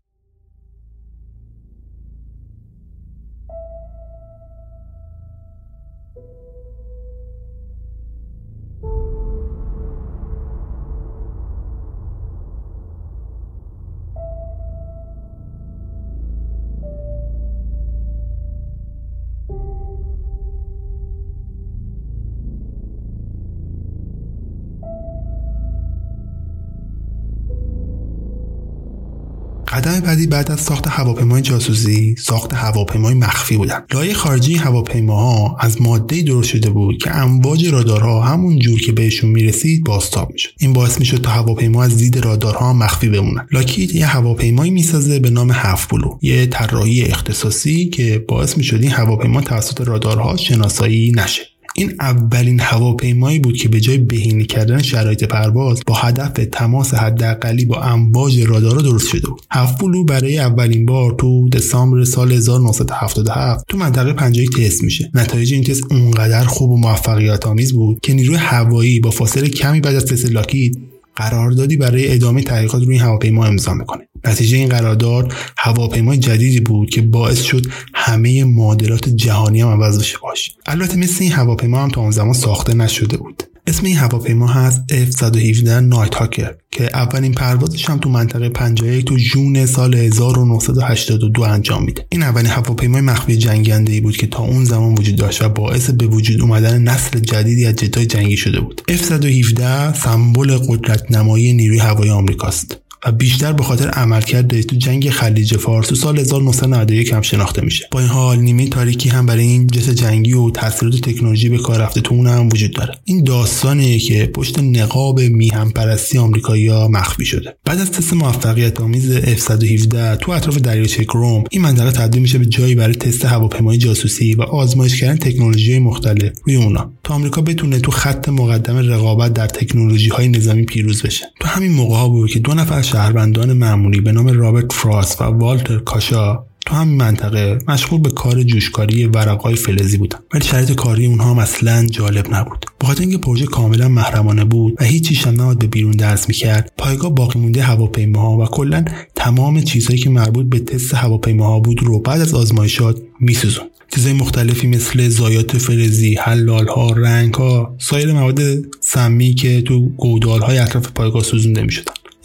قدم 29.88 30.00
بعدی 30.00 30.28
بعد 30.28 30.52
از 30.52 30.60
ساخت 30.60 30.88
هواپیمای 30.88 31.42
جاسوسی 31.42 32.16
ساخت 32.20 32.54
هواپیمای 32.54 33.14
مخفی 33.14 33.58
بودن. 33.58 33.84
لایه 33.94 34.14
خارجی 34.14 34.56
هواپیماها 34.56 35.58
از 35.60 35.82
ماده 35.82 36.22
درست 36.22 36.50
شده 36.50 36.70
بود 36.70 36.98
که 36.98 37.16
امواج 37.16 37.68
رادارها 37.68 38.22
همون 38.22 38.60
جور 38.60 38.80
که 38.80 38.92
بهشون 38.92 39.30
می‌رسید 39.30 39.84
بازتاب 39.84 40.32
می‌شد. 40.32 40.50
این 40.60 40.74
باعث 40.74 41.00
می‌شد 41.00 41.22
تا 41.22 41.30
هواپیما 41.30 41.84
از 41.84 41.98
دید 41.98 42.26
رادارها 42.26 42.74
مخفی 42.74 43.10
بمونن. 43.10 43.48
لاکید 43.52 43.96
یه 43.96 44.06
هواپیمایی 44.06 44.72
می‌سازه 44.72 45.20
به 45.20 45.30
نام 45.30 45.52
هفت 45.52 45.90
بلو. 45.90 46.18
یه 46.22 46.46
طراحی 46.46 47.04
اختصاصی 47.04 47.90
که 47.90 48.26
باعث 48.28 48.58
می‌شد 48.58 48.82
این 48.82 48.92
هواپیما 48.92 49.42
توسط 49.42 49.82
رادارها 49.82 50.38
شناسایی 50.38 51.12
نشه. 51.12 51.42
این 51.80 51.94
اولین 52.00 52.60
هواپیمایی 52.60 53.40
بود 53.40 53.58
که 53.58 53.70
به 53.70 53.80
جای 53.80 53.98
بهینه 53.98 54.44
کردن 54.44 54.82
شرایط 54.82 55.24
پرواز 55.24 55.82
با 55.88 55.94
هدف 55.94 56.32
تماس 56.52 56.94
حداقلی 56.94 57.66
با 57.66 57.82
امواج 57.82 58.40
رادار 58.40 58.80
درست 58.80 59.08
شده 59.08 59.28
بود. 59.28 59.42
هفت 59.52 59.80
بلو 59.80 60.04
برای 60.04 60.40
اولین 60.40 60.86
بار 60.86 61.16
تو 61.18 61.50
دسامبر 61.50 62.04
سال 62.04 62.32
1977 62.32 63.66
تو 63.68 63.78
منطقه 63.78 64.14
51 64.14 64.50
تست 64.58 64.84
میشه. 64.84 65.12
نتایج 65.14 65.54
این 65.54 65.64
تست 65.64 65.92
اونقدر 65.92 66.44
خوب 66.44 66.72
و 66.72 66.78
موفقیت 66.78 67.48
آمیز 67.48 67.74
بود 67.74 68.00
که 68.02 68.14
نیروی 68.14 68.36
هوایی 68.36 69.00
با 69.00 69.12
فاصله 69.12 69.50
کمی 69.50 69.82
بعد 69.82 69.96
از 69.96 70.06
تست 70.06 70.32
لاکید 70.32 70.78
قراردادی 71.16 71.78
برای 71.78 72.14
ادامه 72.14 72.44
تحقیقات 72.44 72.84
روی 72.84 72.98
هواپیما 72.98 73.46
امضا 73.46 73.74
می‌کنه. 73.74 74.08
نتیجه 74.26 74.58
این 74.58 74.70
قرارداد 74.70 75.34
هواپیمای 75.58 76.18
جدیدی 76.18 76.60
بود 76.60 76.90
که 76.90 77.02
باعث 77.02 77.42
شد 77.42 77.66
همه 77.94 78.44
معادلات 78.44 79.10
جهانی 79.10 79.62
هم 79.62 79.68
عوض 79.68 80.00
بشه. 80.00 80.18
باشه 80.22 80.52
البته 80.66 80.98
مثل 80.98 81.24
این 81.24 81.32
هواپیما 81.32 81.84
هم 81.84 81.90
تا 81.90 82.02
اون 82.02 82.12
زمان 82.12 82.34
ساخته 82.34 82.74
نشده 82.74 83.18
بود. 83.18 83.44
اسم 83.68 83.86
این 83.86 83.98
هواپیما 83.98 84.48
هست 84.48 84.82
F-117 84.92 85.68
نایت 85.68 86.16
هاکر 86.16 86.54
که 86.72 86.90
اولین 86.94 87.34
پروازش 87.34 87.90
هم 87.90 87.98
تو 87.98 88.10
منطقه 88.10 88.50
51 88.50 89.06
تو 89.06 89.18
جون 89.18 89.66
سال 89.66 89.94
1982 89.94 91.42
انجام 91.42 91.84
میده. 91.84 92.06
این 92.10 92.24
اولین 92.24 92.52
هواپیمای 92.52 93.02
مخفی 93.02 93.38
جنگنده 93.38 93.94
ای 93.94 94.02
بود 94.02 94.18
که 94.18 94.28
تا 94.28 94.44
اون 94.44 94.66
زمان 94.66 94.94
وجود 94.94 95.16
داشت 95.16 95.42
و 95.42 95.50
باعث 95.50 95.90
به 95.90 96.08
وجود 96.08 96.42
اومدن 96.42 96.82
نسل 96.82 97.20
جدیدی 97.20 97.66
از 97.66 97.76
جتای 97.76 98.06
جنگی 98.06 98.38
شده 98.38 98.60
بود. 98.60 98.82
F-117 98.90 99.98
سمبل 100.04 100.58
قدرت 100.58 101.12
نمایی 101.12 101.54
نیروی 101.54 101.80
هوایی 101.80 102.12
آمریکاست. 102.12 102.78
بیشتر 103.12 103.54
به 103.54 103.64
خاطر 103.64 103.90
عملکرد 103.90 104.62
تو 104.62 104.76
جنگ 104.76 105.10
خلیج 105.10 105.58
فارس 105.58 105.88
تو 105.88 105.96
سال 105.96 106.20
1991 106.20 107.14
هم 107.14 107.22
شناخته 107.22 107.62
میشه. 107.62 107.88
با 107.92 108.00
این 108.00 108.10
حال 108.10 108.40
نیمه 108.40 108.70
تاریکی 108.70 109.10
هم 109.10 109.26
برای 109.26 109.44
این 109.44 109.68
جس 109.68 109.90
جنگی 109.90 110.34
و 110.34 110.50
تاثیرات 110.50 110.96
تکنولوژی 110.96 111.50
به 111.50 111.58
کار 111.58 111.80
رفته 111.80 112.02
تو 112.02 112.16
اون 112.16 112.28
هم 112.28 112.48
وجود 112.48 112.74
داره. 112.74 112.96
این 113.06 113.24
داستانیه 113.24 114.00
که 114.00 114.26
پشت 114.26 114.60
نقاب 114.60 115.20
میهم 115.20 115.72
پرستی 115.72 116.18
آمریکایی‌ها 116.18 116.88
مخفی 116.88 117.26
شده. 117.26 117.58
بعد 117.66 117.80
از 117.80 117.92
تست 117.92 118.14
موفقیت 118.14 118.82
آمیز 118.82 119.18
F117 119.18 120.18
تو 120.22 120.32
اطراف 120.32 120.58
دریاچه 120.58 121.04
کروم 121.04 121.44
این 121.52 121.62
منطقه 121.62 121.92
تبدیل 121.92 122.22
میشه 122.22 122.38
به 122.38 122.46
جایی 122.46 122.76
برای 122.76 122.96
تست 122.96 123.26
هواپیمای 123.26 123.78
جاسوسی 123.78 124.34
و 124.34 124.42
آزمایش 124.42 125.02
کردن 125.02 125.18
تکنولوژی 125.18 125.80
مختلف 125.80 126.32
روی 126.46 126.56
اونا. 126.56 126.92
تا 127.04 127.14
آمریکا 127.14 127.42
بتونه 127.42 127.80
تو 127.80 127.92
خط 127.92 128.30
مقدم 128.30 128.78
رقابت 128.78 129.34
در 129.34 129.48
تکنولوژی 129.48 130.10
های 130.10 130.28
نظامی 130.28 130.66
پیروز 130.66 131.04
بشه. 131.04 131.26
تو 131.40 131.48
همین 131.48 131.72
موقع 131.72 131.96
ها 131.96 132.10
بود 132.10 132.30
که 132.30 132.40
دو 132.40 132.54
نفر 132.54 132.82
شهروندان 132.98 133.54
معمولی 133.54 134.02
به 134.02 134.12
نام 134.12 134.28
رابرت 134.28 134.74
فراس 134.74 135.22
و 135.22 135.24
والتر 135.24 135.78
کاشا 135.78 136.44
تو 136.66 136.76
همین 136.76 136.98
منطقه 136.98 137.60
مشغول 137.68 138.02
به 138.02 138.10
کار 138.10 138.44
جوشکاری 138.44 139.06
ورقای 139.06 139.56
فلزی 139.56 139.98
بودن. 139.98 140.20
ولی 140.34 140.44
شرایط 140.44 140.72
کاری 140.72 141.06
اونها 141.06 141.32
هم 141.32 141.40
اصلا 141.40 141.86
جالب 141.86 142.34
نبود. 142.36 142.66
به 142.80 142.88
خاطر 142.88 143.02
اینکه 143.02 143.18
پروژه 143.18 143.46
کاملا 143.46 143.88
محرمانه 143.88 144.46
بود 144.46 144.74
و 144.80 144.84
هیچ 144.84 145.28
هم 145.28 145.42
نباید 145.42 145.60
به 145.60 145.68
بیرون 145.68 145.92
درس 145.92 146.28
می‌کرد 146.28 146.72
پایگاه 146.78 147.16
باقی 147.16 147.40
مونده 147.40 147.64
هواپیماها 147.64 148.38
و 148.38 148.46
کلا 148.46 148.86
تمام 149.16 149.62
چیزهایی 149.62 150.00
که 150.00 150.10
مربوط 150.10 150.46
به 150.46 150.60
تست 150.60 150.94
هواپیماها 150.94 151.60
بود 151.60 151.84
رو 151.84 152.00
بعد 152.00 152.22
از 152.22 152.34
آزمایشات 152.34 153.02
میسوزون 153.20 153.66
چیزهای 153.96 154.14
مختلفی 154.14 154.68
مثل 154.68 155.10
زایات 155.10 155.58
فلزی، 155.58 156.16
حلال 156.16 156.68
ها، 156.68 156.92
رنگ 156.92 157.34
ها، 157.34 157.76
سایر 157.80 158.14
مواد 158.14 158.40
سمی 158.82 159.34
که 159.34 159.62
تو 159.62 159.90
گودال 159.90 160.42
های 160.42 160.58
اطراف 160.58 160.88
پایگاه 160.88 161.24
سوزونده 161.24 161.62
می 161.62 161.72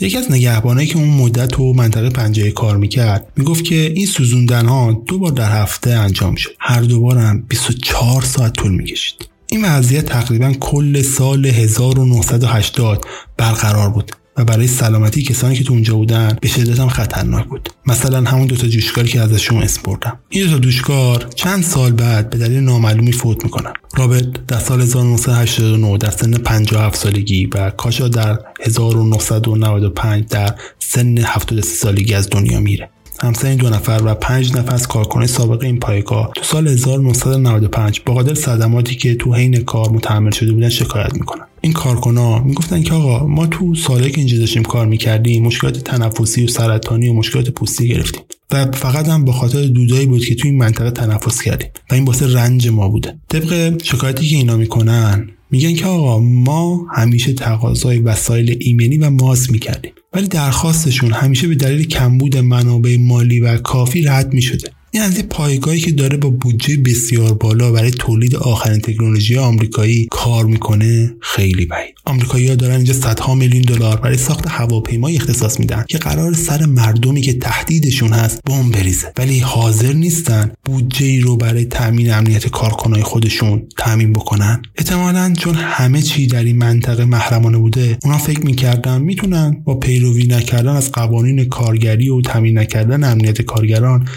یکی 0.01 0.19
از 0.19 0.31
نگهبانایی 0.31 0.87
که 0.87 0.97
اون 0.97 1.09
مدت 1.09 1.49
تو 1.49 1.73
منطقه 1.73 2.11
پنجه 2.11 2.51
کار 2.51 2.77
می‌کرد 2.77 3.33
می‌گفت 3.37 3.65
که 3.65 3.93
این 3.97 4.07
سوزوندن 4.07 4.67
ها 4.67 5.03
دو 5.09 5.19
بار 5.19 5.33
در 5.33 5.63
هفته 5.63 5.91
انجام 5.91 6.35
شد 6.35 6.51
هر 6.61 6.81
دو 6.81 7.01
بارم 7.01 7.45
24 7.49 8.23
ساعت 8.23 8.53
طول 8.53 8.73
می‌کشید. 8.73 9.29
این 9.47 9.65
وضعیت 9.65 10.07
تقریبا 10.07 10.53
کل 10.53 11.03
سال 11.03 11.47
1980 11.47 13.07
برقرار 13.37 13.91
بود. 13.91 14.13
و 14.37 14.45
برای 14.45 14.67
سلامتی 14.67 15.23
کسانی 15.23 15.57
که 15.57 15.65
تو 15.65 15.73
اونجا 15.73 15.97
بودن 15.97 16.37
به 16.41 16.49
شدت 16.49 16.81
هم 16.81 16.89
خطرناک 16.89 17.47
بود. 17.47 17.69
مثلا 17.87 18.31
همون 18.31 18.47
دوتا 18.47 18.69
جوشکاری 18.69 19.09
که 19.09 19.21
ازشون 19.21 19.63
اسم 19.63 19.83
بردم. 19.85 20.19
این 20.29 20.45
دوتا 20.45 20.59
جوشکار 20.59 21.27
چند 21.35 21.63
سال 21.63 21.93
بعد 21.93 22.31
به 22.31 22.39
دلیل 22.39 22.61
نامعلومی 22.61 23.13
فوت 23.13 23.45
می‌کنن. 23.45 23.73
رابرت 23.97 24.47
در 24.47 24.59
سال 24.59 24.81
1989 24.81 25.99
در 25.99 26.11
سن 26.11 26.33
57 26.33 26.97
سالگی 26.97 27.47
و 27.47 27.71
کاشا 27.71 28.09
در 28.09 28.39
1995 28.61 30.27
در 30.27 30.55
سن 30.79 31.19
73 31.19 31.63
سالگی 31.63 32.15
از 32.15 32.31
دنیا 32.31 32.61
میره. 32.61 32.91
همسر 33.23 33.55
دو 33.55 33.69
نفر 33.71 34.01
و 34.05 34.15
پنج 34.15 34.57
نفر 34.57 34.75
از 34.75 34.89
کارکنان 34.89 35.27
سابق 35.27 35.63
این 35.63 35.79
پایگاه 35.79 36.31
تو 36.35 36.43
سال 36.45 36.69
1995 36.69 38.01
با 38.07 38.15
قدر 38.15 38.35
صدماتی 38.35 38.95
که 38.95 39.15
تو 39.15 39.35
حین 39.35 39.57
کار 39.57 39.91
متحمل 39.91 40.31
شده 40.31 40.53
بودن 40.53 40.69
شکایت 40.69 41.15
می‌کنن. 41.15 41.45
این 41.61 41.73
کارکنا 41.73 42.39
می‌گفتن 42.39 42.83
که 42.83 42.95
آقا 42.95 43.27
ما 43.27 43.47
تو 43.47 43.75
سالی 43.75 44.11
که 44.11 44.19
اینجا 44.19 44.39
داشتیم 44.39 44.63
کار 44.63 44.87
می‌کردیم 44.87 45.45
مشکلات 45.45 45.79
تنفسی 45.79 46.45
و 46.45 46.49
سرطانی 46.49 47.09
و 47.09 47.13
مشکلات 47.13 47.51
پوستی 47.51 47.89
گرفتیم 47.89 48.23
و 48.51 48.67
فقط 48.73 49.09
هم 49.09 49.25
به 49.25 49.33
خاطر 49.33 49.67
دودایی 49.67 50.07
بود 50.07 50.25
که 50.25 50.35
تو 50.35 50.49
این 50.49 50.59
منطقه 50.59 50.91
تنفس 50.91 51.43
کردیم 51.43 51.69
و 51.91 51.95
این 51.95 52.05
باعث 52.05 52.23
رنج 52.23 52.69
ما 52.69 52.89
بوده. 52.89 53.15
طبق 53.29 53.83
شکایتی 53.83 54.29
که 54.29 54.37
اینا 54.37 54.57
می‌کنن 54.57 55.29
میگن 55.51 55.75
که 55.75 55.87
آقا 55.87 56.21
ما 56.21 56.87
همیشه 56.95 57.33
تقاضای 57.33 57.99
وسایل 57.99 58.57
ایمنی 58.61 58.99
و 58.99 59.11
ماس 59.11 59.51
می‌کردیم. 59.51 59.93
ولی 60.15 60.29
درخواستشون 60.29 61.13
همیشه 61.13 61.49
به 61.49 61.55
دلیل 61.55 61.87
کمبود 61.89 62.37
منابع 62.37 62.97
مالی 63.01 63.41
و 63.41 63.57
کافی 63.57 64.03
رد 64.03 64.35
می‌شده. 64.35 64.71
این 64.95 65.03
از 65.03 65.23
پایگاهی 65.23 65.81
که 65.81 65.93
داره 65.93 66.17
با 66.17 66.31
بودجه 66.31 66.77
بسیار 66.77 67.35
بالا 67.35 67.73
برای 67.73 67.91
تولید 67.91 68.37
آخرین 68.37 68.81
تکنولوژی 68.81 69.37
آمریکایی 69.37 70.09
کار 70.11 70.47
می‌کنه 70.47 71.15
خیلی 71.21 71.67
بعید. 71.67 71.95
آمریکایی‌ها 72.05 72.55
دارن 72.55 72.77
اینجا 72.77 72.95
صدها 72.95 73.35
میلیون 73.35 73.63
دلار 73.63 73.97
برای 73.97 74.17
ساخت 74.17 74.45
هواپیمایی 74.49 75.17
اختصاص 75.17 75.61
میدن 75.61 75.85
که 75.89 75.99
قرار 75.99 76.33
سر 76.35 76.67
مردمی 76.67 77.21
که 77.21 77.33
تهدیدشون 77.33 78.13
هست 78.13 78.41
بمب 78.45 78.73
بریزه. 78.73 79.13
ولی 79.19 79.39
حاضر 79.39 79.93
نیستن 79.93 80.51
بودجه 80.65 81.07
ای 81.07 81.21
رو 81.21 81.37
برای 81.37 81.65
تامین 81.65 82.13
امنیت 82.13 82.49
کارکنای 82.49 83.03
خودشون 83.03 83.63
تامین 83.79 84.13
بکنن. 84.13 84.63
احتمالا 84.79 85.35
چون 85.39 85.55
همه 85.55 86.03
چی 86.03 86.27
در 86.27 86.45
این 86.45 86.57
منطقه 86.57 87.05
محرمانه 87.05 87.59
بوده 87.59 87.99
اونا 88.05 88.19
فکر 88.19 88.41
می‌کردن 88.41 89.03
می‌تونن 89.03 89.63
با 89.65 89.75
پیروی 89.75 90.27
نکردن 90.27 90.73
از 90.73 90.93
قوانین 90.93 91.45
کارگری 91.45 92.09
و 92.09 92.21
تامین 92.21 92.59
نکردن 92.59 93.05
امنیت 93.05 93.43
کارگران 93.43 94.09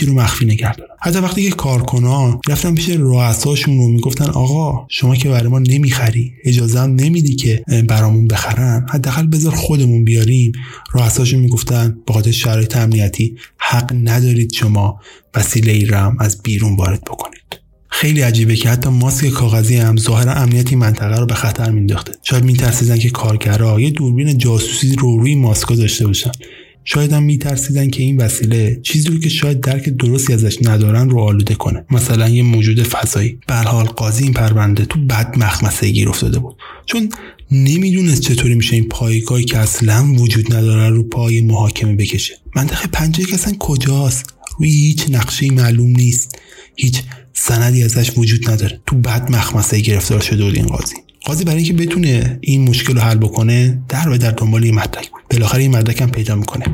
چی 0.00 0.09
رو 0.10 0.20
مخفی 0.20 0.44
نگه 0.44 0.74
دارن 0.74 0.90
حتی 1.02 1.18
وقتی 1.18 1.50
که 1.50 1.56
کارکنان 1.56 2.40
رفتن 2.48 2.74
پیش 2.74 2.88
رؤساشون 2.88 3.78
رو 3.78 3.88
می‌گفتن 3.88 4.30
آقا 4.30 4.86
شما 4.88 5.16
که 5.16 5.28
برای 5.28 5.48
ما 5.48 5.58
نمی‌خری 5.58 6.32
اجازه 6.44 6.80
هم 6.80 6.94
نمیدی 6.94 7.34
که 7.34 7.62
برامون 7.88 8.28
بخرن 8.28 8.86
حداقل 8.90 9.26
بذار 9.26 9.54
خودمون 9.54 10.04
بیاریم. 10.04 10.52
رؤساشون 10.92 11.40
می‌گفتن 11.40 11.96
با 12.06 12.14
خاطر 12.14 12.30
شرایط 12.30 12.76
امنیتی 12.76 13.36
حق 13.58 13.92
ندارید 14.04 14.52
شما 14.52 15.00
وسیله 15.34 15.72
ای 15.72 15.84
رم 15.84 16.16
از 16.20 16.42
بیرون 16.42 16.76
وارد 16.76 17.04
بکنید. 17.04 17.40
خیلی 17.88 18.20
عجیبه 18.20 18.56
که 18.56 18.68
حتی 18.68 18.88
ماسک 18.88 19.28
کاغذی 19.28 19.76
هم 19.76 19.96
ظاهر 19.96 20.28
امنیتی 20.28 20.76
منطقه 20.76 21.16
رو 21.16 21.26
به 21.26 21.34
خطر 21.34 21.70
مینداخته 21.70 22.12
شاید 22.22 22.44
میترسیدن 22.44 22.98
که 22.98 23.10
کارگرها 23.10 23.80
یه 23.80 23.90
دوربین 23.90 24.38
جاسوسی 24.38 24.96
رو 24.96 25.18
روی 25.18 25.34
ماسکا 25.34 25.74
داشته 25.74 26.06
باشن. 26.06 26.30
شاید 26.84 27.12
هم 27.12 27.22
میترسیدن 27.22 27.90
که 27.90 28.02
این 28.02 28.16
وسیله 28.16 28.80
چیزی 28.82 29.08
رو 29.08 29.18
که 29.18 29.28
شاید 29.28 29.60
درک 29.60 29.88
درستی 29.88 30.32
ازش 30.32 30.58
ندارن 30.62 31.10
رو 31.10 31.20
آلوده 31.20 31.54
کنه. 31.54 31.84
مثلا 31.90 32.28
یه 32.28 32.42
موجود 32.42 32.82
فضایی. 32.82 33.38
به 33.46 33.54
حال 33.54 33.86
قاضی 33.86 34.24
این 34.24 34.32
پرونده 34.32 34.84
تو 34.84 35.06
بد 35.06 35.38
مخمسه 35.38 35.90
گیر 35.90 36.08
افتاده 36.08 36.38
بود. 36.38 36.56
چون 36.86 37.08
نمی‌دونست 37.50 38.22
چطوری 38.22 38.54
میشه 38.54 38.76
این 38.76 38.88
پایگاهی 38.88 39.44
که 39.44 39.58
اصلا 39.58 40.14
وجود 40.18 40.54
نداره 40.54 40.88
رو 40.88 41.02
پای 41.02 41.40
محاکمه 41.40 41.96
بکشه. 41.96 42.34
منطقه 42.56 42.86
پنجه 42.86 43.24
که 43.24 43.34
اصلا 43.34 43.54
کجاست؟ 43.58 44.34
روی 44.58 44.70
هیچ 44.70 45.06
نقشه 45.10 45.50
معلوم 45.50 45.90
نیست. 45.90 46.38
هیچ 46.76 47.02
سندی 47.32 47.82
ازش 47.82 48.12
وجود 48.16 48.50
نداره. 48.50 48.80
تو 48.86 48.96
بد 48.96 49.30
مخمسه 49.30 49.80
گرفتار 49.80 50.20
شده 50.20 50.44
بود 50.44 50.56
این 50.56 50.66
قاضی. 50.66 50.96
قاضی 51.24 51.44
برای 51.44 51.56
اینکه 51.56 51.72
بتونه 51.72 52.38
این 52.40 52.68
مشکل 52.68 52.94
رو 52.94 53.00
حل 53.00 53.16
بکنه 53.16 53.82
در 53.88 54.08
به 54.08 54.18
در 54.18 54.30
دنبال 54.30 54.64
یه 54.64 54.72
مدرک 54.72 55.10
بود. 55.10 55.22
بالاخره 55.30 55.62
این 55.62 55.76
مدرک 55.76 56.02
هم 56.02 56.10
پیدا 56.10 56.34
می‌کنه. 56.34 56.64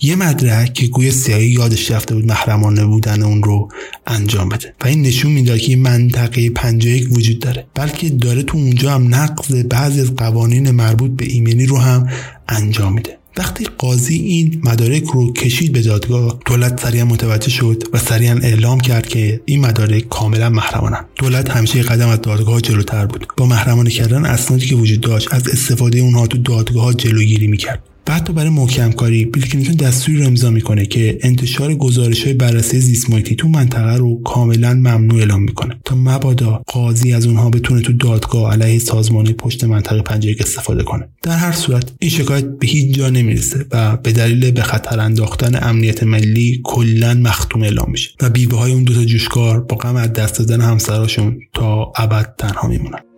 یه 0.00 0.16
مدرک 0.16 0.74
که 0.74 0.86
گوی 0.86 1.10
سیاهی 1.10 1.46
یادش 1.46 1.90
رفته 1.90 2.14
بود 2.14 2.26
محرمانه 2.26 2.84
بودن 2.84 3.22
اون 3.22 3.42
رو 3.42 3.68
انجام 4.06 4.48
بده. 4.48 4.74
و 4.84 4.86
این 4.86 5.02
نشون 5.02 5.32
می‌داد 5.32 5.58
که 5.58 5.72
این 5.72 5.82
منطقه 5.82 6.42
یک 6.42 7.12
وجود 7.12 7.38
داره. 7.38 7.66
بلکه 7.74 8.08
داره 8.08 8.42
تو 8.42 8.58
اونجا 8.58 8.94
هم 8.94 9.14
نقض 9.14 9.54
بعضی 9.54 10.00
از 10.00 10.14
قوانین 10.14 10.70
مربوط 10.70 11.10
به 11.10 11.24
ایمنی 11.24 11.66
رو 11.66 11.78
هم 11.78 12.08
انجام 12.48 12.92
میده. 12.92 13.19
وقتی 13.36 13.64
قاضی 13.78 14.14
این 14.14 14.62
مدارک 14.64 15.04
رو 15.04 15.32
کشید 15.32 15.72
به 15.72 15.82
دادگاه 15.82 16.38
دولت 16.46 16.80
سریعا 16.80 17.04
متوجه 17.04 17.50
شد 17.50 17.82
و 17.92 17.98
سریعا 17.98 18.38
اعلام 18.42 18.80
کرد 18.80 19.08
که 19.08 19.40
این 19.44 19.60
مدارک 19.60 20.08
کاملا 20.08 20.50
محرمانند 20.50 21.04
دولت 21.16 21.50
همیشه 21.50 21.82
قدم 21.82 22.08
از 22.08 22.20
دادگاه 22.20 22.60
جلوتر 22.60 23.06
بود. 23.06 23.26
با 23.36 23.46
محرمانه 23.46 23.90
کردن 23.90 24.24
اسنادی 24.24 24.66
که 24.66 24.74
وجود 24.74 25.00
داشت 25.00 25.34
از 25.34 25.48
استفاده 25.48 25.98
اونها 25.98 26.26
تو 26.26 26.38
دادگاه 26.38 26.94
جلوگیری 26.94 27.46
می‌کرد. 27.46 27.82
و 28.08 28.12
حتی 28.12 28.32
برای 28.32 28.50
محکم 28.50 28.92
کاری 28.92 29.24
بیل 29.24 29.46
کلینتون 29.46 29.74
دستوری 29.74 30.18
رو 30.18 30.26
امضا 30.26 30.50
می‌کنه 30.50 30.86
که 30.86 31.18
انتشار 31.22 31.74
گزارش 31.74 32.24
های 32.24 32.34
بررسی 32.34 32.80
زیست 32.80 33.10
تو 33.20 33.48
منطقه 33.48 33.96
رو 33.96 34.22
کاملا 34.22 34.74
ممنوع 34.74 35.18
اعلام 35.18 35.42
می‌کنه. 35.42 35.80
تا 35.84 35.94
مبادا 35.96 36.62
قاضی 36.66 37.12
از 37.12 37.26
اونها 37.26 37.50
بتونه 37.50 37.80
تو 37.80 37.92
دادگاه 37.92 38.52
علیه 38.52 38.78
سازمان 38.78 39.32
پشت 39.32 39.64
منطقه 39.64 40.02
پنجه 40.02 40.36
استفاده 40.40 40.82
کنه. 40.82 41.08
در 41.22 41.36
هر 41.36 41.52
صورت 41.52 41.92
این 42.00 42.10
شکایت 42.10 42.44
به 42.44 42.66
هیچ 42.66 42.94
جا 42.94 43.10
نمی‌رسه 43.10 43.66
و 43.70 43.96
به 43.96 44.12
دلیل 44.12 44.50
به 44.50 44.62
خطر 44.62 45.00
انداختن 45.00 45.58
امنیت 45.62 46.02
ملی 46.02 46.60
کلا 46.64 47.14
مختوم 47.14 47.62
اعلام 47.62 47.90
میشه 47.90 48.10
و 48.20 48.30
بیوه 48.30 48.58
های 48.58 48.72
اون 48.72 48.84
دوتا 48.84 49.04
جوشکار 49.04 49.60
با 49.60 49.76
غم 49.76 49.96
از 49.96 50.12
دست 50.12 50.38
دادن 50.38 50.60
همسراشون 50.60 51.38
تا 51.54 51.92
ابد 51.96 52.34
تنها 52.38 52.68
میمونن. 52.68 53.09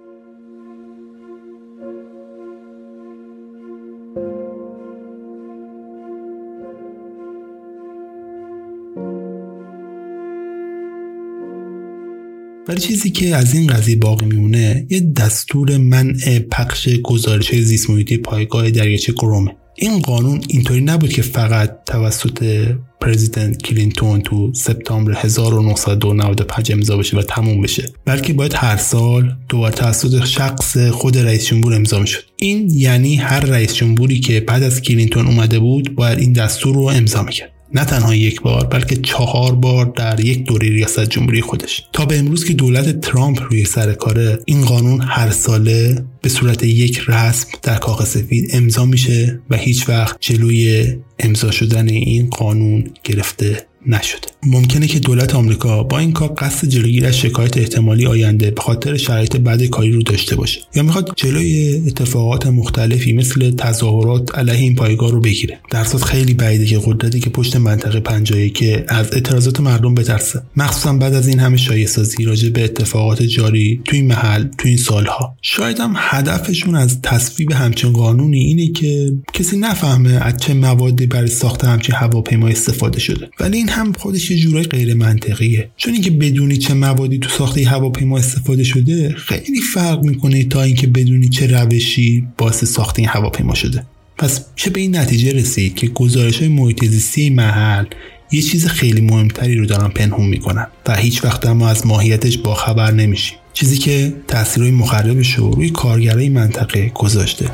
ولی 12.72 12.80
چیزی 12.80 13.10
که 13.10 13.36
از 13.36 13.54
این 13.54 13.66
قضیه 13.66 13.96
باقی 13.96 14.26
میمونه 14.26 14.86
یه 14.90 15.00
دستور 15.00 15.76
منع 15.76 16.38
پخش 16.38 16.88
گزارش 16.88 17.54
زیست 17.54 17.90
محیطی 17.90 18.16
پایگاه 18.16 18.70
دریاچه 18.70 19.12
گرومه. 19.12 19.50
این 19.76 20.00
قانون 20.00 20.40
اینطوری 20.48 20.80
نبود 20.80 21.12
که 21.12 21.22
فقط 21.22 21.84
توسط 21.86 22.66
پرزیدنت 23.00 23.62
کلینتون 23.62 24.20
تو 24.20 24.52
سپتامبر 24.54 25.12
1995 25.16 26.72
امضا 26.72 26.96
بشه 26.96 27.16
و 27.16 27.22
تموم 27.22 27.60
بشه 27.60 27.88
بلکه 28.04 28.32
باید 28.32 28.54
هر 28.54 28.76
سال 28.76 29.36
دوباره 29.48 29.74
توسط 29.74 30.24
شخص 30.24 30.76
خود 30.76 31.18
رئیس 31.18 31.46
جمهور 31.46 31.74
امضا 31.74 31.98
می‌شد. 31.98 32.22
این 32.36 32.70
یعنی 32.70 33.16
هر 33.16 33.40
رئیس 33.40 33.74
جمهوری 33.74 34.20
که 34.20 34.40
بعد 34.40 34.62
از 34.62 34.82
کلینتون 34.82 35.26
اومده 35.26 35.58
بود 35.58 35.94
باید 35.94 36.18
این 36.18 36.32
دستور 36.32 36.74
رو 36.74 36.82
امضا 36.82 37.22
می‌کرد. 37.22 37.51
نه 37.74 37.84
تنها 37.84 38.14
یک 38.14 38.42
بار 38.42 38.66
بلکه 38.66 38.96
چهار 38.96 39.54
بار 39.54 39.92
در 39.96 40.20
یک 40.20 40.44
دوره 40.44 40.68
ریاست 40.68 41.04
جمهوری 41.04 41.40
خودش. 41.40 41.82
تا 41.92 42.04
به 42.04 42.18
امروز 42.18 42.44
که 42.44 42.54
دولت 42.54 43.00
ترامپ 43.00 43.42
روی 43.42 43.64
سر 43.64 43.92
کاره 43.92 44.38
این 44.44 44.64
قانون 44.64 45.00
هر 45.00 45.30
ساله 45.30 46.04
به 46.22 46.28
صورت 46.28 46.64
یک 46.64 47.00
رسم 47.08 47.48
در 47.62 47.76
کاغذ 47.76 48.08
سفید 48.08 48.50
امضا 48.52 48.84
میشه 48.84 49.40
و 49.50 49.56
هیچ 49.56 49.88
وقت 49.88 50.16
جلوی 50.20 50.94
امضا 51.18 51.50
شدن 51.50 51.88
این 51.88 52.30
قانون 52.30 52.90
گرفته 53.04 53.66
نشده. 53.86 54.32
ممکنه 54.47 54.86
که 54.86 54.99
دولت 54.99 55.34
آمریکا 55.34 55.82
با 55.82 55.99
این 55.99 56.12
کار 56.12 56.34
قصد 56.38 56.68
جلوگیری 56.68 57.07
از 57.07 57.18
شکایت 57.18 57.57
احتمالی 57.57 58.07
آینده 58.07 58.51
به 58.51 58.61
خاطر 58.61 58.97
شرایط 58.97 59.36
بد 59.36 59.62
کاری 59.62 59.93
رو 59.93 60.03
داشته 60.03 60.36
باشه 60.36 60.61
یا 60.74 60.82
می‌خواد 60.82 61.12
جلوی 61.16 61.82
اتفاقات 61.86 62.47
مختلفی 62.47 63.12
مثل 63.12 63.51
تظاهرات 63.51 64.38
علیه 64.38 64.55
این 64.55 64.74
پایگاه 64.74 65.11
رو 65.11 65.20
بگیره. 65.20 65.61
در 65.70 65.84
خیلی 65.84 66.34
بعیده 66.34 66.66
که 66.66 66.80
قدرتی 66.84 67.20
که 67.20 67.30
پشت 67.30 67.57
منطقه 67.57 68.01
پنجایی 68.01 68.51
که 68.51 68.84
از 68.88 69.12
اعتراضات 69.12 69.61
مردم 69.61 69.95
بترسه. 69.95 70.43
مخصوصا 70.57 70.93
بعد 70.93 71.14
از 71.14 71.28
این 71.28 71.38
همه 71.38 71.57
شایع 71.57 71.86
سازی 71.86 72.24
راجع 72.24 72.49
به 72.49 72.64
اتفاقات 72.64 73.22
جاری 73.22 73.80
تو 73.84 73.97
این 73.97 74.07
محل 74.07 74.45
تو 74.59 74.68
این 74.68 74.76
سالها. 74.76 75.36
شاید 75.43 75.80
هم 75.80 75.95
هدفشون 75.97 76.74
از 76.74 77.03
تصویب 77.03 77.53
همچین 77.53 77.93
قانونی 77.93 78.40
اینه 78.40 78.68
که 78.68 79.12
کسی 79.32 79.57
نفهمه 79.57 80.11
از 80.11 80.36
چه 80.36 80.55
موادی 80.55 81.07
برای 81.07 81.28
ساخت 81.28 81.64
همچین 81.64 81.95
هواپیما 81.95 82.49
استفاده 82.49 83.01
شده. 83.01 83.30
ولی 83.40 83.57
این 83.57 83.68
هم 83.68 83.93
خودش 83.93 84.32
یه 84.33 84.39
جورای 84.39 84.64
غیر 84.64 84.95
منطقیه 84.95 85.70
چون 85.76 85.93
اینکه 85.93 86.11
بدونی 86.11 86.57
چه 86.57 86.74
موادی 86.74 87.18
تو 87.18 87.28
ساخت 87.28 87.59
هواپیما 87.59 88.18
استفاده 88.18 88.64
شده 88.64 89.14
خیلی 89.16 89.61
فرق 89.74 90.05
می‌کنه 90.05 90.45
تا 90.45 90.62
اینکه 90.62 90.87
بدونی 90.87 91.28
چه 91.28 91.47
روشی 91.47 92.24
باعث 92.39 92.64
ساخت 92.64 92.99
این 92.99 93.09
هواپیما 93.09 93.55
شده. 93.55 93.87
پس 94.18 94.45
چه 94.57 94.70
به 94.70 94.80
این 94.80 94.97
نتیجه 94.97 95.33
رسید 95.33 95.74
که 95.74 95.87
گزارش 95.87 96.39
های 96.39 96.49
محیط 96.49 96.85
زیستی 96.85 97.30
محل 97.30 97.85
یه 98.33 98.43
چیز 98.43 98.66
خیلی 98.66 99.01
مهمتری 99.01 99.55
رو 99.55 99.66
دارن 99.66 99.89
پنهون 99.89 100.26
می‌کنن 100.26 100.66
و 100.87 100.97
هیچ 100.97 101.24
وقت 101.24 101.47
ما 101.47 101.68
از 101.68 101.87
ماهیتش 101.87 102.39
باخبر 102.39 102.91
نمیشیم 102.91 103.39
چیزی 103.53 103.78
که 103.78 104.14
تاثیرهای 104.28 104.72
مخربش 104.72 105.35
رو 105.35 105.51
روی 105.51 105.70
کارگرای 105.70 106.28
منطقه 106.28 106.93
گذاشته. 106.95 107.51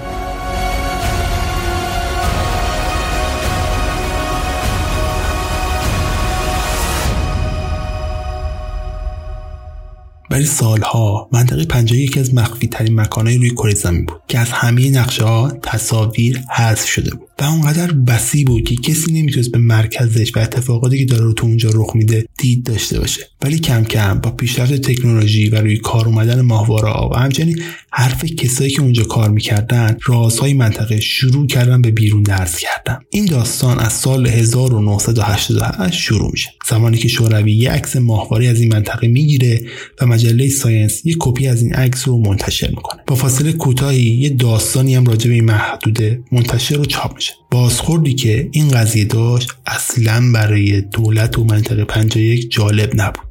برای 10.39 10.51
سالها 10.51 11.29
منطقه 11.33 11.65
پنجاه 11.65 11.99
یکی 11.99 12.21
از 12.21 12.35
مخفی 12.35 12.67
ترین 12.67 13.01
مکانهای 13.01 13.39
روی 13.39 13.51
کره 13.51 13.75
زمین 13.75 14.05
بود 14.05 14.21
که 14.29 14.39
از 14.39 14.51
همه 14.51 14.91
نقشه 14.91 15.25
ها 15.25 15.51
تصاویر 15.63 16.45
حذف 16.51 16.89
شده 16.89 17.15
بود. 17.15 17.28
و 17.41 17.45
اونقدر 17.45 17.93
بسی 17.93 18.45
بود 18.45 18.65
که 18.65 18.77
کسی 18.77 19.13
نمی‌تونست 19.13 19.53
به 19.53 19.59
مرکزش 19.59 20.37
و 20.37 20.39
اتفاقاتی 20.39 20.99
که 20.99 21.05
داره 21.05 21.25
رو 21.25 21.33
تو 21.33 21.47
اونجا 21.47 21.71
رخ 21.75 21.97
میده 21.97 22.27
دید 22.39 22.65
داشته 22.65 23.01
باشه. 23.01 23.21
ولی 23.43 23.59
کم 23.59 23.85
کم 23.85 24.19
با 24.19 24.31
پیشرفت 24.31 24.73
تکنولوژی 24.73 25.49
و 25.49 25.61
روی 25.61 25.77
کار 25.77 26.07
اومدن 26.07 26.41
ماهواره 26.41 27.09
و 27.09 27.15
همچنین 27.15 27.63
حرف 27.91 28.25
کسایی 28.25 28.71
که 28.71 28.83
اونجا 28.83 29.05
کار 29.05 29.31
می‌کردن 29.31 29.97
رازهای 30.05 30.55
منطقه 30.55 31.01
شروع 31.01 31.47
کردن 31.47 31.83
به 31.83 31.91
بیرون 31.91 32.23
درز 32.23 32.59
کردن. 32.59 32.99
این 33.11 33.25
داستان 33.25 33.79
از 33.79 33.93
سال 33.93 34.27
1988 34.27 35.99
شروع 36.01 36.31
میشه. 36.33 36.51
زمانی 36.71 36.97
که 36.99 37.09
شوروی 37.09 37.53
یه 37.53 37.71
عکس 37.71 37.97
ماهواره 37.97 38.49
از 38.49 38.61
این 38.61 38.73
منطقه 38.73 39.09
می‌گیره 39.09 39.61
و 40.01 40.07
مجله 40.07 40.49
ساینس 40.49 41.07
یه 41.07 41.17
کپی 41.19 41.47
از 41.47 41.63
این 41.63 41.75
عکس 41.75 42.09
رو 42.09 42.19
منتشر 42.19 42.69
می‌کنه. 42.69 43.01
با 43.07 43.15
فاصله 43.15 43.53
کوتاهی 43.53 44.03
یه 44.03 44.29
داستانی 44.29 44.95
هم 44.95 45.07
راجع 45.07 45.29
به 45.29 45.35
این 45.35 45.45
محدوده 45.45 46.23
منتشر 46.33 46.81
و 46.81 46.85
چاپ 46.85 47.15
میشه. 47.15 47.28
بازخوردی 47.51 48.15
که 48.15 48.49
این 48.53 48.69
قضیه 48.69 49.05
داشت 49.05 49.53
اصلا 49.67 50.33
برای 50.35 50.81
دولت 50.81 51.39
و 51.39 51.45
منطقه 51.45 51.85
یک 52.21 52.51
جالب 52.51 52.91
نبود. 52.95 53.29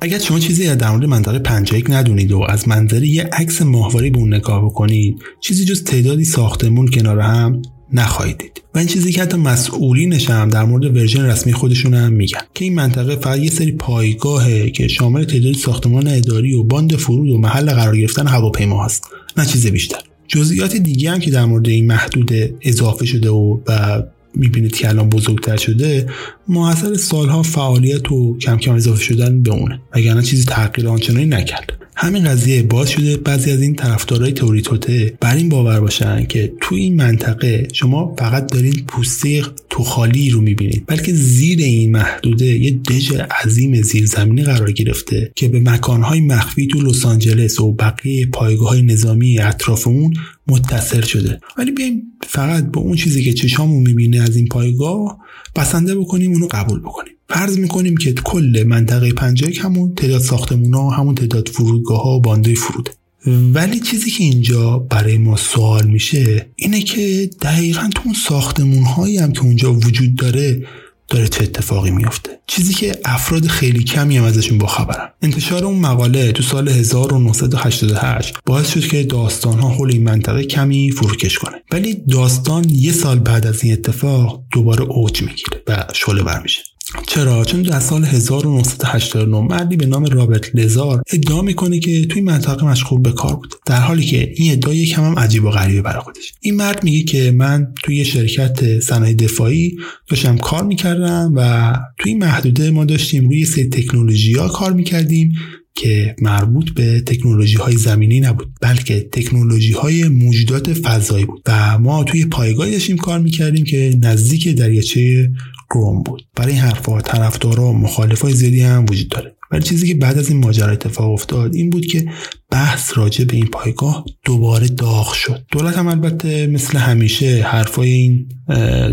اگر 0.00 0.18
شما 0.18 0.38
چیزی 0.38 0.76
در 0.76 0.90
مورد 0.90 1.04
منطقه 1.04 1.38
یک 1.76 1.90
ندونید 1.90 2.32
و 2.32 2.40
از 2.48 2.68
منظر 2.68 3.02
یه 3.02 3.24
عکس 3.32 3.62
ماهواره 3.62 4.10
به 4.10 4.18
اون 4.18 4.34
نگاه 4.34 4.64
بکنید 4.64 5.18
چیزی 5.40 5.64
جز 5.64 5.84
تعدادی 5.84 6.24
ساختمون 6.24 6.88
کنار 6.88 7.20
هم 7.20 7.62
نخواهید 7.92 8.38
دید 8.38 8.62
و 8.74 8.78
این 8.78 8.86
چیزی 8.86 9.12
که 9.12 9.22
حتی 9.22 9.36
مسئولینش 9.36 10.30
هم 10.30 10.48
در 10.48 10.64
مورد 10.64 10.96
ورژن 10.96 11.24
رسمی 11.24 11.52
خودشون 11.52 11.94
هم 11.94 12.12
میگن 12.12 12.40
که 12.54 12.64
این 12.64 12.74
منطقه 12.74 13.16
فقط 13.16 13.38
یه 13.38 13.50
سری 13.50 13.72
پایگاهه 13.72 14.70
که 14.70 14.88
شامل 14.88 15.24
تعدادی 15.24 15.54
ساختمان 15.54 16.08
اداری 16.08 16.54
و 16.54 16.62
باند 16.62 16.96
فرود 16.96 17.28
و 17.28 17.38
محل 17.38 17.70
قرار 17.70 17.96
گرفتن 17.96 18.26
هواپیما 18.26 18.84
هست 18.84 19.04
نه 19.36 19.46
چیز 19.46 19.66
بیشتر. 19.66 19.98
جزئیات 20.28 20.76
دیگه 20.76 21.10
هم 21.10 21.18
که 21.18 21.30
در 21.30 21.44
مورد 21.44 21.68
این 21.68 21.86
محدود 21.86 22.32
اضافه 22.62 23.06
شده 23.06 23.30
و, 23.30 23.58
و 23.66 24.02
می‌بینید 24.34 24.76
که 24.76 24.88
الان 24.88 25.08
بزرگتر 25.08 25.56
شده 25.56 26.06
محصل 26.48 26.96
سالها 26.96 27.42
فعالیت 27.42 28.12
و 28.12 28.38
کم 28.38 28.56
کم 28.56 28.74
اضافه 28.74 29.02
شدن 29.02 29.42
به 29.42 29.50
اونه. 29.50 29.80
وگرنه 29.94 30.22
چیزی 30.22 30.44
تغییر 30.44 30.88
آنچنانی 30.88 31.26
نکرد. 31.26 31.72
همین 31.96 32.24
قضیه 32.24 32.62
باعث 32.62 32.88
شده 32.88 33.16
بعضی 33.16 33.50
از 33.50 33.62
این 33.62 33.74
طرفدارای 33.74 34.32
تئوری 34.32 34.62
توته 34.62 35.16
بر 35.20 35.36
این 35.36 35.48
باور 35.48 35.80
باشن 35.80 36.24
که 36.24 36.52
تو 36.60 36.74
این 36.74 36.96
منطقه 36.96 37.68
شما 37.72 38.14
فقط 38.18 38.52
دارین 38.52 38.84
پوسته 38.88 39.42
تو 39.70 39.82
خالی 39.84 40.30
رو 40.30 40.40
می‌بینید. 40.40 40.84
بلکه 40.86 41.12
زیر 41.12 41.58
این 41.58 41.90
محدوده 41.90 42.44
یه 42.44 42.70
دژ 42.70 43.12
عظیم 43.12 43.82
زیرزمینی 43.82 44.42
قرار 44.42 44.72
گرفته 44.72 45.32
که 45.36 45.48
به 45.48 45.60
مکانهای 45.60 46.20
مخفی 46.20 46.66
تو 46.66 46.80
لس 46.80 47.06
آنجلس 47.06 47.60
و 47.60 47.72
بقیه 47.72 48.26
پایگاه 48.26 48.68
های 48.68 48.82
نظامی 48.82 49.38
اطراف 49.38 49.86
اون 49.86 50.14
متصل 50.48 51.00
شده. 51.00 51.40
ولی 51.58 51.70
بیایم 51.70 52.02
فقط 52.28 52.64
با 52.64 52.80
اون 52.80 52.96
چیزی 52.96 53.24
که 53.24 53.32
چشامون 53.32 53.82
می‌بینه 53.82 54.22
از 54.22 54.36
این 54.36 54.46
پایگاه 54.46 55.18
بسنده 55.56 55.94
بکنیم 55.94 56.32
اونو 56.32 56.48
قبول 56.50 56.80
بکنیم. 56.80 57.12
فرض 57.28 57.58
می‌کنیم 57.58 57.96
که 57.96 58.12
کل 58.12 58.64
منطقه 58.66 59.12
پنجاک 59.12 59.58
همون 59.62 59.94
تعداد 59.94 60.20
ساختمون 60.20 60.74
ها 60.74 60.90
همون 60.90 61.14
تعداد 61.14 61.48
فرودگاه 61.48 62.02
ها 62.02 62.10
و 62.10 62.20
بانده 62.20 62.54
فروده. 62.54 62.90
ولی 63.26 63.80
چیزی 63.80 64.10
که 64.10 64.24
اینجا 64.24 64.78
برای 64.78 65.18
ما 65.18 65.36
سوال 65.36 65.86
میشه 65.86 66.46
اینه 66.56 66.82
که 66.82 67.30
دقیقا 67.42 67.90
تو 67.94 68.02
اون 68.04 68.14
ساختمون 68.14 68.84
هایی 68.84 69.18
هم 69.18 69.32
که 69.32 69.42
اونجا 69.42 69.74
وجود 69.74 70.16
داره 70.16 70.66
داره 71.08 71.28
چه 71.28 71.44
اتفاقی 71.44 71.90
میافته 71.90 72.30
چیزی 72.46 72.74
که 72.74 72.98
افراد 73.04 73.46
خیلی 73.46 73.84
کمی 73.84 74.16
هم 74.16 74.24
ازشون 74.24 74.58
باخبرن 74.58 75.08
انتشار 75.22 75.64
اون 75.64 75.78
مقاله 75.78 76.32
تو 76.32 76.42
سال 76.42 76.68
1988 76.68 78.34
باعث 78.46 78.72
شد 78.72 78.86
که 78.86 79.02
داستان 79.02 79.58
ها 79.58 79.68
حول 79.68 79.92
این 79.92 80.02
منطقه 80.02 80.44
کمی 80.44 80.90
فروکش 80.90 81.38
کنه. 81.38 81.62
ولی 81.72 81.94
داستان 81.94 82.64
یه 82.68 82.92
سال 82.92 83.18
بعد 83.18 83.46
از 83.46 83.64
این 83.64 83.72
اتفاق 83.72 84.44
دوباره 84.52 84.82
اوج 84.82 85.22
می‌گیره 85.22 85.62
و 85.66 85.84
شعله 85.92 86.22
بر 86.22 86.42
میشه. 86.42 86.62
چرا؟ 87.06 87.44
چون 87.44 87.62
در 87.62 87.80
سال 87.80 88.04
1989 88.04 89.40
مردی 89.40 89.76
به 89.76 89.86
نام 89.86 90.04
رابرت 90.04 90.56
لزار 90.56 91.02
ادعا 91.12 91.42
می‌کنه 91.42 91.78
که 91.78 92.06
توی 92.06 92.22
منطقه 92.22 92.66
مشغول 92.66 93.00
به 93.00 93.12
کار 93.12 93.36
بود 93.36 93.54
در 93.66 93.80
حالی 93.80 94.04
که 94.04 94.32
این 94.36 94.52
ادعا 94.52 94.74
یکم 94.74 95.04
هم 95.04 95.18
عجیب 95.18 95.44
و 95.44 95.50
غریبه 95.50 95.82
برای 95.82 96.00
خودش. 96.00 96.32
این 96.40 96.56
مرد 96.56 96.84
میگه 96.84 97.02
که 97.02 97.30
من 97.30 97.72
توی 97.82 98.04
شرکت 98.04 98.80
صنایع 98.80 99.14
دفاعی 99.14 99.76
داشتم 100.08 100.36
کار 100.36 100.64
می‌کردم 100.64 101.32
و 101.36 101.72
توی 101.98 102.14
محدوده 102.14 102.70
ما 102.70 102.84
داشتیم 102.84 103.28
روی 103.28 103.44
سری 103.44 103.68
تکنولوژی 103.68 104.32
ها 104.32 104.48
کار 104.48 104.72
می‌کردیم 104.72 105.32
که 105.74 106.16
مربوط 106.22 106.70
به 106.70 107.00
تکنولوژی 107.00 107.56
های 107.56 107.76
زمینی 107.76 108.20
نبود 108.20 108.48
بلکه 108.60 109.08
تکنولوژی 109.12 109.72
های 109.72 110.08
موجودات 110.08 110.72
فضایی 110.72 111.24
بود. 111.24 111.42
و 111.46 111.78
ما 111.78 112.04
توی 112.04 112.24
پایگاهی 112.24 112.72
داشتیم 112.72 112.96
کار 112.96 113.18
می‌کردیم 113.18 113.64
که 113.64 113.98
نزدیک 114.02 114.48
دریاچه 114.48 115.30
گروم 115.70 116.02
بود. 116.02 116.26
برای 116.36 116.52
این 116.52 116.62
حرفها 116.62 117.00
طرفدارا 117.00 117.64
و 117.64 117.72
مخالفای 117.72 118.32
زیادی 118.32 118.60
هم 118.60 118.86
وجود 118.88 119.08
داره. 119.08 119.34
ولی 119.50 119.62
چیزی 119.62 119.88
که 119.88 119.94
بعد 119.94 120.18
از 120.18 120.28
این 120.28 120.38
ماجرا 120.38 120.72
اتفاق 120.72 121.10
افتاد 121.10 121.54
این 121.54 121.70
بود 121.70 121.86
که 121.86 122.10
بحث 122.50 122.98
راجع 122.98 123.24
به 123.24 123.36
این 123.36 123.46
پایگاه 123.46 124.04
دوباره 124.24 124.68
داغ 124.68 125.12
شد. 125.12 125.44
دولت 125.52 125.78
هم 125.78 125.86
البته 125.86 126.46
مثل 126.46 126.78
همیشه 126.78 127.46
حرفای 127.48 127.90
این 127.92 128.28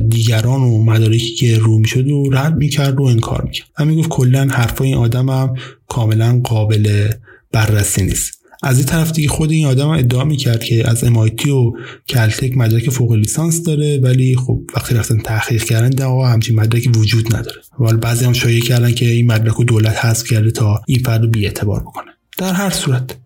دیگران 0.10 0.62
و 0.62 0.84
مدارکی 0.84 1.36
که 1.36 1.58
رو 1.58 1.78
می‌شد 1.78 2.08
و 2.08 2.30
رد 2.32 2.56
می‌کرد 2.56 3.00
و 3.00 3.04
انکار 3.04 3.42
می‌کرد. 3.42 3.68
و 3.80 3.86
می‌گفت 3.86 4.10
کلا 4.10 4.48
حرفای 4.52 4.88
این 4.88 4.98
آدم 4.98 5.30
هم 5.30 5.54
کاملا 5.88 6.42
قابل 6.44 7.10
بررسی 7.52 8.04
نیست. 8.04 8.45
از 8.66 8.78
این 8.78 8.86
طرف 8.86 9.12
دیگه 9.12 9.28
خود 9.28 9.52
این 9.52 9.66
آدم 9.66 9.90
ادعا 9.90 10.24
می‌کرد 10.24 10.64
که 10.64 10.90
از 10.90 11.04
MIT 11.04 11.48
و 11.48 11.74
کلتک 12.08 12.58
مدرک 12.58 12.90
فوق 12.90 13.14
لیسانس 13.14 13.64
داره 13.64 14.00
ولی 14.00 14.36
خب 14.36 14.62
وقتی 14.76 14.96
رفتن 14.96 15.18
تحقیق 15.18 15.64
کردن 15.64 15.90
دیدن 15.90 16.06
آقا 16.06 16.28
همچین 16.28 16.56
مدرکی 16.56 16.90
وجود 16.90 17.36
نداره. 17.36 17.62
ولی 17.80 17.98
بعضی 17.98 18.26
هم 18.26 18.34
شایعه 18.34 18.62
کردن 18.62 18.92
که 18.92 19.06
این 19.06 19.32
مدرک 19.32 19.54
رو 19.54 19.64
دولت 19.64 20.06
حذف 20.06 20.28
کرده 20.28 20.52
تا 20.52 20.82
این 20.88 21.00
فرد 21.00 21.22
رو 21.22 21.28
بی 21.28 21.46
اعتبار 21.46 21.80
بکنه. 21.80 22.12
در 22.38 22.54
هر 22.54 22.70
صورت 22.70 23.18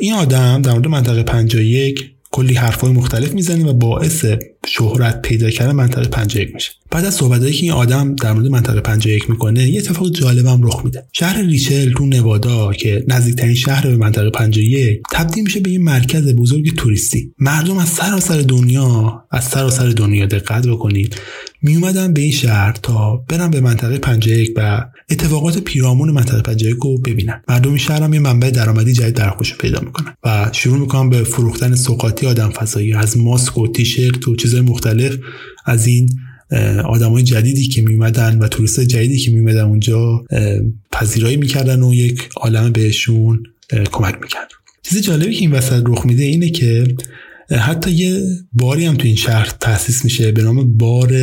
این 0.00 0.12
آدم 0.12 0.62
در 0.62 0.72
مورد 0.72 0.86
منطقه 0.86 1.22
51 1.22 2.10
کلی 2.30 2.54
حرفای 2.54 2.92
مختلف 2.92 3.34
می‌زنه 3.34 3.64
و 3.64 3.72
باعث 3.72 4.24
شهرت 4.66 5.22
پیدا 5.22 5.50
کردن 5.50 5.72
منطقه 5.72 6.08
51 6.08 6.54
میشه. 6.54 6.70
بعد 6.90 7.04
از 7.04 7.14
صحبتایی 7.14 7.52
که 7.52 7.62
این 7.62 7.72
آدم 7.72 8.14
در 8.14 8.32
مورد 8.32 8.46
منطقه 8.46 8.80
51 8.80 9.30
می‌کنه 9.30 9.70
یه 9.70 9.78
اتفاق 9.78 10.10
جالبم 10.10 10.62
رخ 10.62 10.84
میده. 10.84 11.06
شهر 11.12 11.42
ریچل 11.42 11.92
تو 11.92 12.06
نوادا 12.06 12.72
که 12.72 13.04
نزدیکترین 13.08 13.54
شهر 13.54 13.86
به 13.86 13.96
منطقه 13.96 14.30
51 14.30 15.00
تبدیل 15.12 15.44
میشه 15.44 15.60
به 15.60 15.70
یه 15.70 15.78
مرکز 15.78 16.34
بزرگ 16.34 16.76
توریستی. 16.76 17.32
مردم 17.38 17.78
از 17.78 17.88
سراسر 17.88 18.40
دنیا 18.40 19.24
از 19.30 19.44
سراسر 19.44 19.88
دنیا 19.88 20.26
دقت 20.26 20.66
بکنید. 20.66 21.16
می 21.62 21.74
اومدن 21.74 22.12
به 22.12 22.20
این 22.20 22.32
شهر 22.32 22.72
تا 22.72 23.16
برن 23.28 23.50
به 23.50 23.60
منطقه 23.60 23.98
51 23.98 24.52
و 24.56 24.84
اتفاقات 25.10 25.58
پیرامون 25.58 26.10
منطقه 26.10 26.42
51 26.42 26.76
رو 26.82 26.98
ببینن. 26.98 27.42
مردم 27.48 27.68
این 27.68 27.78
شهر 27.78 28.02
هم 28.02 28.14
یه 28.14 28.20
منبع 28.20 28.50
درآمدی 28.50 28.92
جدید 28.92 29.14
در 29.14 29.30
خودش 29.30 29.56
پیدا 29.56 29.80
می‌کنن 29.80 30.14
و 30.24 30.50
شروع 30.52 30.78
می‌کنن 30.78 31.10
به 31.10 31.24
فروختن 31.24 31.74
سوقاتی 31.74 32.26
آدم 32.26 32.50
فضایی 32.50 32.94
از 32.94 33.18
ماسک 33.18 33.58
و 33.58 33.68
تیشرت 33.68 34.28
و 34.28 34.36
چیزهای 34.36 34.60
مختلف 34.60 35.18
از 35.66 35.86
این 35.86 36.08
آدمای 36.84 37.22
جدیدی 37.22 37.68
که 37.68 37.82
میمدن 37.82 38.38
و 38.38 38.48
توریست 38.48 38.80
جدیدی 38.80 39.18
که 39.18 39.30
میمدن 39.30 39.64
اونجا 39.64 40.24
پذیرایی 40.92 41.36
می‌کردن 41.36 41.82
و 41.82 41.94
یک 41.94 42.28
عالم 42.36 42.72
بهشون 42.72 43.42
کمک 43.92 44.14
می‌کرد. 44.22 44.48
چیز 44.82 44.98
جالبی 44.98 45.34
که 45.34 45.40
این 45.40 45.52
وسط 45.52 45.82
رخ 45.86 46.06
میده 46.06 46.22
اینه 46.22 46.50
که 46.50 46.94
حتی 47.50 47.90
یه 47.90 48.22
باری 48.52 48.84
هم 48.84 48.96
تو 48.96 49.06
این 49.06 49.16
شهر 49.16 49.52
تاسیس 49.60 50.04
میشه 50.04 50.32
به 50.32 50.42
نام 50.42 50.76
بار 50.76 51.14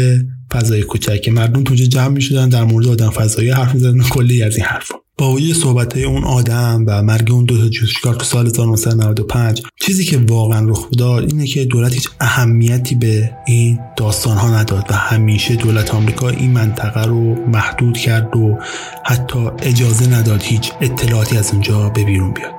فضای 0.54 0.82
کوچک. 0.82 1.22
که 1.22 1.32
مردم 1.32 1.64
تو 1.64 1.76
جمع 1.76 2.08
می‌شدن 2.08 2.50
در 2.50 2.64
مورد 2.64 2.88
آدم 2.88 3.10
فضایی 3.10 3.50
حرف 3.50 3.74
می‌زدن 3.74 4.02
کلی 4.02 4.44
از 4.44 4.56
این 4.56 4.66
حرفا. 4.66 4.96
با 5.18 5.32
وجود 5.32 5.56
صحبت 5.56 5.94
های 5.94 6.04
اون 6.04 6.24
آدم 6.24 6.84
و 6.88 7.02
مرگ 7.04 7.32
اون 7.32 7.46
دو 7.46 7.58
تا 7.58 7.70
جوشکار 7.70 8.16
تو 8.16 8.24
سال 8.24 8.46
1995 8.46 9.64
چیزی 9.80 10.06
که 10.06 10.18
واقعا 10.18 10.70
رخ 10.70 10.92
داد 10.98 11.24
اینه 11.24 11.48
که 11.48 11.66
دولت 11.66 11.94
هیچ 11.94 12.10
اهمیتی 12.20 12.96
به 12.96 13.38
این 13.48 13.80
داستان 13.98 14.38
ها 14.38 14.60
نداد 14.60 14.86
و 14.90 14.94
همیشه 14.94 15.56
دولت 15.56 15.96
آمریکا 15.96 16.30
این 16.30 16.52
منطقه 16.52 17.06
رو 17.06 17.48
محدود 17.48 17.98
کرد 17.98 18.36
و 18.36 18.60
حتی 19.06 19.40
اجازه 19.62 20.08
نداد 20.10 20.42
هیچ 20.44 20.72
اطلاعاتی 20.82 21.38
از 21.38 21.52
اونجا 21.52 21.90
به 21.90 22.04
بیرون 22.04 22.34
بیاد. 22.34 22.54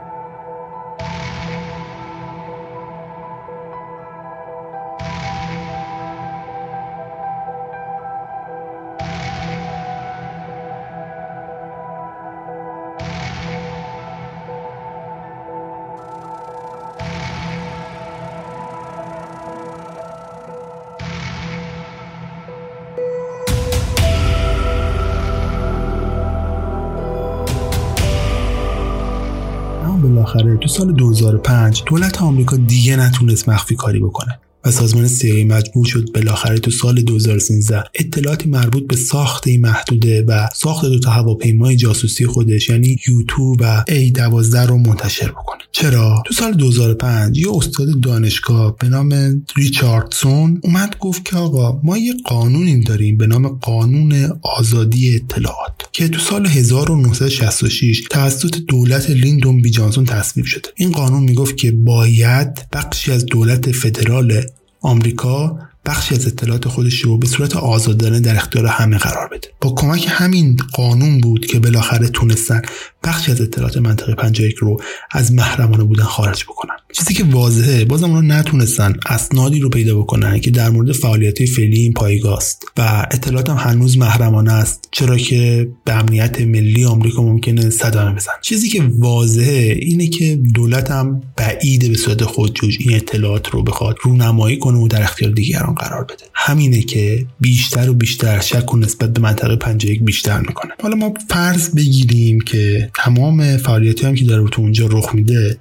تو 30.66 30.72
سال 30.72 30.92
2005 30.92 31.82
دولت 31.86 32.22
آمریکا 32.22 32.56
دیگه 32.56 32.96
نتونست 32.96 33.48
مخفی 33.48 33.76
کاری 33.76 34.00
بکنه. 34.00 34.38
و 34.66 34.70
سازمان 34.70 35.08
CIA 35.08 35.24
مجبور 35.24 35.86
شد 35.86 36.12
بالاخره 36.14 36.58
تو 36.58 36.70
سال 36.70 37.02
2013 37.02 37.84
اطلاعاتی 37.94 38.48
مربوط 38.48 38.86
به 38.86 38.96
ساخت 38.96 39.46
این 39.46 39.60
محدوده 39.60 40.22
و 40.22 40.48
ساخت 40.54 40.84
دو 40.84 40.98
تا 40.98 41.10
هواپیمای 41.10 41.76
جاسوسی 41.76 42.26
خودش 42.26 42.68
یعنی 42.68 42.98
یوتو 43.08 43.56
و 43.60 43.84
A12 43.88 44.56
رو 44.56 44.76
منتشر 44.76 45.28
بکنه. 45.28 45.58
چرا؟ 45.72 46.22
تو 46.26 46.34
سال 46.34 46.52
2005 46.52 47.38
یه 47.38 47.56
استاد 47.56 48.00
دانشگاه 48.00 48.76
به 48.76 48.88
نام 48.88 49.42
ریچاردسون 49.56 50.60
اومد 50.64 50.96
گفت 50.98 51.24
که 51.24 51.36
آقا 51.36 51.80
ما 51.82 51.98
یه 51.98 52.14
قانونی 52.24 52.80
داریم 52.80 53.16
به 53.16 53.26
نام 53.26 53.48
قانون 53.48 54.38
آزادی 54.42 55.14
اطلاعات 55.14 55.72
که 55.92 56.08
تو 56.08 56.18
سال 56.18 56.46
1966 56.46 58.02
توسط 58.10 58.56
دولت 58.68 59.10
لیندون 59.10 59.62
بی 59.62 59.70
جانسون 59.70 60.04
تصویب 60.04 60.46
شده. 60.46 60.68
این 60.76 60.92
قانون 60.92 61.22
می‌گفت 61.22 61.56
که 61.56 61.70
باید 61.70 62.66
بخشی 62.72 63.12
از 63.12 63.26
دولت 63.26 63.72
فدرال 63.72 64.42
آمریکا 64.86 65.58
بخشی 65.86 66.14
از 66.14 66.26
اطلاعات 66.26 66.68
خودش 66.68 67.00
رو 67.00 67.18
به 67.18 67.26
صورت 67.26 67.56
آزادانه 67.56 68.20
در 68.20 68.36
اختیار 68.36 68.66
همه 68.66 68.98
قرار 68.98 69.28
بده. 69.28 69.48
با 69.60 69.74
کمک 69.76 70.06
همین 70.08 70.56
قانون 70.72 71.20
بود 71.20 71.46
که 71.46 71.58
بالاخره 71.58 72.08
تونستن 72.08 72.62
بخشی 73.06 73.32
از 73.32 73.40
اطلاعات 73.40 73.76
منطقه 73.76 74.14
51 74.14 74.54
رو 74.54 74.80
از 75.10 75.32
محرمانه 75.32 75.84
بودن 75.84 76.04
خارج 76.04 76.44
بکنن. 76.44 76.74
چیزی 76.92 77.14
که 77.14 77.24
واضحه 77.24 77.84
بازم 77.84 78.10
اونا 78.10 78.38
نتونستن 78.38 78.94
اسنادی 79.06 79.60
رو 79.60 79.68
پیدا 79.68 79.98
بکنن 79.98 80.40
که 80.40 80.50
در 80.50 80.68
مورد 80.68 80.92
فعالیت 80.92 81.44
فعلی 81.44 81.80
این 81.80 81.92
پایگاه 81.92 82.36
است 82.36 82.64
و 82.76 83.06
اطلاعات 83.10 83.50
هم 83.50 83.56
هنوز 83.56 83.98
محرمانه 83.98 84.52
است 84.52 84.88
چرا 84.90 85.16
که 85.16 85.68
به 85.84 85.92
امنیت 85.92 86.40
ملی 86.40 86.84
آمریکا 86.84 87.22
ممکنه 87.22 87.70
صدمه 87.70 88.14
بزن 88.14 88.32
چیزی 88.42 88.68
که 88.68 88.82
واضحه 88.98 89.78
اینه 89.82 90.06
که 90.06 90.36
دولت 90.54 90.90
هم 90.90 91.22
بعیده 91.36 91.88
به 91.88 91.96
صورت 91.96 92.24
خودجوش 92.24 92.76
این 92.80 92.96
اطلاعات 92.96 93.48
رو 93.48 93.62
بخواد 93.62 93.96
رونمایی 94.02 94.58
کنه 94.58 94.78
و 94.78 94.88
در 94.88 95.02
اختیار 95.02 95.32
دیگران 95.32 95.74
قرار 95.74 96.04
بده. 96.04 96.24
همینه 96.34 96.82
که 96.82 97.26
بیشتر 97.40 97.90
و 97.90 97.94
بیشتر 97.94 98.40
شک 98.40 98.74
و 98.74 98.76
نسبت 98.76 99.12
به 99.12 99.20
منطقه 99.20 99.56
51 99.56 100.02
بیشتر 100.02 100.40
می‌کنه. 100.40 100.72
حالا 100.82 100.96
ما 100.96 101.14
فرض 101.30 101.70
بگیریم 101.70 102.40
که 102.40 102.90
تمام 102.96 103.56
فعالیتی 103.56 104.06
هم 104.06 104.14
که 104.14 104.24
در 104.24 104.46
تو 104.46 104.62
اونجا 104.62 104.86
رخ 104.86 105.14
میده 105.14 105.58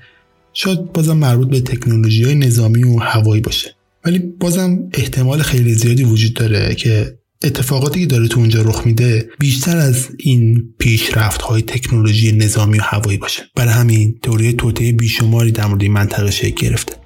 شاید 0.54 0.94
بازم 0.94 1.18
مربوط 1.18 1.50
به 1.50 1.62
تکنولوژی 1.62 2.24
های 2.24 2.36
نظامی 2.36 2.84
و 2.84 2.98
هوایی 3.00 3.42
باشه. 3.42 3.76
ولی 4.06 4.20
بازم 4.20 4.80
احتمال 4.94 5.42
خیلی 5.42 5.74
زیادی 5.74 6.04
وجود 6.04 6.34
داره 6.34 6.76
که 6.76 7.18
اتفاقاتی 7.44 8.00
که 8.00 8.06
داره 8.06 8.28
تو 8.28 8.40
اونجا 8.40 8.62
رخ 8.62 8.86
میده 8.86 9.30
بیشتر 9.40 9.78
از 9.78 10.08
این 10.18 10.74
پیشرفت 10.80 11.42
های 11.42 11.62
تکنولوژی 11.62 12.32
نظامی 12.32 12.78
و 12.78 12.82
هوایی 12.82 13.18
باشه. 13.18 13.44
برای 13.56 13.74
همین 13.74 14.20
تئوری 14.24 14.54
توطئه 14.54 14.92
بیشماری 14.92 15.52
در 15.52 15.66
مورد 15.66 15.82
این 15.82 15.94
منطقه 15.94 16.32
شکل 16.32 16.68
گرفته. 16.68 17.05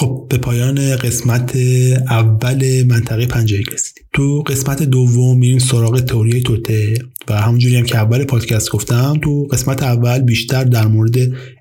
خب 0.00 0.26
به 0.28 0.38
پایان 0.38 0.96
قسمت 0.96 1.56
اول 2.10 2.82
منطقه 2.82 3.26
پنجایی 3.26 3.62
رسیدیم. 3.62 4.04
تو 4.12 4.42
قسمت 4.46 4.82
دوم 4.82 5.38
میریم 5.38 5.58
سراغ 5.58 6.00
تئوری 6.00 6.40
توته 6.40 6.94
و 7.28 7.40
همونجوری 7.40 7.76
هم 7.76 7.84
که 7.84 7.98
اول 7.98 8.24
پادکست 8.24 8.70
گفتم 8.70 9.18
تو 9.22 9.48
قسمت 9.52 9.82
اول 9.82 10.18
بیشتر 10.18 10.64
در 10.64 10.86
مورد 10.86 11.16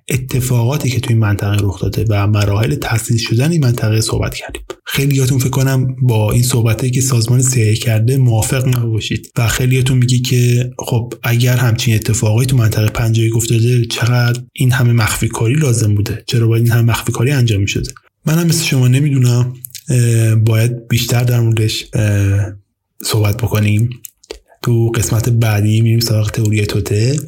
اتفاقاتی 0.10 0.90
که 0.90 1.00
توی 1.00 1.16
منطقه 1.16 1.58
رخ 1.62 1.82
داده 1.82 2.06
و 2.10 2.28
مراحل 2.28 2.76
تأسیس 2.76 3.22
شدن 3.22 3.52
این 3.52 3.64
منطقه 3.64 4.02
صحبت 4.02 4.36
کردیم. 4.36 4.62
خیلیاتون 4.86 5.40
فکر 5.40 5.50
کنم 5.50 5.96
با 6.02 6.32
این 6.32 6.44
صحبتی 6.44 6.92
که 6.92 7.02
سازمان 7.02 7.42
سیه 7.42 7.76
کرده 7.76 8.18
موافق 8.18 8.78
نباشید. 8.78 9.32
و 9.38 9.48
خیلیاتون 9.48 9.98
میگی 9.98 10.20
که 10.20 10.72
خب 10.80 11.14
اگر 11.24 11.58
همچین 11.58 11.96
اتفاقی 11.96 12.46
تو 12.46 12.58
منطقه 12.58 12.88
پنجایی 12.88 13.30
گفتاده 13.30 13.86
چقدر 13.86 14.42
این 14.54 14.72
همه 14.72 14.94
مخفی 14.94 15.28
کاری 15.28 15.56
لازم 15.56 15.96
بوده؟ 15.96 16.24
چرا 16.28 16.48
باید 16.48 16.64
این 16.64 16.72
همه 16.72 16.82
مخفی 16.92 17.12
کاری 17.12 17.32
انجام 17.32 17.62
می‌شده؟ 17.62 17.92
منم 18.30 18.48
مثل 18.48 18.64
شما 18.64 18.88
نمی‌دونم 18.88 19.54
باید 20.46 20.88
بیشتر 20.88 21.24
در 21.24 21.40
موردش 21.40 21.86
صحبت 23.04 23.38
بکنیم. 23.38 23.90
تو 24.62 24.92
قسمت 24.96 25.30
بعدی 25.30 25.82
میریم 25.82 26.00
سراغ 26.00 26.32
تئوری 26.32 26.66
توته 26.66 27.20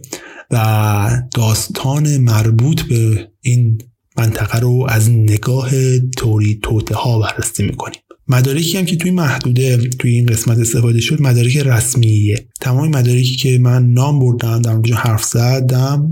و 0.52 1.22
داستان 1.36 2.18
مربوط 2.18 2.82
به 2.82 3.28
این 3.42 3.82
منطقه 4.18 4.60
رو 4.60 4.86
از 4.90 5.10
نگاه 5.10 5.72
تئوری 6.00 6.60
توته 6.64 6.96
ها 6.96 7.20
بررسی 7.20 7.64
می‌کنیم. 7.64 8.02
مدارکی 8.32 8.78
هم 8.78 8.86
که 8.86 8.96
توی 8.96 9.12
محدوده 9.12 9.78
توی 9.78 10.12
این 10.12 10.26
قسمت 10.26 10.58
استفاده 10.58 11.02
شد 11.02 11.22
مدارک 11.22 11.58
رسمیه. 11.58 12.46
تمام 12.62 12.90
مدارکی 12.90 13.36
که 13.36 13.58
من 13.58 13.86
نام 13.92 14.20
بردم 14.20 14.62
در 14.62 14.74
موردشون 14.74 14.98
حرف 14.98 15.24
زدم 15.24 16.12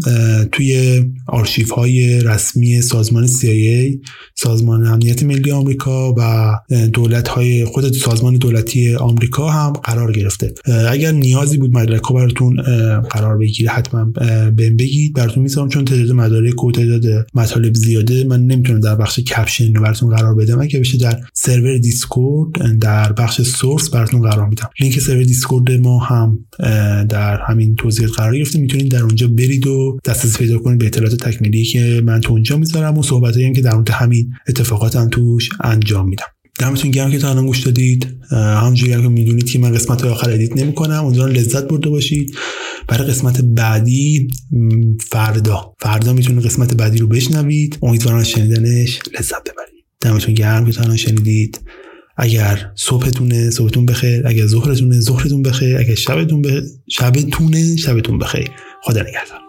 توی 0.51 1.01
آرشیو 1.27 1.71
های 1.71 2.19
رسمی 2.19 2.81
سازمان 2.81 3.27
CIA 3.27 3.97
سازمان 4.35 4.85
امنیت 4.85 5.23
ملی 5.23 5.51
آمریکا 5.51 6.15
و 6.17 6.53
دولت 6.93 7.27
های 7.27 7.65
خود 7.65 7.93
سازمان 7.93 8.37
دولتی 8.37 8.95
آمریکا 8.95 9.49
هم 9.49 9.73
قرار 9.73 10.11
گرفته. 10.11 10.53
اگر 10.89 11.11
نیازی 11.11 11.57
بود 11.57 11.73
مدرک 11.73 12.03
ها 12.03 12.15
براتون 12.15 12.61
قرار 13.01 13.37
بگیره 13.37 13.69
حتما 13.69 14.05
بهم 14.55 14.77
بگید. 14.77 15.13
براتون 15.13 15.43
می‌ذارم 15.43 15.69
چون 15.69 15.85
تعداد 15.85 16.11
مدارک 16.11 16.63
و 16.63 16.71
تعداد 16.71 17.27
مطالب 17.33 17.75
زیاده 17.75 18.23
من 18.23 18.45
نمی‌تونم 18.45 18.79
در 18.79 18.95
بخش 18.95 19.19
caption 19.19 19.73
براتون 19.73 20.15
قرار 20.15 20.35
بدم. 20.35 20.61
اگه 20.61 20.79
بشه 20.79 20.97
در 20.97 21.19
سرور 21.33 21.77
Discord 22.09 22.79
در 22.79 23.13
بخش 23.13 23.41
source 23.41 23.89
براتون 23.89 24.21
قرار 24.21 24.49
میدم. 24.49 24.69
لینک 24.79 24.99
سرور 24.99 25.23
Discord 25.23 25.71
ما 25.71 25.99
هم 25.99 26.45
در 27.09 27.39
همین 27.47 27.75
توضیح 27.75 28.07
قرار 28.07 28.37
گرفته. 28.37 28.59
می‌تونید 28.59 28.91
در 28.91 29.03
اونجا 29.03 29.27
برید 29.27 29.67
و 29.67 29.99
دسترسی 30.05 30.37
پیدا 30.37 30.57
کنید 30.57 30.79
به 30.79 30.85
اطلاعات 30.85 31.15
تکمیلی 31.15 31.63
که 31.63 32.01
من 32.05 32.21
تو 32.21 32.33
اونجا 32.33 32.57
می‌ذارم 32.57 32.97
و 32.97 33.03
صحبتایی 33.03 33.45
هم 33.45 33.53
که 33.53 33.61
در 33.61 33.73
مورد 33.73 33.89
همین 33.89 34.33
اتفاقات 34.47 34.95
هم 34.95 35.09
توش 35.09 35.49
انجام 35.63 36.09
میدم. 36.09 36.25
دمتون 36.59 36.91
گرم 36.91 37.11
که 37.11 37.17
تا 37.17 37.29
الان 37.29 37.45
گوش 37.45 37.59
دادید. 37.59 38.07
همونجوری 38.31 38.93
هم 38.93 39.01
که 39.01 39.07
می‌دونید 39.07 39.49
که 39.49 39.59
من 39.59 39.71
قسمت 39.71 40.03
آخر 40.03 40.29
ادیت 40.29 40.57
نمی‌کنم. 40.57 41.05
امیدوارم 41.05 41.33
لذت 41.33 41.67
برده 41.67 41.89
باشید. 41.89 42.35
برای 42.87 43.07
قسمت 43.07 43.41
بعدی 43.41 44.27
فردا. 45.09 45.73
فردا 45.79 46.13
می‌تونید 46.13 46.45
قسمت 46.45 46.73
بعدی 46.73 46.97
رو 46.97 47.07
بشنوید. 47.07 47.77
امیدوارم 47.81 48.23
شنیدنش 48.23 48.99
لذت 49.19 49.41
ببرید. 49.41 49.85
دمتون 50.01 50.33
گرم 50.33 50.65
که 50.65 50.71
تا 50.71 50.83
الان 50.83 50.97
شنیدید. 50.97 51.59
اگر 52.19 52.71
صبحتونه 52.75 53.49
صبحتون 53.49 53.85
بخیر. 53.85 54.27
اگر 54.27 54.45
ظهرتونه 54.45 54.99
ظهرتون 54.99 55.41
بخیر. 55.41 55.77
اگر 55.77 55.95
شبتون 55.95 56.41
بخیر 56.41 56.63
شبتونه 56.89 57.75
شبتون 57.75 58.19
بخیر. 58.19 58.49
خدا 58.83 59.01
نگهدار. 59.01 59.48